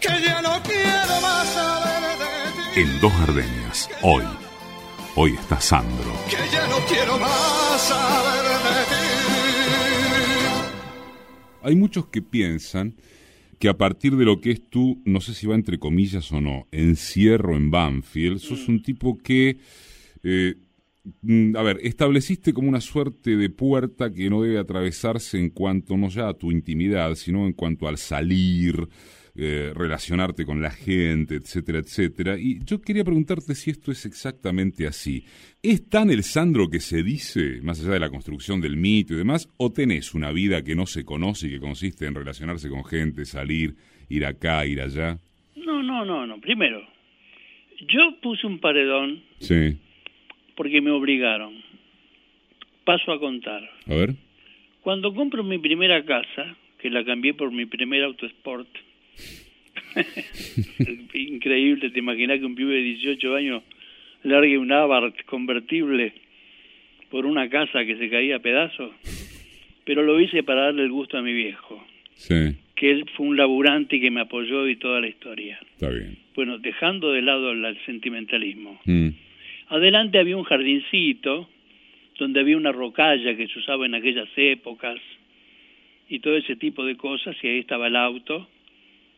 que 0.00 0.14
ya 0.22 0.42
no 0.42 0.62
quiero 0.62 1.14
más 1.20 1.46
saber 1.48 2.02
de 2.22 2.32
ti. 2.56 2.80
En 2.80 3.00
Dos 3.00 3.12
Gardenias, 3.20 3.88
hoy. 4.02 4.26
Hoy 5.18 5.34
está 5.40 5.58
Sandro. 5.60 6.12
que 6.28 6.36
ya 6.50 6.66
no 6.66 6.76
quiero 6.86 7.18
más 7.18 7.80
saber 7.80 8.44
de 8.66 8.84
ti. 8.90 9.05
Hay 11.66 11.74
muchos 11.74 12.06
que 12.06 12.22
piensan 12.22 12.94
que 13.58 13.68
a 13.68 13.76
partir 13.76 14.14
de 14.16 14.24
lo 14.24 14.40
que 14.40 14.52
es 14.52 14.70
tú, 14.70 15.02
no 15.04 15.20
sé 15.20 15.34
si 15.34 15.48
va 15.48 15.56
entre 15.56 15.80
comillas 15.80 16.30
o 16.30 16.40
no, 16.40 16.68
encierro 16.70 17.56
en 17.56 17.72
Banfield, 17.72 18.38
sos 18.38 18.68
un 18.68 18.82
tipo 18.82 19.18
que, 19.18 19.56
eh, 20.22 20.54
mm, 21.22 21.56
a 21.56 21.62
ver, 21.62 21.80
estableciste 21.82 22.52
como 22.52 22.68
una 22.68 22.80
suerte 22.80 23.36
de 23.36 23.50
puerta 23.50 24.12
que 24.12 24.30
no 24.30 24.42
debe 24.42 24.58
atravesarse 24.60 25.40
en 25.40 25.50
cuanto 25.50 25.96
no 25.96 26.08
ya 26.08 26.28
a 26.28 26.34
tu 26.34 26.52
intimidad, 26.52 27.16
sino 27.16 27.46
en 27.46 27.52
cuanto 27.52 27.88
al 27.88 27.98
salir, 27.98 28.88
eh, 29.38 29.72
relacionarte 29.74 30.44
con 30.46 30.62
la 30.62 30.70
gente, 30.70 31.34
etcétera, 31.36 31.78
etcétera. 31.78 32.38
Y 32.38 32.58
yo 32.64 32.80
quería 32.80 33.04
preguntarte 33.04 33.54
si 33.54 33.70
esto 33.70 33.92
es 33.92 34.06
exactamente 34.06 34.86
así. 34.86 35.24
¿Es 35.62 35.88
tan 35.88 36.10
el 36.10 36.22
Sandro 36.22 36.68
que 36.68 36.80
se 36.80 37.02
dice, 37.02 37.60
más 37.62 37.82
allá 37.82 37.94
de 37.94 38.00
la 38.00 38.10
construcción 38.10 38.60
del 38.60 38.76
mito 38.76 39.14
y 39.14 39.18
demás, 39.18 39.48
o 39.58 39.70
tenés 39.72 40.14
una 40.14 40.32
vida 40.32 40.62
que 40.62 40.74
no 40.74 40.86
se 40.86 41.04
conoce 41.04 41.48
y 41.48 41.50
que 41.50 41.60
consiste 41.60 42.06
en 42.06 42.14
relacionarse 42.14 42.68
con 42.70 42.84
gente, 42.84 43.24
salir, 43.26 43.74
ir 44.08 44.24
acá, 44.24 44.64
ir 44.66 44.80
allá? 44.80 45.18
No, 45.56 45.82
no, 45.82 46.04
no, 46.04 46.26
no. 46.26 46.40
Primero, 46.40 46.80
yo 47.88 48.18
puse 48.22 48.46
un 48.46 48.58
paredón 48.60 49.22
Sí. 49.40 49.76
porque 50.56 50.80
me 50.80 50.90
obligaron. 50.92 51.54
Paso 52.84 53.12
a 53.12 53.18
contar. 53.18 53.62
A 53.86 53.94
ver. 53.94 54.14
Cuando 54.82 55.12
compro 55.12 55.42
mi 55.42 55.58
primera 55.58 56.04
casa, 56.04 56.56
que 56.78 56.88
la 56.90 57.04
cambié 57.04 57.34
por 57.34 57.50
mi 57.52 57.66
primer 57.66 58.04
autosport, 58.04 58.68
increíble, 61.14 61.90
te 61.90 61.98
imaginas 61.98 62.38
que 62.38 62.44
un 62.46 62.54
pibe 62.54 62.74
de 62.74 62.82
18 62.82 63.34
años 63.34 63.62
largue 64.22 64.58
un 64.58 64.72
Abarth 64.72 65.24
convertible 65.24 66.12
por 67.10 67.26
una 67.26 67.48
casa 67.48 67.84
que 67.84 67.96
se 67.96 68.10
caía 68.10 68.36
a 68.36 68.40
pedazos, 68.40 68.92
pero 69.84 70.02
lo 70.02 70.20
hice 70.20 70.42
para 70.42 70.62
darle 70.62 70.82
el 70.84 70.90
gusto 70.90 71.16
a 71.18 71.22
mi 71.22 71.32
viejo, 71.32 71.84
Sí. 72.14 72.56
que 72.74 72.90
él 72.90 73.04
fue 73.14 73.26
un 73.26 73.36
laburante 73.36 73.96
y 73.96 74.00
que 74.00 74.10
me 74.10 74.20
apoyó 74.22 74.68
y 74.68 74.76
toda 74.76 75.00
la 75.00 75.08
historia. 75.08 75.58
Está 75.74 75.90
bien. 75.90 76.18
Bueno, 76.34 76.58
dejando 76.58 77.12
de 77.12 77.22
lado 77.22 77.52
el 77.52 77.64
el 77.64 77.78
sentimentalismo. 77.86 78.80
Mm. 78.84 79.08
Adelante 79.68 80.18
había 80.18 80.36
un 80.36 80.44
jardincito 80.44 81.48
donde 82.18 82.40
había 82.40 82.56
una 82.56 82.72
rocalla 82.72 83.36
que 83.36 83.48
se 83.48 83.58
usaba 83.58 83.86
en 83.86 83.94
aquellas 83.94 84.28
épocas 84.36 84.98
y 86.08 86.20
todo 86.20 86.36
ese 86.36 86.56
tipo 86.56 86.84
de 86.84 86.96
cosas 86.96 87.36
y 87.42 87.48
ahí 87.48 87.58
estaba 87.58 87.88
el 87.88 87.96
auto 87.96 88.48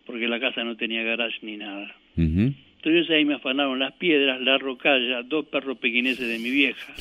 porque 0.08 0.26
la 0.26 0.40
casa 0.40 0.64
no 0.64 0.74
tenía 0.74 1.02
garage 1.02 1.36
ni 1.42 1.58
nada. 1.58 1.94
Ujú. 2.16 2.54
Entonces 2.76 3.10
ahí 3.10 3.26
me 3.26 3.34
afanaron 3.34 3.78
las 3.78 3.92
piedras, 3.92 4.40
la 4.40 4.56
rocalla, 4.56 5.22
dos 5.22 5.44
perros 5.46 5.76
pequineses 5.76 6.26
de 6.26 6.38
mi 6.38 6.50
vieja. 6.50 6.94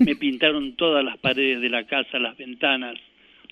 Me 0.00 0.16
pintaron 0.16 0.72
todas 0.72 1.04
las 1.04 1.18
paredes 1.18 1.60
de 1.60 1.70
la 1.70 1.84
casa, 1.84 2.18
las 2.18 2.36
ventanas, 2.36 2.96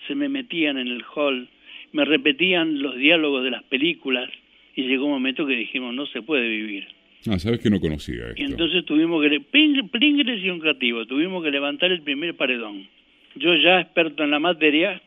se 0.09 0.17
me 0.17 0.29
metían 0.29 0.77
en 0.77 0.89
el 0.89 1.05
hall, 1.15 1.49
me 1.93 2.05
repetían 2.05 2.83
los 2.83 2.97
diálogos 2.97 3.45
de 3.45 3.53
las 3.53 3.63
películas 3.63 4.29
y 4.75 4.83
llegó 4.83 5.07
un 5.07 5.13
momento 5.13 5.47
que 5.47 5.55
dijimos 5.55 5.95
no 5.95 6.07
se 6.07 6.23
puede 6.23 6.49
vivir. 6.49 6.89
Ah, 7.29 7.39
sabes 7.39 7.61
que 7.61 7.71
no 7.71 7.79
conocía 7.79 8.31
esto. 8.31 8.43
Y 8.43 8.45
entonces 8.45 8.85
tuvimos 8.85 9.23
que, 9.23 10.51
un 10.51 10.61
creativo, 10.61 11.07
tuvimos 11.07 11.45
que 11.45 11.53
levantar 11.53 11.93
el 11.93 12.03
primer 12.03 12.35
paredón. 12.35 12.89
Yo 13.37 13.55
ya 13.55 13.81
experto 13.81 14.25
en 14.25 14.33
la 14.33 14.41
materia, 14.41 15.01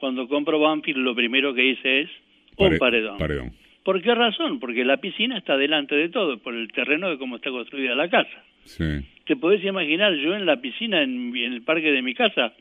cuando 0.00 0.26
compro 0.26 0.58
Banfield 0.58 0.98
lo 0.98 1.14
primero 1.14 1.54
que 1.54 1.66
hice 1.66 2.00
es 2.00 2.10
un 2.56 2.78
paredón. 2.78 3.18
paredón. 3.18 3.52
¿Por 3.84 4.00
qué 4.00 4.14
razón? 4.14 4.60
Porque 4.60 4.84
la 4.84 4.96
piscina 4.96 5.36
está 5.36 5.56
delante 5.56 5.94
de 5.94 6.08
todo, 6.08 6.38
por 6.38 6.54
el 6.54 6.72
terreno 6.72 7.10
de 7.10 7.18
cómo 7.18 7.36
está 7.36 7.50
construida 7.50 7.94
la 7.94 8.08
casa. 8.08 8.42
Sí. 8.64 8.84
¿Te 9.26 9.36
podés 9.36 9.62
imaginar 9.62 10.14
yo 10.14 10.34
en 10.34 10.46
la 10.46 10.56
piscina, 10.56 11.02
en, 11.02 11.36
el 11.36 11.62
parque 11.62 11.92
de 11.92 12.00
mi 12.00 12.14
casa, 12.14 12.54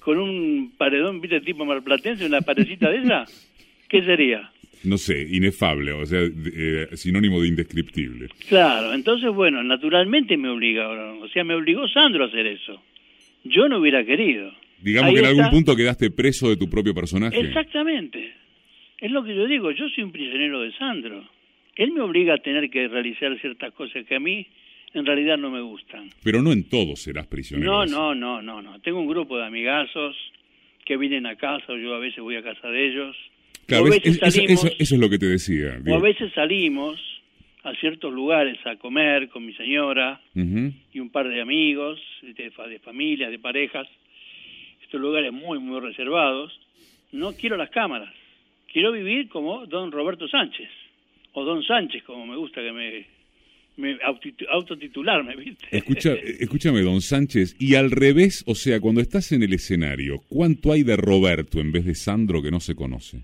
con 0.00 0.18
un 0.18 0.72
paredón, 0.76 1.20
viste, 1.20 1.40
tipo 1.40 1.64
marplatense, 1.64 2.26
una 2.26 2.40
parecita 2.40 2.90
de 2.90 2.98
esa? 2.98 3.24
¿Qué 3.88 4.02
sería? 4.02 4.50
No 4.82 4.98
sé, 4.98 5.26
inefable, 5.30 5.92
o 5.92 6.04
sea, 6.04 6.20
eh, 6.20 6.88
sinónimo 6.94 7.40
de 7.40 7.48
indescriptible. 7.48 8.28
Claro, 8.48 8.92
entonces, 8.92 9.30
bueno, 9.30 9.62
naturalmente 9.62 10.36
me 10.36 10.48
obligaron, 10.48 11.22
o 11.22 11.28
sea, 11.28 11.44
me 11.44 11.54
obligó 11.54 11.88
Sandro 11.88 12.24
a 12.24 12.26
hacer 12.26 12.46
eso. 12.46 12.82
Yo 13.44 13.68
no 13.68 13.78
hubiera 13.78 14.04
querido. 14.04 14.52
Digamos 14.82 15.14
que 15.14 15.20
en 15.20 15.26
algún 15.26 15.50
punto 15.50 15.76
quedaste 15.76 16.10
preso 16.10 16.48
de 16.48 16.56
tu 16.56 16.68
propio 16.68 16.92
personaje. 16.92 17.38
Exactamente. 17.38 18.34
Es 19.04 19.10
lo 19.10 19.22
que 19.22 19.36
yo 19.36 19.46
digo, 19.46 19.70
yo 19.70 19.86
soy 19.90 20.02
un 20.02 20.12
prisionero 20.12 20.62
de 20.62 20.72
Sandro. 20.78 21.22
Él 21.76 21.92
me 21.92 22.00
obliga 22.00 22.36
a 22.36 22.38
tener 22.38 22.70
que 22.70 22.88
realizar 22.88 23.38
ciertas 23.38 23.74
cosas 23.74 24.06
que 24.06 24.14
a 24.14 24.18
mí 24.18 24.46
en 24.94 25.04
realidad 25.04 25.36
no 25.36 25.50
me 25.50 25.60
gustan. 25.60 26.08
Pero 26.22 26.40
no 26.40 26.52
en 26.52 26.66
todo 26.70 26.96
serás 26.96 27.26
prisionero. 27.26 27.84
No, 27.84 27.84
no, 27.84 28.14
no, 28.14 28.40
no, 28.40 28.62
no. 28.62 28.80
Tengo 28.80 29.00
un 29.00 29.06
grupo 29.06 29.36
de 29.36 29.44
amigazos 29.44 30.16
que 30.86 30.96
vienen 30.96 31.26
a 31.26 31.36
casa 31.36 31.74
o 31.74 31.76
yo 31.76 31.94
a 31.94 31.98
veces 31.98 32.20
voy 32.20 32.36
a 32.36 32.42
casa 32.42 32.66
de 32.68 32.88
ellos. 32.88 33.14
Claro, 33.66 33.88
eso, 33.92 34.68
es 34.78 34.92
lo 34.92 35.10
que 35.10 35.18
te 35.18 35.26
decía. 35.26 35.78
O 35.86 35.96
a 35.96 36.00
veces 36.00 36.32
salimos 36.32 36.98
a 37.62 37.74
ciertos 37.74 38.10
lugares 38.10 38.56
a 38.64 38.76
comer 38.76 39.28
con 39.28 39.44
mi 39.44 39.52
señora 39.52 40.18
y 40.34 40.98
un 40.98 41.10
par 41.10 41.28
de 41.28 41.42
amigos, 41.42 42.00
de, 42.22 42.32
de 42.32 42.78
familias, 42.78 43.30
de 43.30 43.38
parejas. 43.38 43.86
Estos 44.82 44.98
lugares 44.98 45.30
muy, 45.30 45.58
muy 45.58 45.78
reservados. 45.80 46.58
No 47.12 47.34
quiero 47.34 47.58
las 47.58 47.68
cámaras. 47.68 48.23
Quiero 48.74 48.90
vivir 48.90 49.28
como 49.28 49.66
don 49.66 49.92
Roberto 49.92 50.26
Sánchez, 50.26 50.68
o 51.32 51.44
don 51.44 51.62
Sánchez, 51.62 52.02
como 52.02 52.26
me 52.26 52.34
gusta 52.34 52.60
que 52.60 52.72
me, 52.72 53.06
me 53.76 53.96
autotitularme, 54.50 55.36
¿viste? 55.36 55.68
Escucha, 55.70 56.12
escúchame, 56.40 56.80
don 56.80 57.00
Sánchez, 57.00 57.54
y 57.60 57.76
al 57.76 57.92
revés, 57.92 58.42
o 58.48 58.56
sea, 58.56 58.80
cuando 58.80 59.00
estás 59.00 59.30
en 59.30 59.44
el 59.44 59.52
escenario, 59.52 60.22
¿cuánto 60.28 60.72
hay 60.72 60.82
de 60.82 60.96
Roberto 60.96 61.60
en 61.60 61.70
vez 61.70 61.84
de 61.84 61.94
Sandro 61.94 62.42
que 62.42 62.50
no 62.50 62.58
se 62.58 62.74
conoce? 62.74 63.22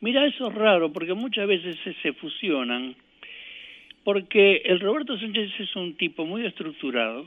Mira, 0.00 0.24
eso 0.24 0.46
es 0.46 0.54
raro, 0.54 0.92
porque 0.92 1.14
muchas 1.14 1.48
veces 1.48 1.76
se, 2.00 2.12
fusionan, 2.12 2.94
porque 4.04 4.62
el 4.66 4.78
Roberto 4.78 5.18
Sánchez 5.18 5.50
es 5.58 5.74
un 5.74 5.96
tipo 5.96 6.24
muy 6.24 6.46
estructurado, 6.46 7.26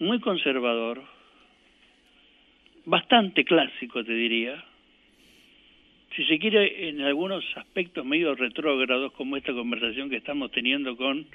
muy 0.00 0.20
conservador, 0.20 1.02
bastante 2.84 3.46
clásico, 3.46 4.04
te 4.04 4.12
diría, 4.12 4.62
si 6.18 6.24
se 6.24 6.40
quiere, 6.40 6.88
en 6.88 7.00
algunos 7.02 7.44
aspectos 7.54 8.04
medio 8.04 8.34
retrógrados, 8.34 9.12
como 9.12 9.36
esta 9.36 9.52
conversación 9.52 10.10
que 10.10 10.16
estamos 10.16 10.50
teniendo 10.50 10.96
con 10.96 11.26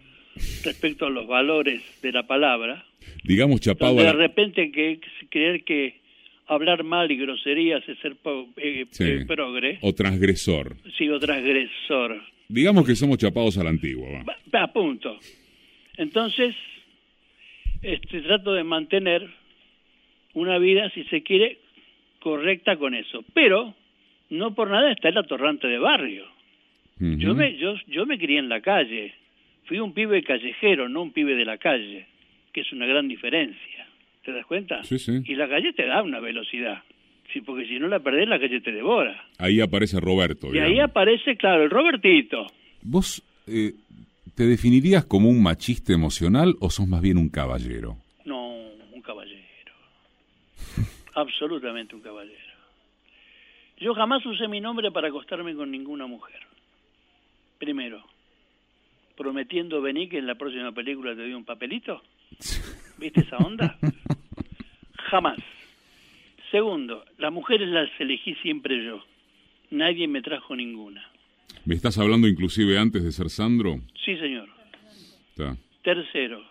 respecto 0.65 1.05
a 1.05 1.09
los 1.09 1.25
valores 1.25 1.81
de 2.01 2.11
la 2.11 2.27
palabra. 2.27 2.84
Digamos, 3.23 3.61
chapado. 3.61 3.95
De 3.95 4.11
repente 4.11 4.73
que 4.73 4.99
creer 5.29 5.63
que 5.63 6.01
hablar 6.47 6.84
mal 6.84 7.09
y 7.09 7.15
groserías 7.15 7.88
es 7.88 7.97
ser 7.99 8.17
eh, 8.57 8.86
eh, 8.99 9.25
progre. 9.25 9.77
O 9.79 9.93
transgresor. 9.93 10.75
Sí, 10.97 11.07
o 11.07 11.17
transgresor. 11.17 12.21
Digamos 12.49 12.86
que 12.86 12.95
somos 12.97 13.17
chapados 13.17 13.57
a 13.57 13.63
la 13.63 13.69
antigua. 13.69 14.09
Va. 14.27 14.63
A 14.63 14.73
punto. 14.73 15.17
Entonces, 15.95 16.55
este, 17.81 18.19
trato 18.19 18.51
de 18.51 18.65
mantener 18.65 19.29
una 20.34 20.57
vida, 20.57 20.89
si 20.93 21.05
se 21.05 21.23
quiere, 21.23 21.59
correcta 22.19 22.75
con 22.75 22.95
eso. 22.95 23.23
Pero 23.34 23.75
no 24.34 24.53
por 24.53 24.69
nada 24.69 24.91
está 24.91 25.09
el 25.09 25.17
atorrante 25.17 25.67
de 25.67 25.77
barrio. 25.77 26.25
Yo 26.99 27.34
me 27.36 27.57
yo, 27.57 27.73
yo 27.88 28.05
me 28.05 28.17
crié 28.17 28.39
en 28.39 28.49
la 28.49 28.61
calle. 28.61 29.13
Fui 29.65 29.79
un 29.79 29.93
pibe 29.93 30.23
callejero, 30.23 30.88
no 30.89 31.01
un 31.01 31.11
pibe 31.11 31.36
de 31.36 31.45
la 31.45 31.57
calle, 31.57 32.07
que 32.51 32.61
es 32.61 32.71
una 32.71 32.86
gran 32.86 33.07
diferencia. 33.07 33.88
¿Te 34.23 34.31
das 34.31 34.45
cuenta? 34.45 34.84
Sí, 34.84 34.99
sí. 34.99 35.21
Y 35.25 35.36
la 35.36 35.49
calle 35.49 35.73
te 35.73 35.86
da 35.86 36.01
una 36.01 36.19
velocidad. 36.19 36.81
Sí, 37.31 37.41
porque 37.41 37.65
si 37.65 37.79
no 37.79 37.88
la 37.88 37.99
perdés, 37.99 38.27
la 38.27 38.39
calle 38.39 38.61
te 38.61 38.71
devora. 38.71 39.25
Ahí 39.38 39.59
aparece 39.59 39.99
Roberto. 39.99 40.53
Y 40.53 40.59
ahí 40.59 40.79
aparece, 40.79 41.36
claro, 41.36 41.63
el 41.63 41.69
Robertito. 41.69 42.47
¿Vos 42.81 43.23
eh, 43.47 43.73
te 44.36 44.45
definirías 44.45 45.05
como 45.05 45.29
un 45.29 45.41
machista 45.41 45.93
emocional 45.93 46.55
o 46.59 46.69
sos 46.69 46.88
más 46.88 47.01
bien 47.01 47.17
un 47.17 47.29
caballero? 47.29 47.97
No, 48.25 48.49
un 48.93 49.01
caballero. 49.01 49.73
Absolutamente 51.15 51.95
un 51.95 52.01
caballero. 52.01 52.52
Yo 53.84 53.93
jamás 53.93 54.25
usé 54.25 54.47
mi 54.47 54.61
nombre 54.61 54.91
para 54.91 55.09
acostarme 55.09 55.53
con 55.55 55.69
ninguna 55.69 56.07
mujer. 56.07 56.39
Primero, 57.59 58.01
prometiendo 59.17 59.81
venir 59.81 60.07
que 60.07 60.19
en 60.19 60.25
la 60.25 60.36
próxima 60.36 60.71
película 60.71 61.13
te 61.13 61.23
doy 61.23 61.34
un 61.34 61.43
papelito. 61.43 62.01
¿Viste 62.97 63.19
esa 63.19 63.36
onda? 63.36 63.77
Jamás. 65.09 65.38
Segundo, 66.49 67.03
las 67.17 67.34
mujeres 67.34 67.67
las 67.67 67.89
elegí 67.99 68.36
siempre 68.36 68.86
yo. 68.86 69.03
Nadie 69.71 70.07
me 70.07 70.21
trajo 70.21 70.55
ninguna. 70.55 71.05
¿Me 71.65 71.75
estás 71.75 71.97
hablando 71.97 72.29
inclusive 72.29 72.77
antes 72.77 73.03
de 73.03 73.11
ser 73.11 73.29
Sandro? 73.29 73.81
Sí, 74.05 74.15
señor. 74.17 74.47
Tercero, 75.84 76.41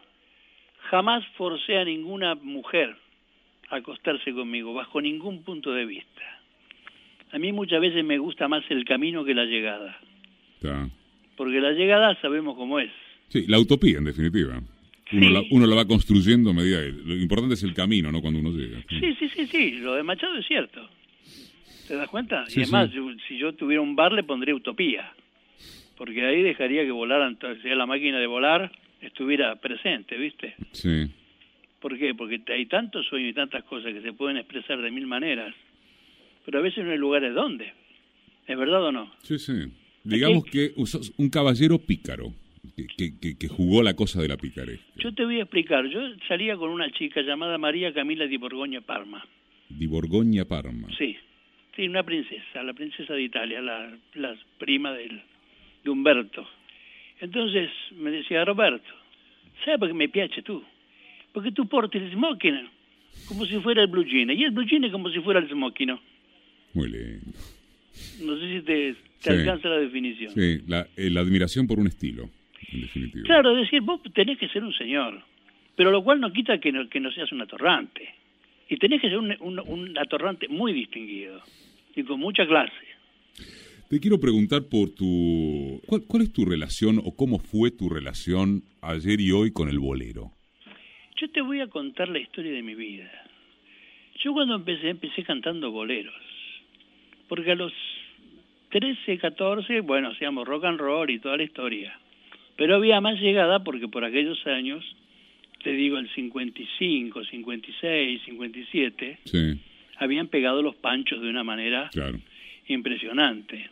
jamás 0.91 1.25
forcé 1.39 1.79
a 1.79 1.85
ninguna 1.87 2.35
mujer 2.35 2.95
a 3.71 3.77
acostarse 3.77 4.35
conmigo, 4.35 4.75
bajo 4.75 5.01
ningún 5.01 5.45
punto 5.45 5.73
de 5.73 5.87
vista. 5.87 6.42
A 7.33 7.39
mí 7.39 7.51
muchas 7.53 7.81
veces 7.81 8.05
me 8.05 8.19
gusta 8.19 8.47
más 8.47 8.63
el 8.71 8.85
camino 8.85 9.25
que 9.25 9.35
la 9.35 9.45
llegada. 9.45 9.99
Porque 11.37 11.61
la 11.61 11.73
llegada 11.73 12.15
sabemos 12.21 12.57
cómo 12.57 12.79
es. 12.79 12.91
Sí, 13.29 13.47
la 13.49 13.59
utopía 13.59 13.99
en 13.99 14.05
definitiva. 14.05 14.61
Uno, 15.13 15.31
la, 15.31 15.43
uno 15.51 15.67
la 15.67 15.77
va 15.77 15.87
construyendo 15.87 16.51
a 16.51 16.55
medida. 16.55 16.81
Lo 16.81 17.17
importante 17.17 17.55
es 17.55 17.63
el 17.63 17.75
camino, 17.75 18.13
¿no? 18.13 18.21
Cuando 18.21 18.41
uno 18.41 18.51
llega. 18.51 18.83
Sí, 18.89 19.15
sí, 19.19 19.29
sí, 19.29 19.47
sí. 19.47 19.71
Lo 19.79 19.95
de 19.95 20.03
Machado 20.03 20.37
es 20.37 20.47
cierto. 20.47 20.89
¿Te 21.89 21.97
das 21.97 22.09
cuenta? 22.09 22.45
y 22.55 22.63
además, 22.63 22.91
si 23.27 23.39
yo 23.39 23.55
tuviera 23.55 23.83
un 23.83 23.97
bar, 23.97 24.13
le 24.13 24.23
pondría 24.23 24.55
utopía. 24.55 25.13
Porque 25.97 26.25
ahí 26.25 26.43
dejaría 26.43 26.85
que 26.85 26.91
volaran, 26.91 27.39
si 27.63 27.69
la 27.69 27.87
máquina 27.87 28.19
de 28.19 28.27
volar 28.27 28.71
estuviera 29.01 29.57
presente, 29.57 30.17
¿viste? 30.17 30.55
Sí. 30.73 31.11
¿Por 31.81 31.99
qué? 31.99 32.15
Porque 32.15 32.41
hay 32.49 32.67
tantos 32.67 33.07
sueños 33.07 33.31
y 33.31 33.35
tantas 33.35 33.65
cosas 33.65 33.93
que 33.93 34.01
se 34.01 34.13
pueden 34.13 34.37
expresar 34.37 34.81
de 34.81 34.91
mil 34.91 35.07
maneras 35.07 35.55
pero 36.45 36.59
a 36.59 36.63
veces 36.63 36.85
no 36.85 36.91
hay 36.91 36.99
lugares 36.99 37.35
donde. 37.35 37.73
¿Es 38.47 38.59
verdad 38.59 38.85
o 38.85 38.93
no? 38.93 39.13
Sí, 39.23 39.39
sí. 39.39 39.53
Digamos 40.05 40.45
que 40.45 40.73
un 41.17 41.31
caballero 41.31 41.79
pícaro, 41.79 42.33
que, 42.77 43.37
que, 43.39 43.49
jugó 43.49 43.83
la 43.83 43.95
cosa 43.95 44.21
de 44.21 44.29
la 44.29 44.37
picaresca. 44.37 44.85
Yo 44.97 45.15
te 45.15 45.25
voy 45.25 45.39
a 45.39 45.43
explicar. 45.43 45.87
Yo 45.87 46.01
salía 46.27 46.57
con 46.57 46.71
una 46.71 46.91
chica 46.91 47.23
llamada 47.23 47.57
María 47.59 47.93
Camila 47.93 48.27
di 48.27 48.37
Borgoña 48.37 48.81
Parma. 48.81 49.25
Di 49.69 49.87
Borgoña 49.87 50.45
Parma. 50.45 50.89
Sí. 50.99 51.17
Sí, 51.77 51.89
una 51.89 52.03
princesa, 52.03 52.63
la 52.63 52.75
princesa 52.75 53.15
de 53.15 53.23
Italia, 53.23 53.63
la, 53.63 53.97
la 54.15 54.37
prima 54.59 54.93
del, 54.93 55.23
de 55.83 55.91
Humberto. 55.91 56.47
Entonces 57.21 57.71
me 57.93 58.11
decía, 58.11 58.45
Roberto, 58.45 58.91
¿sabes 59.65 59.79
por 59.79 59.89
qué 59.89 59.95
me 59.95 60.09
piace 60.09 60.43
tú? 60.43 60.63
Porque 61.33 61.53
tú 61.53 61.67
portas 61.69 62.03
el 62.03 62.13
smoking 62.13 62.69
como 63.27 63.47
si 63.47 63.59
fuera 63.61 63.83
el 63.83 63.89
blue 63.89 64.05
jean, 64.05 64.31
y 64.31 64.45
el 64.45 64.51
blue 64.51 64.67
jean 64.67 64.91
como 64.91 65.11
si 65.11 65.21
fuera 65.21 65.41
el 65.41 65.49
smoking. 65.49 65.99
Muy 66.75 66.89
lindo. 66.89 67.39
No 68.21 68.39
sé 68.39 68.61
si 68.61 68.63
te, 68.63 69.31
alcanza 69.31 69.69
la 69.69 69.79
definición. 69.79 70.33
Sí, 70.33 70.63
la, 70.67 70.87
eh, 70.97 71.11
la, 71.11 71.21
admiración 71.21 71.67
por 71.67 71.79
un 71.79 71.87
estilo, 71.87 72.31
en 72.73 72.81
definitiva. 72.83 73.25
Claro, 73.25 73.53
es 73.57 73.65
decir, 73.65 73.83
vos 73.83 74.01
tenés 74.15 74.39
que 74.39 74.49
ser 74.49 74.65
un 74.65 74.73
señor, 74.73 75.23
pero 75.77 75.91
lo 75.91 76.03
cual 76.03 76.21
no 76.21 76.33
quita 76.33 76.59
que 76.59 76.73
no, 76.73 76.89
que 76.89 77.01
no 77.01 77.11
seas 77.13 77.31
un 77.33 77.43
atorrante. 77.43 78.09
Y 78.69 78.77
tenés 78.77 79.03
que 79.03 79.09
ser 79.09 79.19
un, 79.19 79.35
un, 79.41 79.99
atorrante 79.99 80.49
muy 80.49 80.73
distinguido 80.73 81.43
y 81.95 82.03
con 82.05 82.19
mucha 82.19 82.47
clase. 82.47 82.73
Te 83.91 84.01
quiero 84.01 84.19
preguntar 84.19 84.63
por 84.71 84.95
tu... 84.95 85.83
¿Cuál, 85.87 86.05
¿Cuál 86.09 86.23
es 86.23 86.33
tu 86.33 86.47
relación 86.47 86.99
o 87.05 87.15
cómo 87.15 87.39
fue 87.39 87.71
tu 87.71 87.91
relación 87.91 88.63
ayer 88.81 89.21
y 89.21 89.31
hoy 89.33 89.53
con 89.53 89.69
el 89.69 89.79
bolero? 89.79 90.33
Yo 91.21 91.31
te 91.31 91.43
voy 91.43 91.61
a 91.61 91.67
contar 91.67 92.09
la 92.09 92.19
historia 92.19 92.53
de 92.53 92.63
mi 92.63 92.75
vida. 92.75 93.11
Yo 94.25 94.33
cuando 94.33 94.55
empecé, 94.55 94.89
empecé 94.89 95.23
cantando 95.25 95.71
boleros 95.71 96.32
porque 97.33 97.53
a 97.53 97.55
los 97.55 97.73
13, 98.73 99.17
14, 99.17 99.81
bueno, 99.81 100.09
hacíamos 100.11 100.47
rock 100.47 100.67
and 100.67 100.79
roll 100.79 101.09
y 101.09 101.19
toda 101.19 101.39
la 101.39 101.45
historia. 101.45 101.99
Pero 102.57 102.77
había 102.77 103.01
más 103.01 103.19
llegada 103.19 103.65
porque 103.65 103.89
por 103.89 104.05
aquellos 104.05 104.47
años, 104.47 104.85
te 105.65 105.73
digo 105.73 105.97
el 105.97 106.11
55, 106.11 107.25
56, 107.25 108.21
57, 108.27 109.19
Sí, 109.25 109.59
habían 109.97 110.29
pegado 110.29 110.61
los 110.61 110.75
panchos 110.75 111.23
de 111.23 111.31
una 111.31 111.43
manera 111.43 111.89
claro. 111.91 112.19
impresionante. 112.69 113.71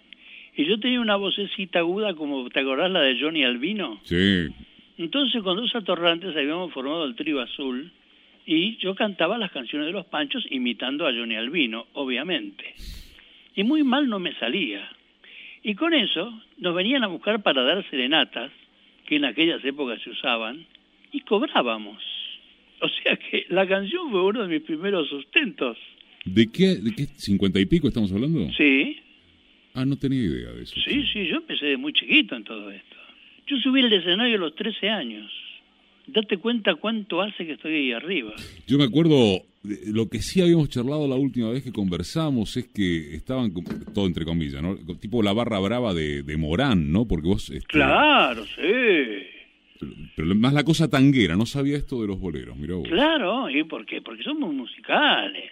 Y 0.56 0.64
yo 0.64 0.80
tenía 0.80 0.98
una 1.02 1.16
vocecita 1.16 1.80
aguda 1.80 2.14
como, 2.14 2.48
¿te 2.48 2.60
acordás 2.60 2.90
la 2.90 3.02
de 3.02 3.20
Johnny 3.20 3.44
Albino? 3.44 4.00
Sí, 4.04 4.46
Entonces 4.96 5.42
con 5.42 5.58
dos 5.58 5.74
atorrantes 5.74 6.34
habíamos 6.34 6.72
formado 6.72 7.04
el 7.04 7.14
trío 7.14 7.42
azul 7.42 7.92
y 8.46 8.78
yo 8.78 8.94
cantaba 8.94 9.36
las 9.36 9.52
canciones 9.52 9.86
de 9.86 9.92
los 9.92 10.06
panchos 10.06 10.46
imitando 10.48 11.06
a 11.06 11.12
Johnny 11.12 11.34
Albino, 11.36 11.88
obviamente. 11.92 12.72
Y 13.54 13.64
muy 13.64 13.82
mal 13.82 14.08
no 14.08 14.18
me 14.18 14.32
salía. 14.34 14.88
Y 15.62 15.74
con 15.74 15.92
eso 15.94 16.32
nos 16.58 16.74
venían 16.74 17.04
a 17.04 17.08
buscar 17.08 17.42
para 17.42 17.62
dar 17.62 17.88
serenatas, 17.90 18.50
que 19.06 19.16
en 19.16 19.24
aquellas 19.24 19.64
épocas 19.64 20.00
se 20.02 20.10
usaban, 20.10 20.64
y 21.12 21.20
cobrábamos. 21.20 22.02
O 22.80 22.88
sea 22.88 23.16
que 23.16 23.44
la 23.50 23.66
canción 23.66 24.10
fue 24.10 24.22
uno 24.24 24.42
de 24.42 24.48
mis 24.48 24.62
primeros 24.62 25.08
sustentos. 25.08 25.76
¿De 26.24 26.50
qué, 26.50 26.76
¿De 26.76 26.94
qué 26.94 27.06
cincuenta 27.16 27.58
y 27.60 27.66
pico 27.66 27.88
estamos 27.88 28.12
hablando? 28.12 28.50
Sí, 28.56 28.96
Ah, 29.72 29.84
no 29.84 29.96
tenía 29.96 30.20
idea 30.20 30.50
de 30.50 30.64
eso. 30.64 30.74
sí, 30.84 31.04
sí, 31.12 31.26
yo 31.28 31.36
empecé 31.36 31.66
de 31.66 31.76
muy 31.76 31.92
chiquito 31.92 32.34
en 32.34 32.42
todo 32.42 32.70
esto. 32.72 32.96
Yo 33.46 33.56
subí 33.58 33.80
al 33.82 33.92
escenario 33.92 34.36
a 34.36 34.40
los 34.40 34.54
13 34.56 34.88
años. 34.88 35.30
Date 36.08 36.38
cuenta 36.38 36.74
cuánto 36.74 37.22
hace 37.22 37.46
que 37.46 37.52
estoy 37.52 37.74
ahí 37.74 37.92
arriba. 37.92 38.32
Yo 38.66 38.78
me 38.78 38.84
acuerdo, 38.84 39.42
lo 39.62 40.08
que 40.08 40.22
sí 40.22 40.40
habíamos 40.40 40.68
charlado 40.68 41.06
la 41.06 41.16
última 41.16 41.50
vez 41.50 41.62
que 41.62 41.72
conversamos 41.72 42.56
es 42.56 42.68
que 42.68 43.14
estaban, 43.14 43.52
todo 43.94 44.06
entre 44.06 44.24
comillas, 44.24 44.62
¿no? 44.62 44.76
Tipo 44.98 45.22
la 45.22 45.32
barra 45.32 45.58
brava 45.58 45.92
de, 45.92 46.22
de 46.22 46.36
Morán, 46.36 46.90
¿no? 46.92 47.06
Porque 47.06 47.28
vos... 47.28 47.50
este, 47.50 47.66
Claro, 47.66 48.44
sí. 48.46 49.86
Pero 50.16 50.34
más 50.34 50.52
la 50.52 50.64
cosa 50.64 50.88
tanguera, 50.88 51.36
no 51.36 51.46
sabía 51.46 51.76
esto 51.76 52.00
de 52.00 52.08
los 52.08 52.20
boleros, 52.20 52.56
mirá 52.56 52.74
vos. 52.74 52.88
Claro, 52.88 53.48
¿y 53.50 53.64
por 53.64 53.86
qué? 53.86 54.02
Porque 54.02 54.22
somos 54.22 54.52
musicales. 54.52 55.50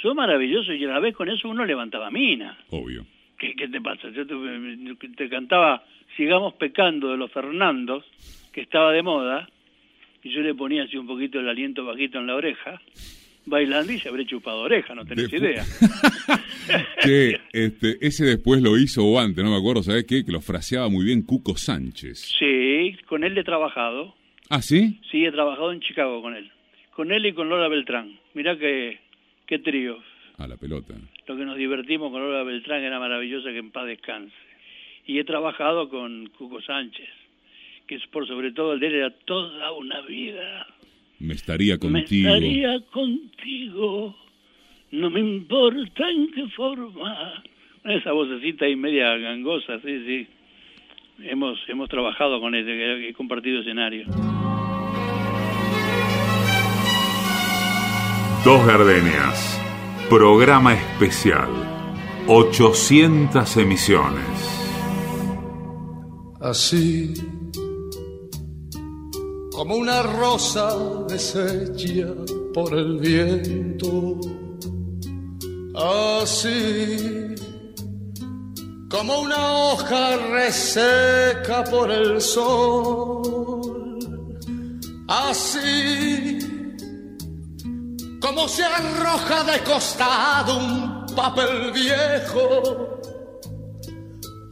Son 0.00 0.16
maravillosos 0.16 0.74
y 0.74 0.84
a 0.84 0.88
la 0.88 1.00
vez 1.00 1.14
con 1.14 1.28
eso 1.28 1.48
uno 1.48 1.64
levantaba 1.64 2.10
mina. 2.10 2.58
Obvio. 2.70 3.06
¿Qué, 3.38 3.54
qué 3.54 3.68
te 3.68 3.80
pasa? 3.80 4.08
Yo 4.10 4.26
te, 4.26 5.08
te 5.16 5.28
cantaba 5.28 5.84
Sigamos 6.16 6.54
pecando 6.54 7.10
de 7.10 7.16
los 7.16 7.32
Fernandos, 7.32 8.04
que 8.52 8.60
estaba 8.60 8.92
de 8.92 9.02
moda, 9.02 9.48
y 10.22 10.30
yo 10.30 10.40
le 10.40 10.54
ponía 10.54 10.84
así 10.84 10.96
un 10.96 11.06
poquito 11.06 11.40
el 11.40 11.48
aliento 11.48 11.84
bajito 11.84 12.18
en 12.18 12.26
la 12.26 12.34
oreja, 12.34 12.80
bailando 13.46 13.92
y 13.92 13.98
se 13.98 14.08
habré 14.08 14.24
chupado 14.26 14.60
oreja, 14.60 14.94
no 14.94 15.04
tenés 15.04 15.30
De- 15.30 15.36
idea. 15.38 15.64
Que 17.02 17.40
este, 17.52 17.98
ese 18.00 18.24
después 18.24 18.62
lo 18.62 18.78
hizo 18.78 19.04
o 19.04 19.18
antes, 19.18 19.42
no 19.42 19.50
me 19.50 19.56
acuerdo, 19.56 19.82
¿sabés 19.82 20.04
qué? 20.04 20.24
Que 20.24 20.30
lo 20.32 20.40
fraseaba 20.40 20.88
muy 20.88 21.04
bien 21.04 21.22
Cuco 21.22 21.56
Sánchez. 21.56 22.18
Sí, 22.38 22.96
con 23.06 23.24
él 23.24 23.36
he 23.36 23.42
trabajado. 23.44 24.14
¿Ah, 24.48 24.62
sí? 24.62 25.00
Sí, 25.10 25.24
he 25.24 25.32
trabajado 25.32 25.72
en 25.72 25.80
Chicago 25.80 26.22
con 26.22 26.36
él. 26.36 26.50
Con 26.94 27.10
él 27.10 27.26
y 27.26 27.32
con 27.32 27.48
Lola 27.48 27.68
Beltrán. 27.68 28.18
Mirá 28.34 28.56
qué, 28.58 29.00
qué 29.46 29.58
trío. 29.58 29.98
A 30.38 30.46
la 30.46 30.56
pelota. 30.56 30.94
Lo 31.26 31.36
que 31.36 31.44
nos 31.44 31.56
divertimos 31.56 32.12
con 32.12 32.22
Lola 32.22 32.44
Beltrán 32.44 32.82
era 32.84 33.00
maravillosa, 33.00 33.50
que 33.50 33.58
en 33.58 33.70
paz 33.70 33.86
descanse. 33.86 34.34
Y 35.06 35.18
he 35.18 35.24
trabajado 35.24 35.88
con 35.88 36.26
Cuco 36.38 36.60
Sánchez, 36.62 37.08
que 37.88 37.96
es 37.96 38.06
por 38.06 38.26
sobre 38.28 38.52
todo 38.52 38.74
el 38.74 38.80
de 38.80 38.86
él 38.86 38.94
era 38.94 39.10
toda 39.10 39.72
una 39.72 40.00
vida. 40.02 40.66
Me 41.22 41.34
estaría 41.34 41.74
Me 41.74 41.78
contigo. 41.78 42.28
estaría 42.34 42.80
contigo, 42.92 44.16
no 44.90 45.08
me 45.08 45.20
importa 45.20 46.10
en 46.10 46.32
qué 46.32 46.48
forma. 46.48 47.44
Esa 47.84 48.10
vocecita 48.12 48.64
ahí 48.64 48.74
media 48.74 49.16
gangosa, 49.18 49.78
sí, 49.84 50.04
sí. 50.04 50.26
Hemos, 51.20 51.60
hemos 51.68 51.88
trabajado 51.88 52.40
con 52.40 52.56
él, 52.56 52.68
he 52.68 53.08
he 53.08 53.12
compartido 53.14 53.60
escenario. 53.60 54.06
Dos 58.44 58.66
Gardenias. 58.66 59.60
Programa 60.10 60.74
especial. 60.74 61.48
800 62.26 63.56
emisiones. 63.58 64.58
Así 66.40 67.14
como 69.52 69.76
una 69.76 70.02
rosa 70.02 70.76
deshecha 71.08 72.08
por 72.54 72.72
el 72.74 72.98
viento. 72.98 74.18
Así 75.74 77.34
como 78.90 79.20
una 79.20 79.52
hoja 79.66 80.16
reseca 80.16 81.64
por 81.64 81.90
el 81.90 82.20
sol. 82.20 83.98
Así 85.08 86.38
como 88.20 88.48
se 88.48 88.64
arroja 88.64 89.44
de 89.44 89.58
costado 89.64 90.58
un 90.58 91.06
papel 91.14 91.72
viejo. 91.72 93.00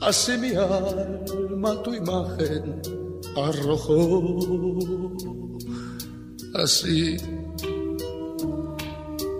Así 0.02 0.36
mi 0.38 0.54
alma 0.54 1.82
tu 1.82 1.94
imagen 1.94 2.99
arrojó. 3.36 4.22
Así 6.54 7.16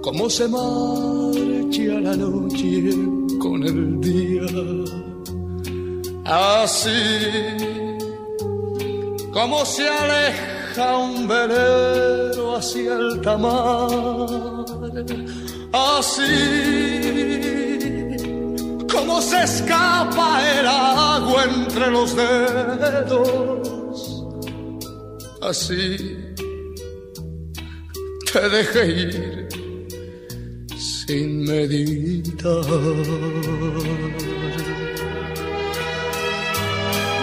como 0.02 0.30
se 0.30 0.48
marcha 0.48 2.00
la 2.00 2.16
noche 2.16 2.90
con 3.38 3.62
el 3.64 4.00
día. 4.00 4.42
Así 6.24 6.90
como 9.32 9.64
se 9.64 9.88
aleja 9.88 10.98
un 10.98 11.28
velero 11.28 12.56
hacia 12.56 12.94
el 12.94 13.20
tamar. 13.20 14.64
Así 15.72 16.32
como 18.92 19.20
se 19.20 19.42
escapa 19.42 20.40
el 20.58 20.66
agua 20.66 21.44
entre 21.44 21.90
los 21.90 22.16
dedos. 22.16 23.59
Así 25.42 25.96
te 28.30 28.48
dejé 28.50 28.86
ir 28.86 29.48
sin 30.76 31.44
meditar. 31.44 32.64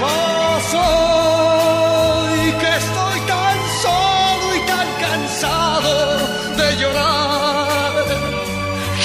Mas 0.01 0.73
hoy 0.73 2.51
que 2.59 2.71
estoy 2.81 3.19
tan 3.27 3.59
solo 3.83 4.45
y 4.55 4.61
tan 4.65 4.87
cansado 4.99 6.17
de 6.57 6.67
llorar, 6.81 7.93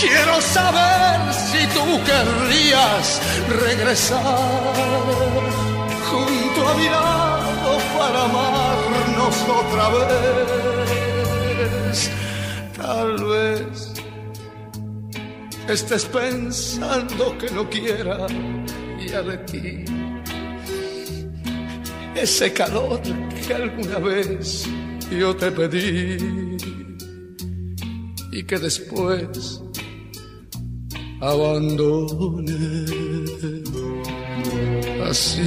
quiero 0.00 0.40
saber 0.40 1.34
si 1.34 1.66
tú 1.74 1.84
querrías 2.08 3.20
regresar 3.60 4.72
junto 6.10 6.68
a 6.68 6.74
mi 6.76 6.86
lado 6.86 7.31
para 8.02 8.20
amarnos 8.24 9.36
otra 9.60 9.86
vez. 9.96 11.96
Tal 12.76 13.10
vez 13.32 13.66
estés 15.68 16.04
pensando 16.06 17.38
que 17.38 17.48
no 17.50 17.68
quiera 17.70 18.26
ya 19.08 19.22
de 19.22 19.38
ti 19.50 19.84
ese 22.14 22.52
calor 22.52 23.00
que 23.46 23.54
alguna 23.54 23.98
vez 23.98 24.68
yo 25.20 25.34
te 25.36 25.52
pedí 25.52 26.16
y 28.32 28.42
que 28.44 28.58
después 28.58 29.62
abandone 31.20 32.56
así, 35.08 35.40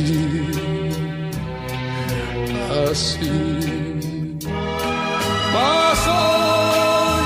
así. 2.84 3.30
Mas 5.54 6.00
hoy 6.08 7.26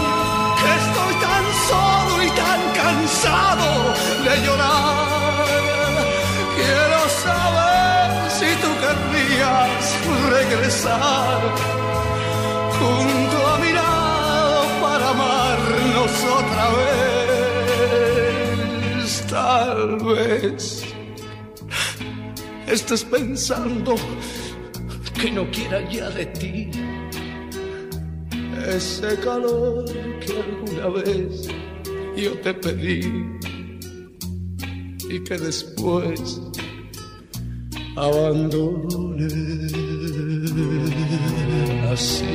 que 0.59 0.69
estoy 0.83 1.13
tan 1.27 1.45
solo 1.69 2.13
y 2.23 2.29
tan 2.43 2.61
cansado 2.81 3.69
de 4.25 4.33
llorar, 4.45 5.45
quiero 6.57 6.99
saber 7.25 8.07
si 8.37 8.49
tú 8.61 8.69
querrías 8.83 9.83
regresar 10.35 11.39
junto 12.79 13.37
a 13.47 13.55
mi 13.63 13.71
lado 13.73 14.59
para 14.81 15.05
amarnos 15.09 16.13
otra 16.39 16.65
vez. 16.77 17.09
Tal 19.29 19.97
vez 19.97 20.83
estés 22.67 23.03
pensando 23.03 23.95
que 25.19 25.31
no 25.31 25.49
quiera 25.51 25.81
ya 25.89 26.09
de 26.11 26.25
ti 26.27 26.69
ese 28.67 29.17
calor 29.19 29.85
que 30.21 30.33
alguna 30.39 30.87
vez 31.01 31.47
yo 32.15 32.37
te 32.39 32.53
pedí 32.53 33.01
y 35.09 35.23
que 35.23 35.37
después 35.37 36.41
abandone 37.95 39.27
así, 41.91 42.25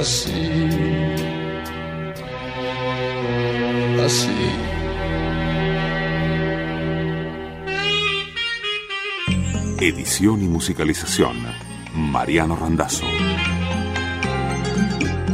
así, 0.00 0.32
así. 4.04 4.73
Edición 9.86 10.42
y 10.42 10.48
musicalización, 10.48 11.36
Mariano 11.94 12.56
Randazzo. 12.56 13.04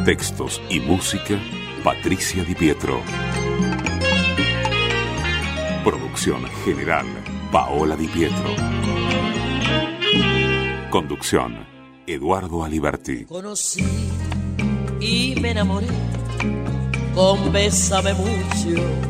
Textos 0.05 0.61
y 0.68 0.80
música, 0.80 1.38
Patricia 1.84 2.42
Di 2.42 2.57
Pietro. 2.57 3.01
Producción 5.84 6.44
general, 6.64 7.07
Paola 7.53 7.94
Di 7.94 8.09
Pietro. 8.09 8.57
Conducción, 10.90 11.64
Eduardo 12.09 12.64
Aliberti. 12.64 13.26
Conocí 13.26 13.84
y 14.98 15.36
me 15.40 15.53
enamoré 15.53 15.86
con 17.14 17.53
Bésame 17.53 18.14
mucho. 18.14 19.09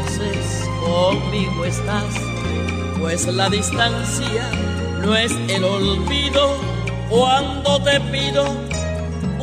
conmigo 0.91 1.65
estás, 1.65 2.13
pues 2.99 3.25
la 3.27 3.49
distancia 3.49 4.43
no 5.01 5.15
es 5.15 5.31
el 5.47 5.63
olvido 5.63 6.57
cuando 7.09 7.81
te 7.81 7.99
pido 8.01 8.45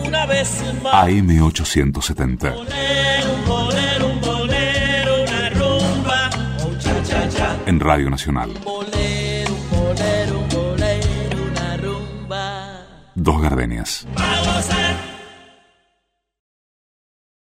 una 0.05 0.27
vez 0.27 0.63
más. 0.83 1.09
AM870. 1.09 2.55
Bolero, 2.55 3.35
un 3.35 3.45
bolero, 3.47 4.07
un 4.09 4.21
bolero, 4.21 5.23
una 5.23 5.51
rumba, 5.51 6.31
oh, 6.65 6.75
cha, 6.79 7.03
cha, 7.03 7.29
cha. 7.29 7.57
En 7.67 7.81
Radio 7.81 8.11
Nacional. 8.11 8.51
Bolero, 8.65 9.55
un 9.55 9.71
bolero, 9.71 10.39
un 10.41 10.49
bolero, 10.49 11.39
una 11.51 11.77
rumba. 11.79 12.87
Dos 13.15 13.41
gardenias. 13.41 14.07
Para 14.15 14.39
gozar 14.41 15.08